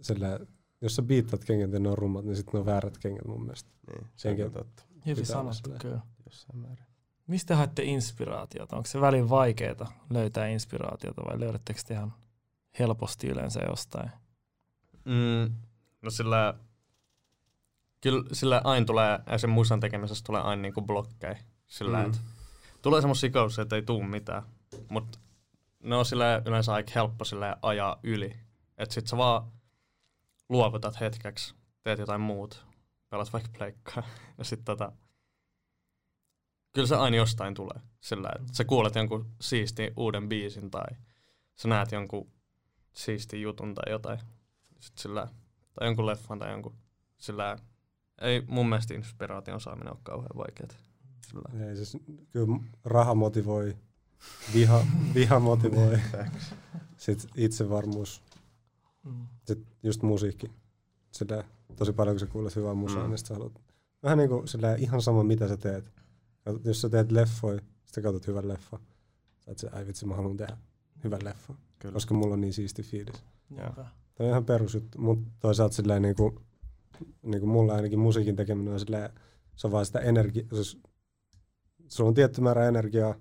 Silleen, 0.00 0.46
jos 0.80 0.96
sä 0.96 1.02
biittaat 1.02 1.44
kengät 1.44 1.72
ja 1.72 1.78
ne 1.78 1.88
on 1.88 1.98
rummat, 1.98 2.24
niin 2.24 2.36
sitten 2.36 2.52
ne 2.52 2.58
on 2.60 2.66
väärät 2.66 2.98
kengät 2.98 3.24
mun 3.26 3.42
mielestä. 3.42 3.70
niin. 3.86 4.06
Se 4.16 4.28
on 4.28 4.36
Senkin- 4.36 4.52
totta 4.52 4.82
Hyvin 5.06 5.26
sanottu 5.26 5.70
kyllä. 5.80 6.00
jossain 6.26 6.58
määrin. 6.58 6.84
Mistä 7.26 7.56
haette 7.56 7.82
inspiraatiota? 7.84 8.76
Onko 8.76 8.86
se 8.86 9.00
välin 9.00 9.30
vaikeaa 9.30 9.92
löytää 10.10 10.46
inspiraatiota 10.48 11.22
vai 11.24 11.40
löydättekö 11.40 11.80
te 11.86 11.94
ihan 11.94 12.14
helposti 12.78 13.26
yleensä 13.28 13.60
jostain? 13.68 14.10
mm, 15.04 15.54
no 16.02 16.10
sillä, 16.10 16.54
kyllä 18.00 18.24
sillä 18.32 18.60
aina 18.64 18.86
tulee, 18.86 19.18
ja 19.26 19.38
sen 19.38 19.50
musan 19.50 19.80
tekemisessä 19.80 20.24
tulee 20.24 20.40
aina 20.40 20.62
niinku 20.62 20.82
blokkeja. 20.82 21.36
Sillä, 21.66 21.98
Mm. 21.98 22.06
että 22.06 22.18
tulee 22.82 23.00
semmosia 23.00 23.30
kausia, 23.30 23.62
että 23.62 23.76
ei 23.76 23.82
tuu 23.82 24.02
mitään. 24.02 24.42
Mutta 24.88 25.18
ne 25.82 25.96
on 25.96 26.04
sillä 26.04 26.42
yleensä 26.46 26.72
aika 26.74 26.92
helppo 26.94 27.24
sillä 27.24 27.56
ajaa 27.62 28.00
yli. 28.02 28.36
Että 28.78 28.94
sit 28.94 29.06
sä 29.06 29.16
vaan 29.16 29.52
luovutat 30.48 31.00
hetkeksi, 31.00 31.54
teet 31.82 31.98
jotain 31.98 32.20
muut, 32.20 32.66
pelat 33.08 33.32
vaikka 33.32 33.50
pleikkaa. 33.58 34.02
Ja 34.38 34.44
sit 34.44 34.64
tota, 34.64 34.92
kyllä 36.74 36.88
se 36.88 36.96
aina 36.96 37.16
jostain 37.16 37.54
tulee. 37.54 37.80
Sillä, 38.00 38.30
että 38.40 38.52
sä 38.56 38.64
kuulet 38.64 38.94
jonkun 38.94 39.26
siisti 39.40 39.92
uuden 39.96 40.28
biisin 40.28 40.70
tai 40.70 40.96
sä 41.56 41.68
näet 41.68 41.92
jonkun 41.92 42.30
siisti 42.92 43.42
jutun 43.42 43.74
tai 43.74 43.92
jotain. 43.92 44.18
Sit 44.80 44.98
sillä, 44.98 45.28
tai 45.74 45.88
jonkun 45.88 46.06
leffan 46.06 46.38
tai 46.38 46.50
jonkun. 46.50 46.76
Sillä 47.18 47.56
ei 48.20 48.42
mun 48.48 48.68
mielestä 48.68 48.94
inspiraation 48.94 49.60
saaminen 49.60 49.92
ole 49.92 49.98
kauhean 50.02 50.36
vaikeaa. 50.36 50.68
Sillä, 51.26 51.66
Ei, 51.68 51.76
siis, 51.76 51.96
kyllä 52.30 52.58
raha 52.84 53.14
motivoi, 53.14 53.76
viha, 54.54 54.86
viha 55.14 55.40
motivoi, 55.40 55.98
Facts. 56.12 56.54
sitten 56.96 57.30
itsevarmuus, 57.36 58.22
Mm. 59.04 59.26
sitten 59.44 59.66
just 59.82 60.02
musiikki. 60.02 60.50
Silleen, 61.10 61.44
tosi 61.76 61.92
paljon 61.92 62.14
kun 62.14 62.20
sä 62.20 62.26
kuulet 62.26 62.56
hyvää 62.56 62.74
musaa, 62.74 63.02
Mm. 63.04 63.10
niin 63.10 63.18
sä 63.18 63.34
haluat, 63.34 63.60
vähän 64.02 64.18
niin 64.18 64.28
kuin 64.30 64.48
silleen, 64.48 64.78
ihan 64.80 65.02
sama 65.02 65.24
mitä 65.24 65.48
sä 65.48 65.56
teet. 65.56 65.92
Katsot, 66.44 66.64
Jos 66.64 66.80
sä 66.80 66.88
teet 66.88 67.12
leffoja, 67.12 67.60
sitten 67.84 68.02
katsot 68.02 68.26
hyvän 68.26 68.48
leffa. 68.48 68.78
Sä 69.44 69.50
oot 69.50 69.58
se, 69.58 69.68
ai 69.72 69.86
vitsi, 69.86 70.06
mä 70.06 70.14
haluan 70.16 70.36
tehdä 70.36 70.56
hyvän 71.04 71.20
leffa, 71.24 71.54
Kyllä. 71.78 71.92
koska 71.92 72.14
mulla 72.14 72.34
on 72.34 72.40
niin 72.40 72.52
siisti 72.52 72.82
fiilis. 72.82 73.24
Tämä 73.54 73.90
on 74.20 74.26
ihan 74.26 74.44
perusjuttu, 74.44 74.98
mutta 75.00 75.30
toisaalta 75.40 75.74
silleen 75.74 76.02
niin 76.02 76.16
kuin, 76.16 76.40
niin 77.22 77.40
kuin 77.40 77.50
mulla 77.50 77.74
ainakin 77.74 77.98
musiikin 77.98 78.36
tekeminen 78.36 78.72
on 78.72 78.80
silleen, 78.80 79.10
se 79.56 79.66
on 79.66 79.72
vaan 79.72 79.86
sitä 79.86 79.98
energiaa, 79.98 80.46
siis 80.54 80.78
sulla 81.88 82.08
on 82.08 82.14
tietty 82.14 82.40
määrä 82.40 82.68
energiaa, 82.68 83.14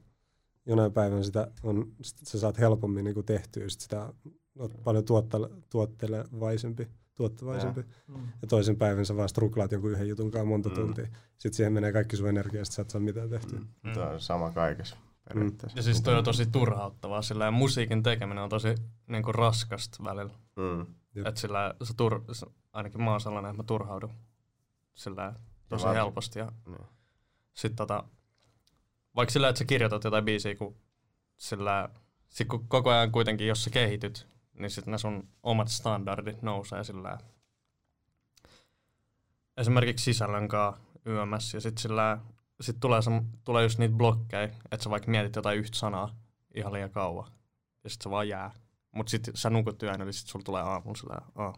jonain 0.66 0.92
päivänä 0.94 1.24
sitä 1.24 1.52
on, 1.64 1.92
sit 2.02 2.18
sä 2.24 2.40
saat 2.40 2.60
helpommin 2.60 3.04
niin 3.04 3.14
kuin 3.14 3.26
tehtyä, 3.26 3.70
sit 3.70 3.82
sitä 3.82 4.14
oot 4.60 4.84
paljon 4.84 5.06
tuottele, 5.06 5.50
tuottelevaisempi, 5.70 6.88
tuottavaisempi. 7.16 7.82
Mm. 8.08 8.16
Ja 8.42 8.48
toisen 8.48 8.76
päivän 8.78 9.06
sä 9.06 9.16
vaan 9.16 9.30
struklaat 9.30 9.72
jonkun 9.72 9.92
yhden 9.92 10.08
jutun 10.08 10.32
kanssa 10.32 10.46
monta 10.46 10.70
Mm. 10.70 10.76
mm. 10.76 10.82
tuntia. 10.82 11.08
Sitten 11.38 11.54
siihen 11.54 11.74
menee 11.74 11.92
kaikki 11.92 12.18
sun 12.18 12.30
energia, 12.30 12.66
sit 12.66 12.74
sä 12.74 12.82
et 12.82 12.90
saa 12.90 13.02
mitään 13.02 13.30
tehtyä. 13.30 13.60
Mm. 13.60 13.68
Mm. 13.84 13.94
Tuo 13.94 14.04
on 14.04 14.22
sama 14.22 14.52
kaikessa 14.52 14.98
periaatteessa. 15.30 15.80
Ja 15.80 15.84
siis 15.84 16.02
toi 16.02 16.18
on 16.18 16.24
tosi 16.24 16.46
turhauttavaa, 16.46 17.22
sillä 17.22 17.52
musiikin 17.52 18.04
tekeminen 18.04 18.44
on 18.44 18.50
tosi 18.50 18.76
niinku 19.08 19.32
raskasta 19.32 20.04
välillä. 20.04 20.34
Mm. 20.56 20.86
Jep. 21.16 21.28
Et 21.28 21.38
sillä 21.38 21.76
se 21.84 21.94
tur, 21.98 22.22
ainakin 22.74 23.04
mä 23.04 23.12
oon 23.12 23.22
sellainen, 23.22 23.50
että 23.52 23.64
mä 23.64 23.68
turhaudun 23.68 24.14
sillä 24.94 25.34
tosi 25.70 25.86
varsin- 25.86 26.02
helposti. 26.02 26.40
Ja 26.40 26.52
Niin. 26.66 26.88
sit 27.54 27.76
tota, 27.76 28.04
vaikka 29.16 29.34
sillä, 29.34 29.50
että 29.50 29.60
sä 29.60 29.66
kirjoitat 29.66 30.04
jotain 30.04 30.26
biisiä, 30.26 30.56
kun 30.56 30.76
sillä, 31.38 31.90
sit 32.30 32.48
kun 32.48 32.68
koko 32.68 32.90
ajan 32.90 33.12
kuitenkin, 33.12 33.48
jos 33.48 33.64
sä 33.64 33.70
kehityt, 33.70 34.28
niin 34.54 34.70
sit 34.72 34.86
ne 34.86 34.98
sun 34.98 35.30
omat 35.44 35.68
standardit 35.68 36.42
nousee 36.42 36.84
sillä 36.84 37.18
esimerkiksi 39.58 40.04
sisällön 40.06 40.48
kanssa 40.48 40.82
YMS 41.06 41.54
ja 41.54 41.62
sit 41.62 41.78
sillä 41.78 42.18
sit 42.62 42.80
tulee, 42.80 43.02
se, 43.02 43.12
tulee 43.44 43.64
just 43.64 43.80
niitä 43.80 43.96
blokkeja, 43.96 44.44
että 44.44 44.84
sä 44.84 44.90
vaikka 44.90 45.12
mietit 45.12 45.36
jotain 45.36 45.58
yhtä 45.60 45.78
sanaa 45.78 46.16
ihan 46.56 46.74
liian 46.74 46.92
kauan 46.92 47.32
ja 47.84 47.90
sit 47.90 48.02
se 48.02 48.10
vaan 48.10 48.30
jää. 48.30 48.52
Mut 48.98 49.08
sit 49.08 49.30
sä 49.36 49.50
nukut 49.50 49.84
yön, 49.84 50.02
eli 50.02 50.14
sit 50.14 50.28
sulla 50.28 50.44
tulee 50.46 50.62
aamulla 50.62 50.96
sillä, 50.98 51.18
Aa, 51.36 51.54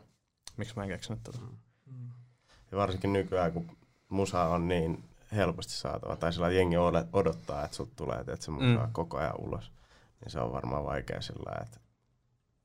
miksi 0.58 0.73
mä 0.75 0.83
en 0.83 0.90
keksinyt 0.90 1.23
tätä. 1.23 1.37
Mm. 1.85 2.10
Ja 2.71 2.77
varsinkin 2.77 3.13
nykyään, 3.13 3.52
kun 3.52 3.77
musa 4.10 4.44
on 4.44 4.67
niin 4.67 5.04
helposti 5.35 5.73
saatava, 5.73 6.15
tai 6.15 6.33
sillä 6.33 6.50
jengi 6.50 6.75
odottaa, 7.13 7.65
että 7.65 7.77
sut 7.77 7.96
tulee 7.96 8.19
että 8.19 8.35
se 8.46 8.52
musa 8.52 8.85
Mm. 8.85 8.92
koko 8.92 9.17
ajan 9.17 9.35
ulos, 9.42 9.71
niin 10.21 10.31
se 10.31 10.40
on 10.40 10.52
varmaan 10.52 10.85
vaikea 10.85 11.21
sillä 11.21 11.56
että, 11.62 11.79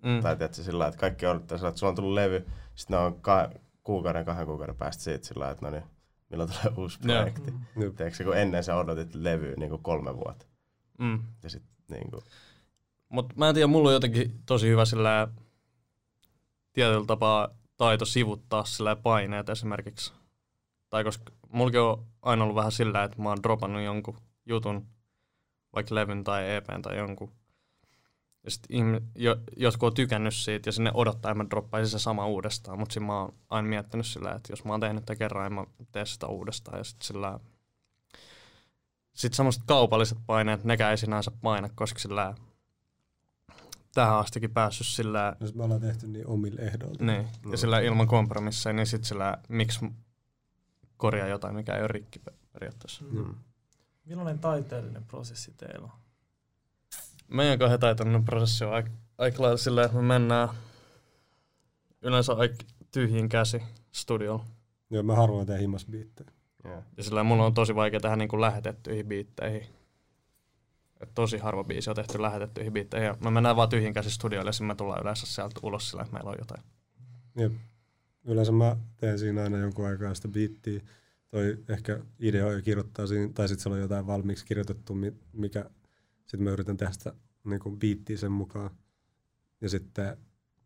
Mm. 0.03 0.23
tai 0.23 0.37
tiedätkö, 0.37 0.63
sillä 0.63 0.79
lailla, 0.79 0.89
että 0.89 1.01
kaikki 1.01 1.27
odottaa 1.27 1.59
sillä, 1.59 1.69
että 1.69 1.79
sulla 1.79 1.91
on 1.91 1.97
tullut 1.97 2.13
levy, 2.15 2.47
sitten 2.75 2.95
ne 2.99 3.05
on 3.05 3.21
ka- 3.21 3.51
kuukauden, 3.83 4.25
kahden 4.25 4.47
kuukauden 4.47 4.77
päästä 4.77 5.03
siitä 5.03 5.27
sillä 5.27 5.41
lailla, 5.41 5.53
että 5.53 5.67
no 5.67 5.71
niin, 5.71 5.85
milloin 6.31 6.51
tulee 6.51 6.77
uusi 6.79 6.99
projekti. 6.99 7.51
Mm. 7.51 7.95
Tiedätkö, 7.97 8.25
kun 8.25 8.37
ennen 8.37 8.65
sä 8.65 8.77
odotit 8.77 9.15
levyä 9.15 9.55
niin 9.57 9.71
kuin 9.71 9.83
kolme 9.83 10.17
vuotta, 10.17 10.47
Mm. 10.99 11.23
ja 11.43 11.51
sitten 11.51 11.75
niin 11.89 12.11
kuin, 12.11 12.23
Mut 13.09 13.37
mä 13.37 13.49
en 13.49 13.55
tiedä, 13.55 13.67
mulla 13.67 13.89
on 13.89 13.95
jotenkin 13.95 14.43
tosi 14.47 14.69
hyvä 14.69 14.85
sillä 14.85 15.29
tietyllä 16.73 17.07
tapaa 17.07 17.49
taito 17.77 18.05
sivuttaa 18.05 18.65
sillä 18.65 18.97
paineet 18.97 19.49
esimerkiksi. 19.49 20.13
Tai 20.91 21.05
koska 21.05 21.33
mullakin 21.49 21.81
on 21.81 22.07
aina 22.23 22.43
ollut 22.45 22.57
vähän 22.57 22.73
sillä, 22.73 23.05
että 23.05 23.23
mä 23.23 23.29
oon 23.29 23.43
dropannut 23.43 23.83
jonkun 23.83 24.17
jutun, 24.47 24.87
vaikka 25.75 25.95
levyn 25.95 26.25
tai 26.25 26.55
EPn 26.55 26.83
tai 26.83 26.97
jonkun. 26.99 27.33
Ja 28.45 28.51
sit 28.51 28.63
ihmi, 28.69 29.01
jo, 29.15 29.37
jotkut 29.57 29.87
on 29.87 29.95
tykännyt 29.95 30.35
siitä 30.35 30.69
ja 30.69 30.73
sinne 30.73 30.91
odottaa, 30.95 31.31
että 31.31 31.45
mä 31.45 31.51
droppaisin 31.51 31.91
se 31.91 32.03
sama 32.03 32.27
uudestaan. 32.27 32.79
Mutta 32.79 33.01
mä 33.01 33.21
oon 33.21 33.35
aina 33.51 33.69
miettinyt 33.69 34.07
sillä, 34.07 34.33
että 34.33 34.53
jos 34.53 34.65
mä 34.65 34.73
oon 34.73 34.81
tehnyt 34.81 35.05
tämän 35.07 35.19
kerran, 35.19 35.53
niin 35.53 35.67
mä 35.69 35.87
teen 35.93 36.07
sitä 36.07 36.27
uudestaan. 36.27 36.79
Ja 36.79 36.85
sit 36.85 37.03
sillä 37.03 37.41
sitten 39.15 39.37
semmoiset 39.37 39.63
kaupalliset 39.67 40.19
paineet, 40.27 40.65
nekään 40.65 40.91
ei 40.91 40.99
sinänsä 40.99 41.31
paina, 41.43 41.69
koska 41.75 41.99
sillä 41.99 42.35
tähän 43.95 44.19
astikin 44.19 44.51
päässyt 44.51 44.87
sillä... 44.87 45.37
Jos 45.41 45.55
me 45.55 45.65
ollaan 45.65 45.81
tehty 45.81 46.07
niin 46.07 46.27
omille 46.27 46.61
ehdoilla. 46.61 47.05
Niin, 47.05 47.29
ja 47.51 47.57
sillä 47.57 47.81
ilman 47.81 48.07
kompromisseja, 48.07 48.73
niin 48.73 48.87
sitten 48.87 49.09
sillä, 49.09 49.39
miksi 49.49 49.87
korjaa 50.97 51.29
jotain, 51.29 51.55
mikä 51.55 51.75
ei 51.75 51.81
ole 51.81 51.89
rikki 51.89 52.21
periaatteessa. 52.53 53.05
Mm. 53.05 53.35
Millainen 54.05 54.39
taiteellinen 54.39 55.05
prosessi 55.05 55.55
teillä 55.57 55.85
on? 55.85 55.99
Meidän 57.29 57.59
kahden 57.59 57.81
taiteellinen 57.81 58.25
prosessi 58.25 58.65
on 58.65 58.73
aika, 58.73 58.91
aika 59.19 59.43
lailla 59.43 59.57
silleen, 59.57 59.85
että 59.85 59.97
me 59.97 60.03
mennään 60.03 60.49
yleensä 62.03 62.33
aika 62.33 62.55
tyhjin 62.91 63.29
käsi 63.29 63.63
studiolla. 63.93 64.45
Joo, 64.91 65.03
mä 65.03 65.17
harvoin 65.17 65.47
teen 65.47 65.61
himas 65.61 65.87
biittejä. 65.87 66.31
Yeah. 66.65 66.83
Ja 66.97 67.03
sillä 67.03 67.25
mulla 67.25 67.47
on 67.47 67.55
tosi 67.55 67.75
vaikea 67.75 68.01
tehdä 68.01 68.17
niin 68.17 68.41
lähetettyihin 68.41 69.07
biitteihin. 69.07 69.67
Tosi 71.15 71.39
harva 71.39 71.65
biisi 71.65 71.91
on 71.91 71.97
tehty 71.97 72.23
lähetettyihin 72.23 72.73
biitteihin. 72.73 73.07
Ja 73.07 73.17
me 73.25 73.31
mennään 73.31 73.57
vaan 73.57 73.69
tyhjin 73.69 73.95
käsi 73.95 74.11
studioille 74.11 74.49
ja 74.49 74.53
sitten 74.53 74.67
me 74.67 74.75
tullaan 74.75 75.03
yleensä 75.03 75.27
sieltä 75.27 75.61
ulos 75.63 75.91
sillä, 75.91 76.03
että 76.03 76.13
meillä 76.13 76.31
on 76.31 76.37
jotain. 76.39 76.63
Jep. 77.39 77.53
Yleensä 78.25 78.53
mä 78.53 78.77
teen 78.97 79.19
siinä 79.19 79.43
aina 79.43 79.59
jonkun 79.59 79.87
aikaa 79.87 80.15
sitä 80.15 80.29
biittiä. 80.29 80.81
Toi 81.31 81.59
ehkä 81.69 82.01
idea 82.19 82.53
jo 82.53 82.63
kirjoittaa 82.63 83.07
siinä, 83.07 83.33
tai 83.35 83.49
sitten 83.49 83.63
siellä 83.63 83.75
on 83.75 83.83
jotain 83.83 84.07
valmiiksi 84.07 84.47
kirjoitettu, 84.47 84.95
mi- 84.95 85.17
mikä 85.33 85.71
sitten 86.27 86.43
mä 86.43 86.51
yritän 86.51 86.77
tehdä 86.77 86.93
sitä 86.93 87.13
niin 87.45 87.61
kuin 87.61 87.79
biittiä 87.79 88.17
sen 88.17 88.33
mukaan. 88.33 88.71
Ja 89.61 89.69
sitten 89.69 90.17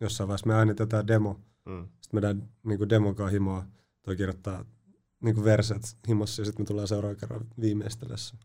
jossain 0.00 0.28
vaiheessa 0.28 0.46
me 0.46 0.54
äänitetään 0.54 1.06
demo. 1.06 1.40
Mm. 1.64 1.88
Sitten 2.00 2.36
me 2.36 2.46
niin 2.64 2.78
kuin 2.78 2.90
demokaa 2.90 3.28
himoa. 3.28 3.66
Toi 4.02 4.16
kirjoittaa 4.16 4.64
niin 5.20 5.34
kuin 5.34 5.44
verset 5.44 5.82
himossa 6.08 6.42
ja 6.42 6.46
sitten 6.46 6.62
me 6.62 6.66
tullaan 6.66 6.88
seuraavan 6.88 7.16
kerran 7.16 7.46
viimeistelessä. 7.60 8.36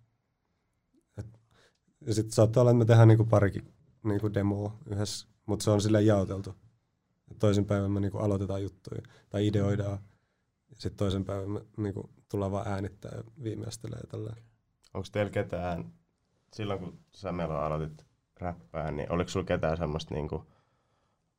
Et, 2.04 2.08
ja 2.08 2.14
sitten 2.14 2.32
saattaa 2.32 2.62
olla, 2.62 2.72
että 2.72 2.80
me 2.80 2.86
tehdään 2.86 3.08
niin 3.08 3.18
kuin 3.18 3.30
parikin 3.30 3.74
niin 4.04 4.22
kuin 4.22 4.34
demoa 4.34 4.78
yhdessä, 4.86 5.28
mutta 5.46 5.64
se 5.64 5.72
on 5.72 5.82
silleen 5.82 6.06
jaoteltu. 6.06 6.56
Et 7.32 7.40
toisen 7.40 7.66
päivän 7.66 7.92
me 7.92 8.00
niin 8.00 8.12
kuin 8.12 8.24
aloitetaan 8.24 8.64
juttuja 8.64 9.02
tai 9.30 9.48
ideoidaan. 9.48 10.00
Sitten 10.74 10.98
toisen 10.98 11.26
päivän 11.26 11.50
me 11.50 11.62
niin 11.78 11.94
kuin 11.94 12.10
tullaan 12.30 12.52
vaan 12.52 12.68
äänittää 12.68 13.12
ja 13.16 13.24
viimeistelee 13.44 14.02
tällä. 14.08 14.36
Onko 14.94 15.08
teillä 15.12 15.32
ketään, 15.32 15.94
silloin 16.54 16.80
kun 16.80 17.00
sä 17.16 17.32
meillä 17.32 17.60
aloitit 17.60 18.06
räppää, 18.40 18.92
niin 18.92 19.12
oliko 19.12 19.30
sulla 19.30 19.46
ketään 19.46 19.78
semmoista 19.78 20.16
niinku 20.16 20.46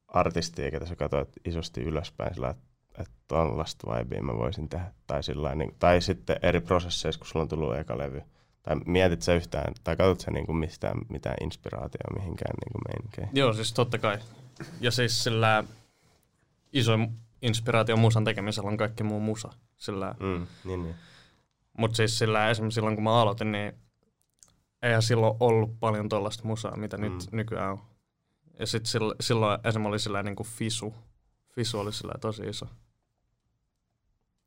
artistia, 0.09 0.71
ketä 0.71 0.87
sä 0.87 0.97
katsoit 0.97 1.33
isosti 1.45 1.83
ylöspäin 1.83 2.35
sillä, 2.35 2.51
että 2.51 2.75
että 2.99 3.15
tollaista 3.29 3.91
vibea 3.91 4.23
mä 4.23 4.35
voisin 4.35 4.69
tehdä. 4.69 4.93
Tai, 5.07 5.23
sillain, 5.23 5.59
niin, 5.59 5.77
tai 5.79 6.01
sitten 6.01 6.37
eri 6.43 6.61
prosesseissa, 6.61 7.19
kun 7.19 7.27
sulla 7.27 7.43
on 7.43 7.49
tullut 7.49 7.77
eka 7.77 7.99
levy. 7.99 8.23
Tai 8.65 8.77
mietit 8.87 9.23
sä 9.23 9.35
yhtään, 9.35 9.75
tai 9.85 9.97
katsot 9.97 10.21
sä 10.21 10.31
niinku 10.31 10.53
mistään 10.53 10.99
mitään 11.09 11.37
inspiraatiota 11.41 12.15
mihinkään 12.19 12.55
niinku 12.65 12.79
meininkeihin? 12.89 13.37
Joo, 13.37 13.53
siis 13.53 13.73
totta 13.73 13.99
kai. 13.99 14.19
Ja 14.81 14.91
siis 14.91 15.25
sillä 15.25 15.65
iso 16.73 16.93
inspiraatio 17.43 17.97
musan 17.97 18.25
tekemisellä 18.25 18.69
on 18.69 18.77
kaikki 18.77 19.03
muu 19.03 19.21
musa. 19.21 19.53
Sillä, 19.77 20.15
Mm, 20.21 20.47
niin, 20.65 20.83
niin. 20.83 20.95
Mutta 21.79 21.97
siis 21.97 22.19
sillä 22.19 22.51
esimerkiksi 22.51 22.75
silloin 22.75 22.97
kun 22.97 23.05
mä 23.05 23.21
aloitin, 23.21 23.53
niin 23.53 23.73
eihän 24.83 25.03
silloin 25.03 25.37
ollut 25.41 25.81
paljon 25.81 26.09
tollaista 26.09 26.45
musaa, 26.45 26.77
mitä 26.77 26.97
mm. 26.97 27.03
nyt 27.03 27.33
nykyään 27.33 27.73
on. 27.73 27.81
Ja 28.59 28.67
sitten 28.67 28.91
silloin, 28.91 29.17
silloin 29.21 29.61
esimerkiksi 29.65 29.89
oli 29.89 29.99
sillä 29.99 30.23
niin 30.23 30.37
kuin 30.37 30.47
Fisu. 30.47 30.95
Fisu 31.55 31.79
oli 31.79 31.93
sillä 31.93 32.15
tosi 32.21 32.43
iso. 32.43 32.67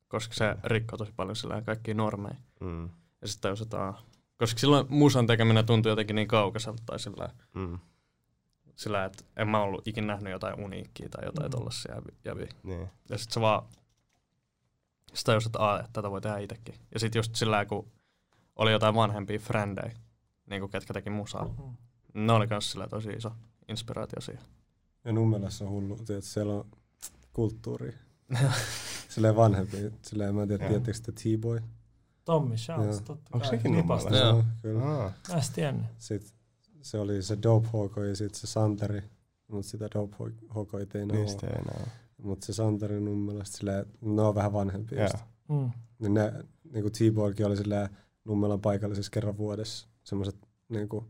Koska 0.08 0.34
se 0.34 0.56
rikkoi 0.64 0.98
tosi 0.98 1.14
paljon 1.16 1.36
sillä 1.36 1.62
kaikkia 1.62 1.94
normeja. 1.94 2.36
Mm, 2.60 2.90
Ja 3.22 3.28
sitten 3.28 3.42
tajusin, 3.42 3.68
koska 4.38 4.60
silloin 4.60 4.86
musan 4.90 5.28
tekeminen 5.28 5.66
tuntui 5.66 5.92
jotenkin 5.92 6.16
niin 6.16 6.28
kaukaiselta 6.28 6.84
tai 6.86 7.00
sillä, 7.00 7.30
mm, 7.54 7.80
sillä 8.76 9.06
että 9.06 9.24
en 9.38 9.48
mä 9.48 9.62
ollut 9.64 9.88
ikinä 9.88 10.08
nähnyt 10.08 10.32
jotain 10.32 10.60
uniikkiä 10.60 11.10
tai 11.10 11.26
jotain 11.26 11.48
Mm. 11.48 11.52
tollasia 11.52 11.96
jäviä. 11.96 12.16
jäviä. 12.26 12.48
niin. 12.64 12.90
Ja 13.10 13.18
sitten 13.18 13.34
se 13.34 13.42
vaan, 13.42 13.62
sitten 15.08 15.26
tajusin, 15.26 15.48
että, 15.50 15.60
aa, 15.60 15.80
että 15.80 15.90
tätä 15.94 16.12
voi 16.12 16.22
tehdä 16.22 16.38
itsekin. 16.38 16.76
Ja 16.94 17.00
sitten 17.00 17.20
just 17.20 17.36
sillä 17.36 17.66
kun 17.66 17.92
oli 18.56 18.72
jotain 18.72 18.96
vanhempia 18.96 19.40
frendejä, 19.40 19.92
niin 20.50 20.60
kuin 20.62 20.72
ketkä 20.72 20.94
teki 20.94 21.10
musaa, 21.10 21.46
Mm. 21.46 21.78
ne 22.26 22.34
oli 22.34 22.48
kans 22.48 22.72
sillä 22.72 22.88
tosi 22.88 23.10
iso 23.10 23.32
inspiraatio 23.70 24.22
siihen. 24.22 24.44
Ja 25.06 25.14
Nummelassa 25.14 25.66
on 25.66 25.72
hullu, 25.72 25.94
että 26.00 26.22
siellä 26.22 26.54
on 26.54 26.66
kulttuuri. 27.34 27.94
Silleen 29.10 29.36
vanhempi. 29.36 29.78
Silleen 30.02 30.36
mä 30.36 30.42
en 30.42 30.48
tiedä, 30.48 30.68
tiedättekö 30.68 30.98
te 31.04 31.12
T-Boy? 31.12 31.60
Tommi 32.28 32.58
Shouts, 32.58 32.86
Joo. 32.88 33.00
totta 33.00 33.30
Onko 33.34 33.40
kai. 33.48 33.50
sekin 33.58 33.78
Lipasta. 33.78 34.10
Nummelassa? 34.10 34.36
Joo. 34.36 34.44
kyllä. 34.62 35.06
Ah, 35.06 35.14
Mä 35.30 35.68
en. 35.68 35.90
Sitten 35.98 36.32
se 36.82 37.00
oli 37.00 37.22
se 37.24 37.38
Dope 37.44 37.68
Hoko 37.74 38.04
ja 38.04 38.16
sitten 38.16 38.40
se 38.40 38.48
Santeri. 38.48 39.04
Mutta 39.52 39.70
sitä 39.70 39.88
Dope 39.94 40.16
Hoko 40.56 40.80
ei 40.80 40.86
tein 40.86 41.08
niistä 41.08 41.48
ei 41.48 41.54
enää. 41.54 41.88
Mutta 42.24 42.46
se 42.46 42.54
Santeri 42.54 43.00
Nummelasta, 43.02 43.58
silleen, 43.58 43.86
ne 44.02 44.22
on 44.22 44.36
vähän 44.36 44.54
vanhempi. 44.54 44.96
Joo. 44.96 45.08
Mm. 45.50 45.72
Niin 46.00 46.14
ne, 46.14 46.34
niinku 46.74 46.90
T-Boykin 46.90 47.46
oli 47.46 47.58
silleen 47.58 47.90
Nummelan 48.26 48.62
paikallisessa 48.62 49.12
kerran 49.12 49.38
vuodessa. 49.38 49.88
Semmoiset, 50.04 50.36
niinku, 50.70 51.08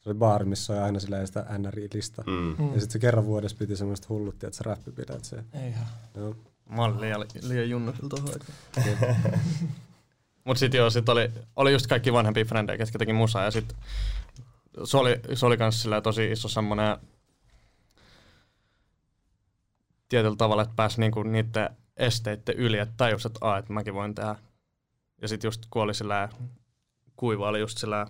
se 0.00 0.08
oli 0.08 0.18
baari, 0.18 0.44
missä 0.44 0.72
oli 0.72 0.80
aina 0.82 1.00
silleen 1.00 1.26
sitä 1.26 1.46
NRI-lista. 1.58 2.24
Mm. 2.26 2.32
Mm. 2.64 2.66
Ja 2.74 2.80
sitten 2.80 2.90
se 2.90 2.98
kerran 2.98 3.24
vuodessa 3.26 3.56
piti 3.56 3.76
semmoista 3.76 4.06
hullut, 4.10 4.44
että 4.44 4.56
se 4.56 4.64
räppipidät 4.64 5.24
se. 5.24 5.44
Eihän. 5.52 5.86
Joo. 6.16 6.34
Mä 6.70 6.84
olin 6.84 7.00
liian, 7.00 7.24
liian 7.42 7.70
junnu 7.70 7.92
kyllä 7.92 8.08
tohon 8.08 8.28
aikaan. 8.34 9.40
Mut 10.44 10.56
sit 10.58 10.74
joo, 10.74 10.90
sit 10.90 11.08
oli, 11.08 11.30
oli 11.56 11.72
just 11.72 11.86
kaikki 11.86 12.12
vanhempia 12.12 12.44
frendejä, 12.44 12.78
ketkä 12.78 12.98
teki 12.98 13.12
musaa 13.12 13.44
ja 13.44 13.50
sit 13.50 13.76
se 14.84 14.96
oli, 14.96 15.20
se 15.34 15.46
oli 15.46 15.56
kans 15.56 15.82
sillä 15.82 16.00
tosi 16.00 16.30
iso 16.32 16.48
semmonen 16.48 16.96
tietyllä 20.08 20.36
tavalla, 20.36 20.62
että 20.62 20.74
pääsi 20.76 21.00
niinku 21.00 21.22
niiden 21.22 21.76
esteiden 21.96 22.56
yli, 22.56 22.78
että 22.78 22.94
tajus, 22.96 23.26
että 23.26 23.38
aa, 23.42 23.58
että 23.58 23.72
mäkin 23.72 23.94
voin 23.94 24.14
tehdä. 24.14 24.36
Ja 25.22 25.28
sit 25.28 25.44
just 25.44 25.66
kun 25.70 25.82
oli 25.82 25.94
sillä 25.94 26.28
kuiva 27.16 27.48
oli 27.48 27.60
just 27.60 27.78
sillä, 27.78 28.06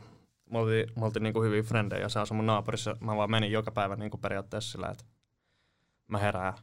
me 0.50 0.58
oltiin, 0.58 0.86
me 0.96 1.04
oltiin 1.04 1.22
niinku 1.22 1.42
hyviä 1.42 1.62
frendejä 1.62 2.02
ja 2.02 2.08
se 2.08 2.20
asui 2.20 2.36
mun 2.36 2.46
naapurissa. 2.46 2.96
Mä 3.00 3.16
vaan 3.16 3.30
menin 3.30 3.52
joka 3.52 3.70
päivä 3.70 3.96
niinku 3.96 4.18
periaatteessa 4.18 4.72
sillä, 4.72 4.88
että 4.88 5.04
mä 6.08 6.18
herään 6.18 6.54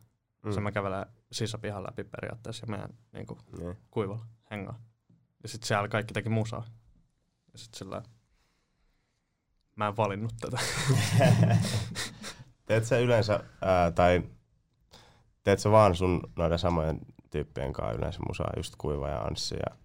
Mm. 0.44 0.52
se 0.52 0.62
mä 0.62 0.72
kävelen 0.72 1.06
sisäpihan 1.32 1.84
läpi 1.84 2.04
periaatteessa 2.04 2.66
ja 2.66 2.72
meidän 2.72 2.90
niinku, 3.14 3.38
Niin. 3.60 3.78
kuivalla 3.92 4.26
hengaa. 4.52 4.80
Ja 5.44 5.50
sitten 5.50 5.68
siellä 5.68 5.88
kaikki 5.88 6.14
teki 6.14 6.30
musaa. 6.30 6.64
Ja 7.54 7.60
sitten 7.60 7.78
sillä 7.78 8.02
mä 9.76 9.88
en 9.88 9.98
valinnut 9.98 10.34
tätä. 10.42 10.58
Teet 12.66 12.86
sä 12.86 13.00
yleensä, 13.00 13.44
ää, 13.62 13.92
tai 13.92 14.24
teet 15.44 15.60
sä 15.60 15.72
vaan 15.72 15.96
sun 15.96 16.22
noiden 16.36 16.60
samojen 16.60 17.00
tyyppien 17.30 17.74
kanssa 17.74 17.98
yleensä 17.98 18.20
musaa, 18.28 18.50
just 18.58 18.74
Kuiva 18.78 19.10
ja 19.10 19.22
Anssi 19.22 19.56
ja 19.56 19.78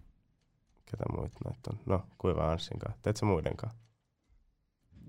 ketä 0.85 1.03
muita 1.15 1.39
noita 1.45 1.69
on? 1.73 1.79
No, 1.85 2.05
Kuiva 2.17 2.43
ja 2.43 2.51
Anssin 2.51 2.79
kanssa. 2.79 2.99
Teet 3.01 3.17
sä 3.17 3.25
muiden 3.25 3.57
kanssa? 3.57 3.79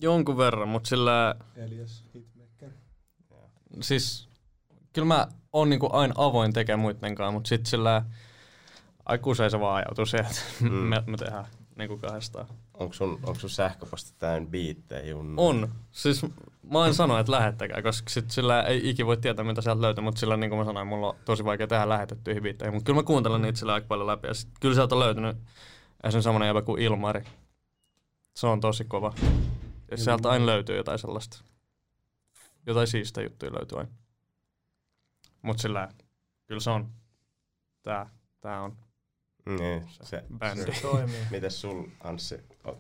Jonkun 0.01 0.37
verran, 0.37 0.69
mutta 0.69 0.89
sillä 0.89 1.35
Elias 1.57 2.05
Hitmaker. 2.15 2.71
siis 3.81 4.29
kyllä 4.93 5.07
mä 5.07 5.29
oon 5.53 5.71
niinku 5.71 5.89
aina 5.93 6.15
avoin 6.17 6.53
tekemään 6.53 6.81
muiden 6.81 7.15
kanssa, 7.15 7.33
mutta 7.33 7.49
sitten 7.49 7.71
sillä 7.71 8.05
usein 9.27 9.51
se 9.51 9.61
vaan 9.61 9.77
ajautuu 9.77 10.07
siihen, 10.07 10.27
että 10.27 10.43
Mm. 10.61 10.71
me, 10.91 11.03
me 11.07 11.17
tehdään 11.17 11.47
niinku 11.77 11.99
kahdestaan. 11.99 12.47
Onko 12.75 12.95
sun, 12.95 13.13
onko 13.13 13.35
sun 13.35 13.51
sähköposti 13.51 14.13
täynnä 14.19 14.51
biittejä, 14.51 15.11
Junnu? 15.11 15.47
On. 15.47 15.69
Siis 15.93 16.27
mä 16.71 16.87
en 16.87 16.95
sano, 16.95 17.19
että 17.19 17.33
lähettäkää, 17.33 17.83
koska 17.83 18.11
sit 18.11 18.31
sillä 18.31 18.63
ei 18.63 18.91
ikin 18.91 19.07
voi 19.07 19.17
tietää, 19.17 19.45
mitä 19.45 19.61
sieltä 19.61 19.83
löytyy, 19.83 20.05
mutta 20.05 20.19
sillä 20.19 20.37
niin 20.37 20.51
kuin 20.51 20.59
mä 20.59 20.65
sanoin, 20.65 20.87
mulla 20.87 21.09
on 21.09 21.17
tosi 21.25 21.45
vaikea 21.45 21.67
tehdä 21.67 21.89
lähetettyihin 21.89 22.43
biitteihin. 22.43 22.75
Mutta 22.75 22.87
kyllä 22.87 22.99
mä 22.99 23.07
kuuntelen 23.07 23.43
niitä 23.43 23.59
sillä 23.59 23.75
aika 23.75 23.87
paljon 23.87 24.07
läpi. 24.07 24.27
Ja 24.27 24.35
sit, 24.35 24.51
kyllä 24.61 24.75
sieltä 24.75 24.95
on 24.95 25.01
löytynyt 25.01 25.37
esimerkiksi 26.05 26.23
semmonen 26.23 26.47
jäbä 26.47 26.63
kuin 26.63 26.83
Ilmari. 26.83 27.25
Se 28.35 28.47
on 28.47 28.61
tosi 28.61 28.85
kova. 28.85 29.15
Ja 29.91 29.97
sieltä 29.97 30.31
aina 30.31 30.47
löytyy 30.47 30.77
jotain 30.77 30.99
sellaista. 30.99 31.45
Jotain 32.67 32.87
siistä 32.87 33.23
juttuja 33.23 33.53
löytyy 33.53 33.79
aina. 33.79 33.91
Mut 35.43 35.59
sillä 35.59 35.89
kyllä 36.47 36.61
se 36.61 36.71
on. 36.71 36.89
Tää, 37.83 38.11
tää 38.41 38.63
on 38.63 38.77
Niin, 39.47 39.83
se, 40.03 40.25
bändi. 40.39 40.63
Se 40.75 40.83
toimii. 40.83 41.17
Mites 41.31 41.61
sul, 41.61 41.85
Anssi, 42.01 42.39
o- 42.67 42.79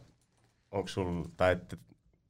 onko 0.70 0.88
sul, 0.88 1.24
tai 1.36 1.52
että, 1.52 1.76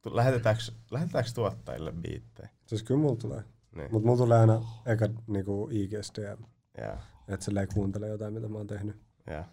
lähetetäänkö, 0.05 0.61
lähetetäänkö 0.91 1.31
tuottajille 1.35 1.91
biittejä? 1.91 2.49
Siis 2.65 2.83
kyllä 2.83 2.99
mulla 3.01 3.15
tulee. 3.15 3.43
Niin. 3.75 3.91
Mutta 3.91 4.05
mulla 4.05 4.17
tulee 4.17 4.39
aina 4.39 4.61
eka 4.85 5.07
niinku 5.27 5.69
IGSDM, 5.71 6.43
Ja, 6.77 6.97
että 7.27 7.45
silleen 7.45 7.67
kuuntelee 7.73 8.09
jotain, 8.09 8.33
mitä 8.33 8.47
mä 8.47 8.57
oon 8.57 8.67
tehnyt. 8.67 8.95
ja. 9.27 9.43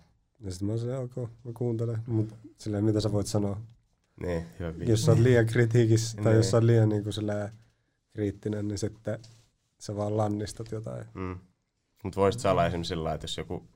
Ja 0.40 0.50
sitten 0.50 0.66
mä 0.66 0.72
oon 0.72 0.78
silleen, 0.78 1.00
ok, 1.00 1.16
mä 1.16 1.52
kuuntelen. 1.54 1.98
Mut 2.06 2.34
silleen, 2.58 2.84
mitä 2.84 3.00
sä 3.00 3.12
voit 3.12 3.26
sanoa? 3.26 3.60
Niin, 4.20 4.46
hyvä 4.58 4.72
biisi. 4.72 4.90
jos 4.92 5.04
sä 5.04 5.12
oot 5.12 5.20
liian 5.20 5.46
kritiikissä 5.46 6.16
tai 6.22 6.34
jos 6.34 6.44
Niin. 6.44 6.50
sä 6.50 6.56
oot 6.56 6.64
liian 6.64 6.88
niin 6.88 7.02
kuin 7.04 7.14
kriittinen, 8.12 8.68
niin 8.68 8.78
sitten 8.78 9.18
sä 9.78 9.96
vaan 9.96 10.16
lannistat 10.16 10.72
jotain. 10.72 11.06
Mm. 11.14 11.38
Mutta 12.04 12.20
voisit 12.20 12.40
sä 12.40 12.50
olla 12.50 12.66
esimerkiksi 12.66 12.88
sillä 12.88 13.04
lailla, 13.04 13.14
että 13.14 13.24
jos 13.24 13.38
joku 13.38 13.68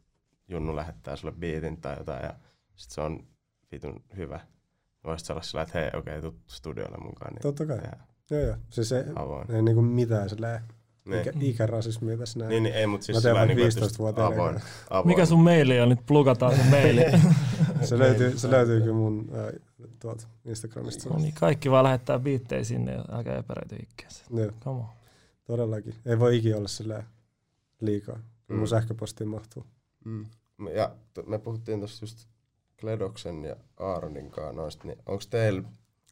junnu 0.48 0.76
lähettää 0.76 1.16
sulle 1.16 1.34
biitin 1.38 1.80
tai 1.80 1.96
jotain 1.98 2.22
ja 2.24 2.34
sit 2.76 2.90
se 2.90 3.00
on 3.00 3.26
vitun 3.72 4.02
hyvä, 4.16 4.40
voisit 5.04 5.30
olla 5.30 5.42
sillä 5.42 5.62
että 5.62 5.78
hei 5.78 5.88
okei, 5.88 6.18
okay, 6.18 6.20
tuu 6.30 6.40
studiolle 6.46 6.98
mukaan. 6.98 7.32
Niin 7.32 7.42
Totta 7.42 7.66
kai. 7.66 7.76
tehdään 7.78 8.06
Joo, 8.30 8.40
joo. 8.40 8.56
Siis 8.70 8.92
ei, 8.92 9.04
avoin. 9.14 9.50
ei 9.50 9.62
niinku 9.62 9.82
mitään 9.82 10.28
silleen 10.28 10.60
Niin. 11.04 11.20
ikä, 11.20 11.32
ikärasismia 11.40 12.16
tässä 12.16 12.38
näin. 12.38 12.48
Niin, 12.48 12.62
niin, 12.62 12.74
ei, 12.74 12.86
mutta 12.86 13.04
siis 13.06 13.16
Mä 13.16 13.22
teen 13.22 13.34
sillä 13.34 13.46
lailla, 13.46 13.54
niin 13.54 13.92
15-vuotiaana 13.92 14.34
avoin, 14.34 14.60
avoin. 14.90 15.06
Mikä 15.06 15.26
sun 15.26 15.40
maili 15.40 15.80
on? 15.80 15.88
Nyt 15.88 16.06
plugataan 16.06 16.56
sun 16.56 16.66
maili. 16.66 17.04
Se 17.88 17.98
löytyy, 17.98 18.38
se 18.38 18.50
löytyy 18.50 18.80
kyllä 18.80 18.94
mun 18.94 19.30
äh, 19.34 19.60
tuolta 20.00 20.26
Instagramista. 20.44 21.08
no 21.10 21.16
niin, 21.18 21.34
kaikki 21.34 21.70
vaan 21.70 21.84
lähettää 21.84 22.18
biittejä 22.18 22.64
sinne 22.64 22.92
ja 22.92 23.04
älkää 23.10 23.38
epäröity 23.38 23.76
ikkeensä. 23.76 24.24
Joo, 24.30 24.50
Come 24.60 24.80
on. 24.80 24.86
todellakin. 25.44 25.94
Ei 26.06 26.18
voi 26.18 26.36
ikinä 26.36 26.56
olla 26.56 26.68
silleen 26.68 27.04
liikaa. 27.80 28.14
Kyllä 28.46 28.58
mun 28.58 28.60
Mm. 28.60 28.66
sähköpostiin 28.66 29.28
mahtuu. 29.28 29.66
Mm. 30.06 30.26
Ja 30.74 30.96
me 31.26 31.38
puhuttiin 31.38 31.78
tuossa 31.78 32.02
just 32.04 32.28
Kledoksen 32.80 33.44
ja 33.44 33.56
Aaronin 33.76 34.30
kanssa 34.30 34.52
noista, 34.52 34.86
niin 34.86 34.98
onko 35.06 35.24
teillä 35.30 35.62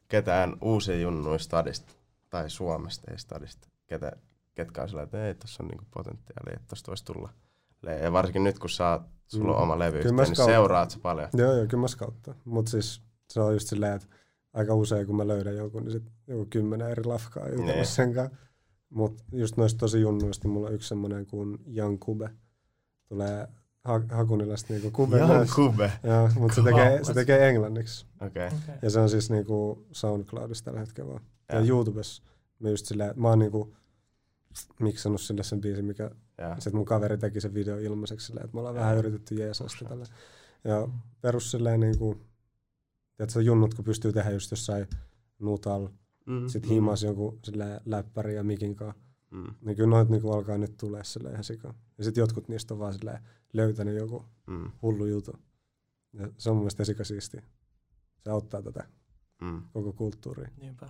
ketään 0.09 0.57
uusia 0.61 0.97
junnuja 1.01 1.39
stadista 1.39 1.93
tai 2.31 2.51
Suomesta 2.51 3.11
ei 3.11 3.19
stadista, 3.19 3.69
ketä, 3.87 4.13
ketkä 4.55 4.83
on 4.83 4.89
sillä, 4.89 5.03
että 5.03 5.27
ei, 5.27 5.35
tuossa 5.35 5.63
on 5.63 5.69
niinku 5.69 5.85
potentiaalia, 5.91 6.55
että 6.57 6.67
tosta 6.69 6.91
voisi 6.91 7.05
tulla. 7.05 7.33
Ja 8.03 8.13
varsinkin 8.13 8.45
nyt, 8.45 8.59
kun 8.59 8.71
sä 8.71 8.89
oot, 8.91 9.03
sulla 9.27 9.53
on 9.53 9.59
Mm. 9.59 9.63
oma 9.63 9.79
levy, 9.79 10.03
Kyllä 10.03 10.15
mä 10.15 10.23
niin 10.23 10.37
seuraat 10.37 10.91
sä 10.91 10.99
paljon. 11.03 11.29
Joo, 11.33 11.53
joo, 11.53 11.67
kyllä 11.67 11.81
mä 11.81 11.89
skauttaan. 11.89 12.37
Mutta 12.45 12.71
siis 12.71 13.03
se 13.31 13.41
on 13.41 13.53
just 13.53 13.69
silleen, 13.69 13.93
että 13.97 14.09
aika 14.53 14.75
usein 14.75 15.07
kun 15.07 15.17
mä 15.17 15.29
löydän 15.29 15.57
jonkun, 15.57 15.83
niin 15.85 15.93
sit 15.93 16.03
joku 16.27 16.47
kymmenen 16.51 16.91
eri 16.91 17.05
lafkaa 17.05 17.45
Niin. 17.45 17.61
jutellut 17.61 17.89
sen 17.89 18.15
kanssa. 18.15 18.37
Mutta 18.91 19.23
just 19.33 19.57
noista 19.57 19.79
tosi 19.79 20.01
junnuista, 20.01 20.45
niin 20.49 20.53
mulla 20.53 20.69
on 20.69 20.75
yksi 20.75 20.89
semmonen 20.89 21.27
kuin 21.27 21.59
Young 21.77 22.01
Kube. 22.01 22.31
Tulee 23.09 23.49
ha- 23.85 24.01
Hakunilasta 24.17 24.73
niinku 24.73 24.91
Kube 24.91 25.19
Jan 25.19 25.31
myös. 25.31 25.51
Kube. 25.55 25.93
Joo, 26.03 26.31
mutta 26.39 26.55
se 26.55 26.63
tekee, 26.63 27.05
se 27.05 27.15
tekee 27.15 27.49
englanniksi. 27.49 28.07
Okei. 28.21 28.47
Okay. 28.47 28.59
Okay. 28.65 28.75
Ja 28.83 28.91
se 28.91 29.01
on 29.01 29.11
siis 29.11 29.31
niinku 29.31 29.87
SoundCloudissa 29.93 30.65
tällä 30.65 30.81
hetkellä 30.81 31.11
vaan. 31.11 31.23
Ja, 31.53 31.55
Ja. 31.61 31.67
YouTubessa 31.67 32.23
mä 32.59 32.69
just 32.71 32.87
silleen, 32.87 33.13
mä 33.17 33.29
oon 33.29 33.39
niinku 33.39 33.77
miksannut 34.81 35.21
sille 35.21 35.43
sen 35.43 35.61
biisin, 35.61 35.85
mikä 35.85 36.11
Ja. 36.39 36.55
sitten 36.55 36.77
mun 36.77 36.85
kaveri 36.85 37.19
teki 37.19 37.41
sen 37.41 37.55
video 37.55 37.79
ilmaiseksi 37.79 38.27
silleen, 38.27 38.45
että 38.45 38.55
me 38.55 38.61
ollaan 38.61 38.75
vähän 38.75 38.97
yritetty 38.99 39.35
jeesaa 39.35 39.69
sitä 39.69 39.85
tälle. 39.85 40.05
Ja 40.65 40.89
perus 41.21 41.51
silleen 41.51 41.81
niinku, 41.81 42.17
tiedätkö, 43.17 43.43
junnut 43.43 43.75
kun 43.75 43.85
pystyy 43.85 44.13
tehdä 44.13 44.31
just 44.31 44.51
jossain 44.51 44.87
nutal, 45.39 45.89
Mm. 46.27 46.49
sit 46.49 46.69
himas 46.69 47.03
jonkun 47.03 47.39
silleen 47.45 47.81
läppäri 47.85 48.35
ja 48.35 48.45
mikin 48.45 48.77
kanssa, 48.77 49.03
Mm. 49.31 49.55
niin 49.63 49.77
kyllä 49.77 49.91
noit 49.91 50.09
niinku 50.09 50.33
alkaa 50.33 50.59
nyt 50.59 50.77
tulee 50.77 51.05
silleen 51.05 51.33
ihan 51.33 51.45
sikaa. 51.45 51.75
Ja 51.99 52.05
sit 52.05 52.17
jotkut 52.17 52.49
niistä 52.49 52.75
on 52.75 52.81
vaan 52.81 52.95
silleen 52.95 53.19
löytänyt 53.55 53.97
joku 53.97 54.25
Mm. 54.47 54.71
hullu 54.83 55.07
jutu. 55.07 55.39
Ja 56.13 56.29
se 56.39 56.51
on 56.51 56.57
mun 56.57 56.63
mielestä 56.63 56.85
sikasiistiä. 56.85 57.43
Se 58.25 58.31
auttaa 58.31 58.63
tätä 58.63 58.85
Mm. 59.41 59.63
koko 59.73 59.93
kulttuuria. 59.93 60.49
Niinpä. 60.61 60.87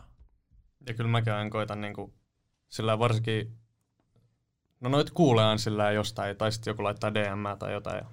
Ja 0.87 0.95
kyllä 0.95 1.11
mäkään 1.11 1.51
koitan 1.51 1.81
niinku, 1.81 2.13
sillä 2.69 2.99
varsinkin, 2.99 3.57
no 4.81 4.89
noit 4.91 5.11
kuulee 5.11 5.45
aina 5.45 5.59
sillä 5.59 5.91
jostain, 5.93 6.37
tai 6.37 6.53
sitten 6.53 6.71
joku 6.71 6.85
laittaa 6.85 7.15
DM 7.15 7.59
tai 7.59 7.73
jotain. 7.73 7.97
Ja 7.97 8.05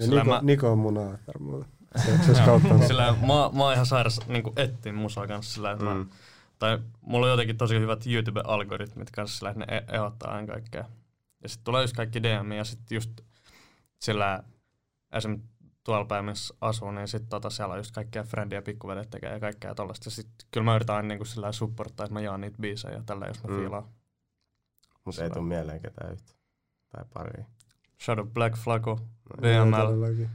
Ja 0.00 0.06
Niko, 0.06 0.24
mä- 0.24 0.40
Niko 0.42 0.72
on 0.72 0.78
mun 0.78 0.98
aatar 0.98 1.38
mulle. 1.38 1.64
Sillä 2.86 3.12
mä, 3.20 3.26
mä 3.52 3.64
oon 3.64 3.72
ihan 3.72 3.86
sairas 3.86 4.20
niinku 4.28 4.52
etsin 4.56 4.94
musaa 4.94 5.26
kanssa 5.26 5.54
sillä, 5.54 5.72
että 5.72 5.84
Mm. 5.84 5.90
mä, 5.90 6.04
tai 6.58 6.78
mulla 7.00 7.26
on 7.26 7.30
jotenkin 7.30 7.56
tosi 7.56 7.78
hyvät 7.80 8.04
YouTube-algoritmit 8.06 9.10
kanssa 9.12 9.38
sillä, 9.38 9.50
että 9.50 9.60
ne 9.66 9.76
e- 9.76 9.94
ehdottaa 9.96 10.32
aina 10.34 10.46
kaikkea. 10.52 10.84
Ja 11.44 11.48
sitten 11.48 11.64
tulee 11.64 11.82
just 11.82 11.96
kaikki 11.96 12.22
DM 12.22 12.52
ja 12.52 12.64
sitten 12.64 12.94
just 12.96 13.20
sillä 14.00 14.42
esimerkiksi 15.12 15.48
tuolla 15.84 16.04
päin, 16.04 16.24
missä 16.24 16.54
asuu, 16.60 16.90
niin 16.90 17.08
sitten 17.08 17.28
tota, 17.28 17.50
siellä 17.50 17.72
on 17.72 17.78
just 17.80 17.94
kaikkia 17.94 18.24
friendiä 18.24 18.62
pikkuvedet 18.62 19.10
tekee 19.10 19.32
ja 19.32 19.40
kaikkea 19.40 19.74
tollaista. 19.74 20.06
Ja 20.06 20.10
sitten 20.10 20.48
kyllä 20.50 20.64
mä 20.64 20.76
yritän 20.76 20.96
aina 20.96 21.08
niinku 21.08 21.24
sillä 21.24 21.52
supporttaa, 21.52 22.04
että 22.04 22.14
mä 22.14 22.20
jaan 22.20 22.40
niitä 22.40 22.56
biisejä 22.60 22.94
ja 22.94 23.02
tällä, 23.06 23.26
jos 23.26 23.42
mä 23.44 23.50
Mm. 23.54 23.58
fiilaan. 23.60 23.84
Mutta 25.04 25.24
ei 25.24 25.30
tuu 25.30 25.42
mieleen 25.42 25.80
ketään 25.82 26.12
yhtä. 26.12 26.32
Tai 26.88 27.04
pari. 27.14 27.44
Shadow 28.04 28.28
Black 28.28 28.56
Flago, 28.56 29.00
Joo, 29.42 29.64
VML, 29.66 29.76
todellakin. 29.86 30.30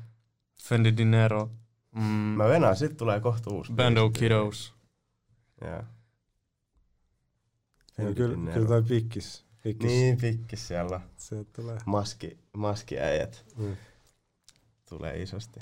Fendi 0.63 0.97
Dinero, 0.97 1.51
mm, 1.95 2.01
Mä 2.03 2.47
venaan, 2.47 2.75
sit 2.75 2.97
tulee 2.97 3.19
kohta 3.19 3.49
uusi. 3.49 3.73
Bando 3.73 4.09
biisi. 4.09 4.19
Kiddos. 4.19 4.73
Joo. 5.61 5.83
Fendi 7.95 8.15
kyllä, 8.15 8.35
Dinero. 8.35 8.53
kyllä 8.53 8.67
toi 8.67 8.83
pikkis. 8.83 9.45
Pikkis. 9.61 9.87
Niin, 9.91 10.17
pikkis 10.17 10.67
siellä 10.67 10.95
on. 10.95 11.01
Sieltä 11.17 11.49
tulee. 11.53 11.77
Maski, 11.85 12.37
maskiäijät 12.57 13.45
Mm. 13.57 13.77
tulee 14.89 15.21
isosti. 15.21 15.59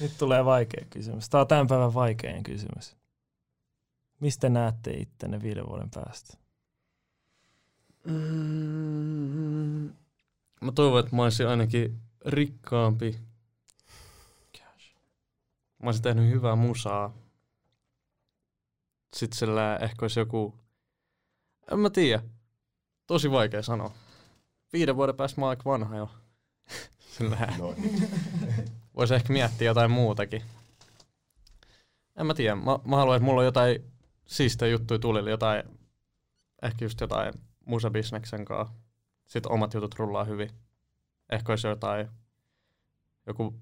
Nyt 0.00 0.12
tulee 0.18 0.44
vaikea 0.44 0.84
kysymys. 0.90 1.28
Tämä 1.28 1.40
on 1.40 1.48
tämän 1.48 1.66
päivän 1.66 1.94
vaikein 1.94 2.42
kysymys. 2.42 2.96
Mistä 4.20 4.48
näette 4.48 4.90
ittenne 4.90 5.42
viiden 5.42 5.66
vuoden 5.66 5.90
päästä? 5.94 6.36
Mm, 8.04 9.92
mä 10.60 10.72
toivon, 10.74 11.00
että 11.00 11.16
mä 11.16 11.22
olisin 11.22 11.48
ainakin 11.48 12.00
rikkaampi. 12.26 13.18
Mä 15.82 15.88
olisin 15.88 16.02
tehnyt 16.02 16.30
hyvää 16.30 16.56
musaa. 16.56 17.14
Sitten 19.16 19.38
sillä 19.38 19.76
ehkä 19.76 20.04
olisi 20.04 20.20
joku... 20.20 20.54
En 21.72 21.78
mä 21.78 21.90
tiedä. 21.90 22.22
Tosi 23.10 23.30
vaikea 23.30 23.62
sanoa. 23.62 23.92
Viiden 24.72 24.96
vuoden 24.96 25.14
päästä 25.14 25.40
mä 25.40 25.46
oon 25.46 25.50
aika 25.50 25.62
vanha 25.64 25.96
jo. 25.96 26.10
No, 27.58 27.74
voisi 28.96 29.14
ehkä 29.14 29.32
miettiä 29.32 29.66
jotain 29.66 29.90
muutakin. 29.90 30.42
En 32.16 32.26
mä 32.26 32.34
tiedä. 32.34 32.54
Mä, 32.54 32.78
mä 32.84 32.96
haluan, 32.96 33.16
että 33.16 33.24
mulla 33.24 33.40
on 33.40 33.44
jotain 33.44 33.84
siistejä 34.26 34.70
juttuja 34.70 34.98
tulille, 34.98 35.30
jotain, 35.30 35.62
ehkä 36.62 36.84
just 36.84 37.00
jotain 37.00 37.34
musabisneksen 37.66 38.44
kanssa. 38.44 38.74
Sitten 39.26 39.52
omat 39.52 39.74
jutut 39.74 39.94
rullaa 39.94 40.24
hyvin. 40.24 40.50
Ehkä 41.32 41.52
olisi 41.52 41.66
jotain, 41.66 42.08
joku 43.26 43.54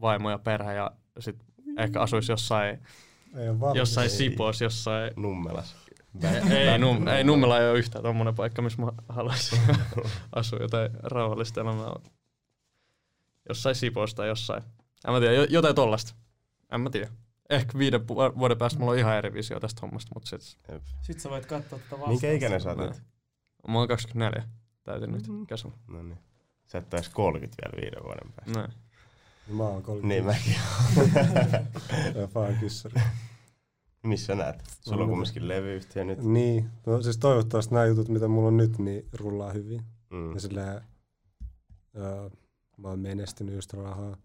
vaimo 0.00 0.30
ja 0.30 0.38
perhe 0.38 0.74
ja 0.74 0.90
sit 1.18 1.44
ehkä 1.78 2.00
asuisi 2.00 2.32
jossain, 2.32 2.82
jossain 3.74 4.10
Ei. 4.10 4.16
Sipoossa, 4.16 4.64
jossain... 4.64 5.12
Nummelas. 5.16 5.85
Ei, 6.50 6.68
ei, 6.68 6.78
num, 6.78 7.08
ei 7.08 7.24
Nummela 7.24 7.58
ei 7.60 7.70
ole 7.70 7.78
yhtään 7.78 8.04
tommonen 8.04 8.34
paikka, 8.34 8.62
missä 8.62 8.82
mä 8.82 8.92
haluaisin 9.08 9.58
asua 10.34 10.58
jotain 10.58 10.90
rauhallista 11.02 11.60
elämää. 11.60 11.90
Jossain 13.48 13.74
Sipoosta 13.74 14.16
tai 14.16 14.28
jossain. 14.28 14.62
En 15.06 15.12
mä 15.14 15.20
tiedä, 15.20 15.34
jo- 15.34 15.46
jotain 15.50 15.74
tollasta. 15.74 16.14
En 16.72 16.80
mä 16.80 16.90
tiedä. 16.90 17.08
Ehkä 17.50 17.78
viiden 17.78 18.00
pu- 18.00 18.38
vuoden 18.38 18.58
päästä 18.58 18.78
mulla 18.78 18.92
on 18.92 18.98
ihan 18.98 19.16
eri 19.16 19.32
visio 19.32 19.60
tästä 19.60 19.80
hommasta, 19.82 20.10
mutta 20.14 20.28
sit 20.28 20.40
Sitten 21.00 21.20
sä 21.20 21.30
voit 21.30 21.46
katsoa 21.46 21.78
tätä 21.78 21.90
vastausta. 21.90 22.08
Minkä 22.08 22.32
ikäinen 22.32 22.60
sä 22.60 22.74
nyt? 22.74 23.02
mä 23.68 23.78
oon 23.78 23.88
24. 23.88 24.42
Täytin 24.84 25.12
nyt 25.12 25.26
Mhm. 25.28 25.44
kesällä. 25.46 25.76
No 25.88 26.02
niin. 26.02 26.18
Sä 26.66 26.78
et 26.78 26.94
edes 26.94 27.08
30 27.08 27.56
vielä 27.62 27.82
viiden 27.82 28.02
vuoden 28.04 28.32
päästä. 28.32 28.60
Näin. 28.60 28.72
Mä 29.48 29.62
oon 29.62 29.82
30. 29.82 30.08
Niin 30.08 30.24
mäkin. 30.24 30.56
Ja 32.20 32.26
faan 32.26 32.56
kyssäri. 32.60 32.94
Missä 34.02 34.34
näet? 34.34 34.62
Sulla 34.80 35.02
on 35.02 35.08
kumminkin 35.08 35.48
levyyhtiö 35.48 36.04
nyt. 36.04 36.22
Niin, 36.22 36.70
no, 36.86 37.02
siis 37.02 37.18
toivottavasti 37.18 37.74
nämä 37.74 37.86
jutut, 37.86 38.08
mitä 38.08 38.28
mulla 38.28 38.48
on 38.48 38.56
nyt, 38.56 38.78
niin 38.78 39.04
rullaa 39.12 39.52
hyvin. 39.52 39.82
Mm. 40.10 40.34
Ja 40.34 40.40
silleen, 40.40 40.80
öö, 41.96 42.30
mä 42.76 42.88
oon 42.88 42.98
menestynyt 43.00 43.54
just 43.54 43.72
rahaa, 43.72 44.16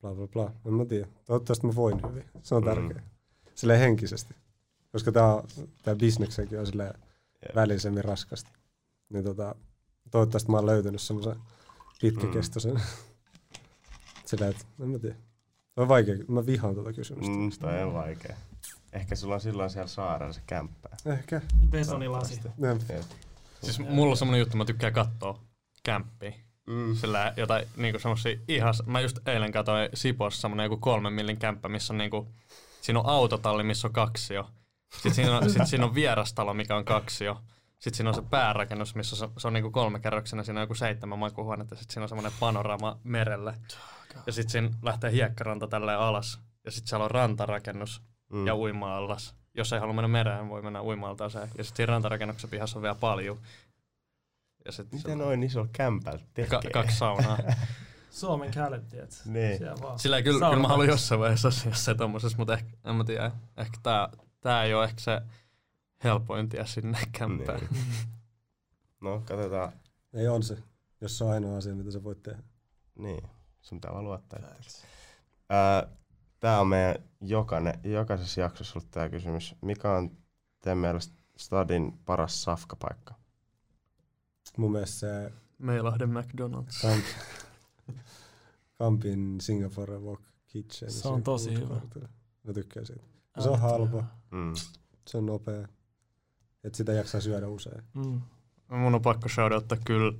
bla 0.00 0.14
bla 0.14 0.28
bla. 0.28 0.52
En 0.66 0.74
mä 0.74 0.84
tiedä. 0.84 1.06
Toivottavasti 1.24 1.66
mä 1.66 1.74
voin 1.74 2.00
hyvin. 2.10 2.24
Se 2.42 2.54
on 2.54 2.62
Mm. 2.62 2.68
tärkeää. 2.68 3.02
Silleen 3.54 3.80
henkisesti. 3.80 4.34
Koska 4.92 5.12
tää, 5.12 5.42
tää 5.82 5.96
bisneksenkin 5.96 6.60
on 6.60 6.66
silleen 6.66 6.94
Jep. 7.42 7.54
välisemmin 7.54 8.04
raskasta. 8.04 8.50
Niin 9.08 9.24
tota, 9.24 9.54
toivottavasti 10.10 10.50
mä 10.50 10.56
oon 10.56 10.66
löytänyt 10.66 11.00
semmoisen 11.00 11.36
pitkäkestoisen. 12.00 12.74
Mm. 12.74 12.80
silleen, 14.26 14.50
että 14.50 14.64
en 14.80 14.88
mä 14.88 14.98
tiedä. 14.98 15.16
Toi 15.74 15.82
on 15.82 15.88
vaikea. 15.88 16.14
Mä 16.28 16.46
vihaan 16.46 16.74
tuota 16.74 16.92
kysymystä. 16.92 17.32
Mm, 17.36 17.50
toi 17.60 17.82
on 17.82 17.92
vaikea. 17.94 18.36
Ehkä 18.92 19.16
sulla 19.16 19.34
on 19.34 19.40
silloin 19.40 19.70
siellä 19.70 19.88
saarella 19.88 20.32
se 20.32 20.40
kämppä. 20.46 20.88
Ehkä. 21.06 21.40
Jep. 22.88 23.04
Siis 23.62 23.78
mulla 23.78 24.10
on 24.10 24.16
semmonen 24.16 24.38
juttu, 24.38 24.56
mä 24.56 24.64
tykkään 24.64 24.92
katsoa 24.92 25.40
kämppiä. 25.82 26.32
Mm. 26.66 26.94
Sillä 26.94 27.32
jotain 27.36 27.66
niinku 27.76 27.98
semmosia 27.98 28.38
ihan, 28.48 28.74
mä 28.86 29.00
just 29.00 29.28
eilen 29.28 29.52
katsoin 29.52 29.88
Sipossa 29.94 30.40
semmonen 30.40 30.64
joku 30.64 30.76
kolmen 30.76 31.12
millin 31.12 31.36
kämppä, 31.36 31.68
missä 31.68 31.92
on 31.92 31.98
niinku, 31.98 32.28
siinä 32.80 33.00
on 33.00 33.06
autotalli, 33.06 33.62
missä 33.62 33.88
on 33.88 33.92
kaksi 33.92 34.34
jo. 34.34 34.50
Sitten 34.92 35.14
siinä 35.14 35.38
on, 35.38 35.50
sit 35.50 35.66
siinä 35.66 35.84
on 35.84 35.94
vierastalo, 35.94 36.54
mikä 36.54 36.76
on 36.76 36.84
kaksi 36.84 37.24
jo. 37.24 37.40
Sitten 37.78 37.96
siinä 37.96 38.10
on 38.10 38.14
se 38.14 38.22
päärakennus, 38.22 38.94
missä 38.94 39.16
se, 39.16 39.28
se 39.38 39.46
on 39.46 39.52
niinku 39.52 39.70
kolme 39.70 40.00
kerroksena, 40.00 40.42
siinä 40.44 40.60
on 40.60 40.62
joku 40.62 40.74
seitsemän 40.74 41.18
makuuhuonetta, 41.18 41.74
sitten 41.76 41.92
siinä 41.94 42.02
on 42.02 42.08
semmoinen 42.08 42.32
panorama 42.40 42.98
merelle. 43.04 43.54
Ja 44.26 44.32
sitten 44.32 44.50
siinä 44.50 44.70
lähtee 44.82 45.12
hiekkaranta 45.12 45.66
tälleen 45.66 45.98
alas. 45.98 46.40
ja 46.64 46.70
sitten 46.70 46.88
siellä 46.88 47.04
on 47.04 47.10
rantarakennus 47.10 48.02
Mm. 48.28 48.46
ja 48.46 48.56
uima-allas. 48.56 49.34
Jos 49.54 49.72
ei 49.72 49.80
halua 49.80 49.94
mennä 49.94 50.08
mereen, 50.08 50.48
voi 50.48 50.62
mennä 50.62 50.82
uima-altaaseen. 50.82 51.50
Ja 51.58 51.64
sitten 51.64 51.76
siinä 51.76 51.90
rantarakennuksen 51.92 52.50
pihassa 52.50 52.78
on 52.78 52.82
vielä 52.82 52.94
paljon. 52.94 53.38
Ja 54.64 54.72
sit 54.72 54.92
Miten 54.92 55.12
on 55.12 55.18
noin 55.18 55.42
isolla 55.42 55.68
kämpällä 55.72 56.20
tekee? 56.34 56.60
ka- 56.62 56.70
kaksi 56.72 56.96
saunaa. 56.96 57.38
Suomen 58.10 58.50
kädet. 58.50 58.82
Niin. 59.24 59.58
Sillä 59.96 60.22
kyllä, 60.22 60.38
Sauna. 60.38 60.54
kyllä 60.54 60.62
mä 60.62 60.68
haluan 60.68 60.88
jossain 60.88 61.20
vaiheessa 61.20 61.48
jossain 61.68 61.96
tommosessa, 61.96 62.38
mutta 62.38 62.54
ehkä, 62.54 62.68
en 62.84 62.94
mä 62.94 63.04
tiedä. 63.04 63.30
Ehkä 63.56 63.78
tää, 63.82 64.08
tää 64.40 64.64
ei 64.64 64.74
ole 64.74 64.84
ehkä 64.84 65.00
se 65.00 65.20
helpoin 66.04 66.48
tie 66.48 66.66
sinne 66.66 66.98
kämppään. 67.12 67.60
Niin. 67.60 67.84
No, 69.00 69.22
katsotaan. 69.24 69.72
Ei 70.14 70.28
on 70.28 70.42
se, 70.42 70.58
jos 71.00 71.18
se 71.18 71.24
on 71.24 71.30
ainoa 71.30 71.56
asia, 71.56 71.74
mitä 71.74 71.90
sä 71.90 72.04
voit 72.04 72.22
tehdä. 72.22 72.42
Niin, 72.98 73.22
sun 73.62 73.78
pitää 73.80 73.92
vaan 73.92 74.04
luottaa 74.04 74.38
itseäsi. 74.38 74.86
Ää, 75.48 75.86
Tää 76.40 76.60
on 76.60 76.66
meidän 76.68 76.94
jokainen, 77.20 77.80
jokaisessa 77.84 78.40
jaksossa 78.40 78.78
ollut 78.78 78.90
tää 78.90 79.08
kysymys. 79.08 79.54
Mikä 79.62 79.92
on 79.92 80.10
teidän 80.60 80.78
mielestä 80.78 81.14
Stadin 81.36 81.98
paras 82.04 82.42
safkapaikka? 82.42 83.14
Mun 84.56 84.72
mielestä 84.72 84.98
se 84.98 85.32
Meilahden 85.58 86.10
McDonald's. 86.10 86.82
Kamp, 86.82 87.04
Kampin 88.78 89.40
Singapore 89.40 89.98
Wok 89.98 90.20
Kitchen. 90.46 90.90
Se 90.92 91.08
on 91.08 91.22
tosi 91.22 91.54
hyvä. 91.54 91.74
Mä 92.44 92.52
tykkään 92.54 92.86
siitä. 92.86 93.02
Se 93.38 93.48
on 93.48 93.60
halpa, 93.60 94.04
Mm. 94.30 94.52
se 95.08 95.18
on 95.18 95.26
nopea. 95.26 95.68
Et 96.64 96.74
sitä 96.74 96.92
jaksaa 96.92 97.20
syödä 97.20 97.48
usein. 97.48 97.82
Mm. 97.94 98.20
Mun 98.68 98.94
on 98.94 99.02
pakko 99.02 99.28
shoutouttaa 99.28 99.78
kyllä 99.84 100.12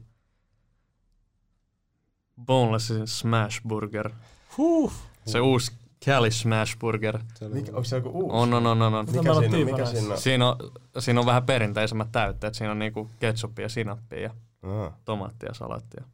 Bonelessin 2.46 3.06
Smash 3.08 3.62
Burger. 3.68 4.10
Huh. 4.56 4.92
Se 5.26 5.40
uusi 5.40 5.72
Cali 6.04 6.30
Smash 6.30 6.78
Burger. 6.78 7.18
Mikä, 7.48 7.68
onko 7.70 7.84
se 7.84 7.96
joku 7.96 8.08
uusi? 8.08 8.36
On, 8.36 8.54
on, 8.54 8.66
on, 8.66 8.82
on. 8.82 8.94
on. 8.94 9.06
Mikä 9.06 9.22
meillä 9.22 9.38
on 9.38 9.50
siinä, 9.50 9.64
mikä 9.72 9.86
siinä 9.86 10.12
on? 10.14 10.18
Siinä 10.20 10.48
on, 10.48 10.56
siinä 10.98 11.20
on 11.20 11.26
vähän 11.26 11.46
perinteisemmät 11.46 12.12
täytteet. 12.12 12.54
Siinä 12.54 12.70
on 12.72 12.78
niinku 12.78 13.10
ketsuppia, 13.20 13.68
sinappia 13.68 14.20
ja 14.20 14.30
Ah, 14.62 14.92
tomaattia 15.04 15.48
ja 15.48 15.54
salaattia. 15.54 16.04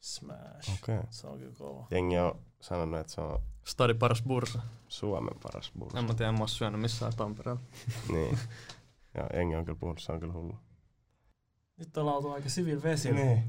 Smash. 0.00 0.38
Okei. 0.82 0.98
Okay. 0.98 1.06
Se 1.10 1.26
on 1.26 1.38
kyllä 1.38 1.52
kova. 1.58 1.86
Jengi 1.90 2.18
on 2.18 2.38
sanonut, 2.60 3.00
että 3.00 3.12
se 3.12 3.20
on 3.20 3.40
Stadi 3.64 3.94
paras 3.94 4.22
bursa. 4.22 4.58
Suomen 4.88 5.34
paras 5.42 5.72
bursa. 5.78 5.98
En 5.98 6.04
mä 6.04 6.14
tiedä, 6.14 6.28
en 6.28 6.34
mä 6.34 6.40
oo 6.40 6.46
syönyt 6.46 6.80
missään 6.80 7.12
Tampereella. 7.16 7.60
niin. 8.12 8.38
Ja 9.14 9.26
Jengi 9.34 9.56
on 9.56 9.64
kyllä 9.64 9.78
puhunut, 9.78 10.00
se 10.00 10.12
on 10.12 10.20
kyllä 10.20 10.32
hullu. 10.32 10.56
Nyt 11.76 11.96
ollaan 11.96 12.16
oltu 12.16 12.30
aika 12.30 12.48
sivil 12.48 12.82
vesillä 12.82 13.20
Niin. 13.20 13.42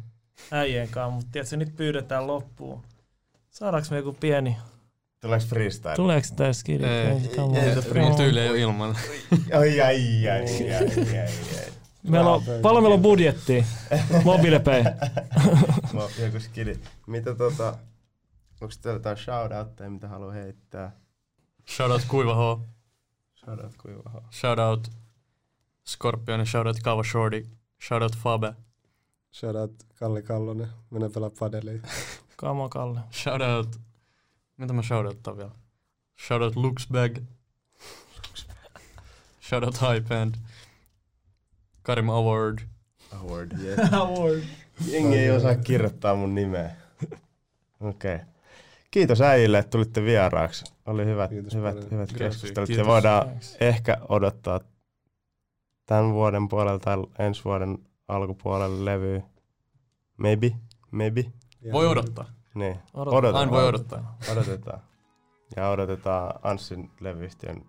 äijien 0.52 0.90
kanssa, 0.90 1.16
mutta 1.16 1.32
tiedätkö, 1.32 1.58
nyt 1.58 1.76
pyydetään 1.76 2.28
loppuun. 2.28 2.82
Saadaanko 3.50 3.88
me 3.92 3.98
joku 3.98 4.14
pieni... 4.14 4.58
Tuleeko 5.26 5.46
freestyle? 5.50 5.96
Tuleeko 5.96 6.28
tässä 6.36 6.64
kirja? 6.66 7.02
Ei, 7.02 7.08
ei, 7.08 7.82
se 7.82 8.00
mun 8.00 8.16
tyyli 8.16 8.40
ei 8.40 8.50
ole 8.50 8.60
ilman. 8.60 8.96
Ai, 9.60 9.82
ai, 9.82 10.30
ai, 10.30 10.30
ai, 10.30 10.74
ai, 10.74 11.20
ai. 11.20 11.72
Meillä 12.04 12.32
on, 12.32 12.42
paljon 12.62 12.84
meillä 12.84 12.94
on 12.94 13.02
budjettia. 13.02 13.64
Oon 15.94 16.10
joku 16.20 16.40
skidi. 16.40 16.80
Mitä 17.08 17.36
tota, 17.36 17.78
onks 18.62 18.78
teillä 18.78 18.96
jotain 18.96 19.18
shoutoutteja, 19.18 19.90
mitä 19.90 20.08
haluaa 20.08 20.32
heittää? 20.34 20.92
Shoutout 21.76 22.06
Kuiva 22.08 22.36
H. 22.36 22.62
Shoutout 23.36 23.76
kuiva 23.82 24.10
H. 24.10 24.14
Shoutout 24.32 24.92
Scorpion, 25.88 26.46
shoutout 26.46 26.78
Kava 26.84 27.04
Shorty, 27.04 27.46
shoutout 27.88 28.16
Fabe, 28.18 28.54
Shoutout 29.34 29.72
Kalli 30.00 30.22
Kallonen. 30.24 30.68
Mene 30.90 31.10
pelaa 31.10 31.32
padeliin. 31.40 31.82
Kamo 32.36 32.70
Kalle. 32.70 33.00
shoutout, 33.12 33.76
mitä 34.58 34.74
mä 34.74 34.82
shoutouttaa 34.82 35.38
vielä? 35.38 35.52
Shoutout 36.28 36.56
Luxbag, 36.56 37.18
shoutout 39.50 39.82
Hypend, 39.82 40.36
Karim 41.82 42.10
Award, 42.10 42.60
Award, 43.12 43.52
yes. 43.62 43.94
Award. 43.94 44.44
Jengi 44.92 45.18
ei 45.18 45.32
osaa 45.32 45.56
kirjoittaa 45.56 46.16
mun 46.16 46.36
nimeä. 46.36 46.76
Okei. 47.80 48.16
Okay. 48.16 48.28
Kiitos 48.92 49.22
äijille, 49.22 49.58
että 49.58 49.70
tulitte 49.70 50.04
vieraaksi. 50.04 50.66
Oli 50.86 51.06
hyvät, 51.06 51.30
Kiitos 51.30 51.54
hyvät, 51.54 51.74
paljon. 51.76 51.92
hyvät 51.92 52.10
Kiitos. 52.10 52.28
keskustelut. 52.28 52.70
Ja 52.70 52.76
Kiitos. 52.76 52.88
voidaan 52.88 53.28
ehkä 53.60 53.98
odottaa 54.10 54.60
tämän 55.86 56.14
vuoden 56.14 56.48
puolella 56.48 56.80
tai 56.80 56.98
ensi 57.20 57.42
vuoden 57.46 57.78
alkupuolella 58.08 58.86
levyä. 58.86 59.22
Maybe, 60.18 60.52
maybe. 60.92 61.26
Ja 61.62 61.74
voi 61.74 61.88
odottaa, 61.88 62.26
Niin, 62.56 62.80
Odotetaan. 62.94 63.18
Odotetaan. 63.18 63.36
aina 63.40 63.52
voi 63.52 63.68
odottaa. 63.68 64.18
odotetaan. 64.32 64.80
Ja 65.56 65.70
odotetaan 65.70 66.40
Anssin 66.44 66.92
levyyhtiön 67.00 67.66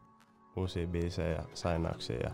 uusia 0.57 0.87
biisejä 0.87 1.29
ja 1.31 1.43
sainauksia. 1.55 2.17
Ja 2.17 2.31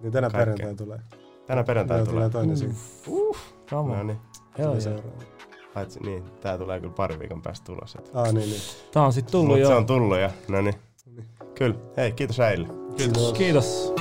Niin 0.00 0.12
tänä 0.12 0.30
Kaikkea. 0.30 0.54
perjantai 0.54 0.86
tulee. 0.86 1.00
tänä 1.46 1.64
perjantaina 1.64 2.04
Meillä 2.04 2.12
tulee. 2.18 2.30
toinen 2.30 2.56
siinä. 2.56 2.74
Kamo. 3.70 3.96
No 3.96 4.02
niin, 4.02 4.18
Hell 4.58 4.68
Tulee 4.70 4.70
yeah. 4.70 4.82
seuraava. 4.82 5.22
paitsi 5.74 6.00
niin, 6.00 6.24
tää 6.40 6.58
tulee 6.58 6.80
kyllä 6.80 6.92
pari 6.96 7.18
viikon 7.18 7.42
päästä 7.42 7.64
tulos. 7.64 7.94
et- 7.94 8.10
Ah, 8.14 8.32
niin, 8.32 8.50
niin. 8.50 8.60
Tää 8.92 9.02
on 9.02 9.12
sit 9.12 9.26
tullut 9.26 9.48
Mut 9.48 9.58
jo. 9.58 9.66
se 9.66 9.74
on 9.74 9.86
tullut 9.86 10.18
ja 10.18 10.30
no 10.48 10.60
niin. 10.60 10.74
Kyllä. 11.54 11.74
Hei, 11.96 12.12
kiitos 12.12 12.40
äijille. 12.40 12.68
Kiitos. 12.96 13.32
Kiitos. 13.32 13.92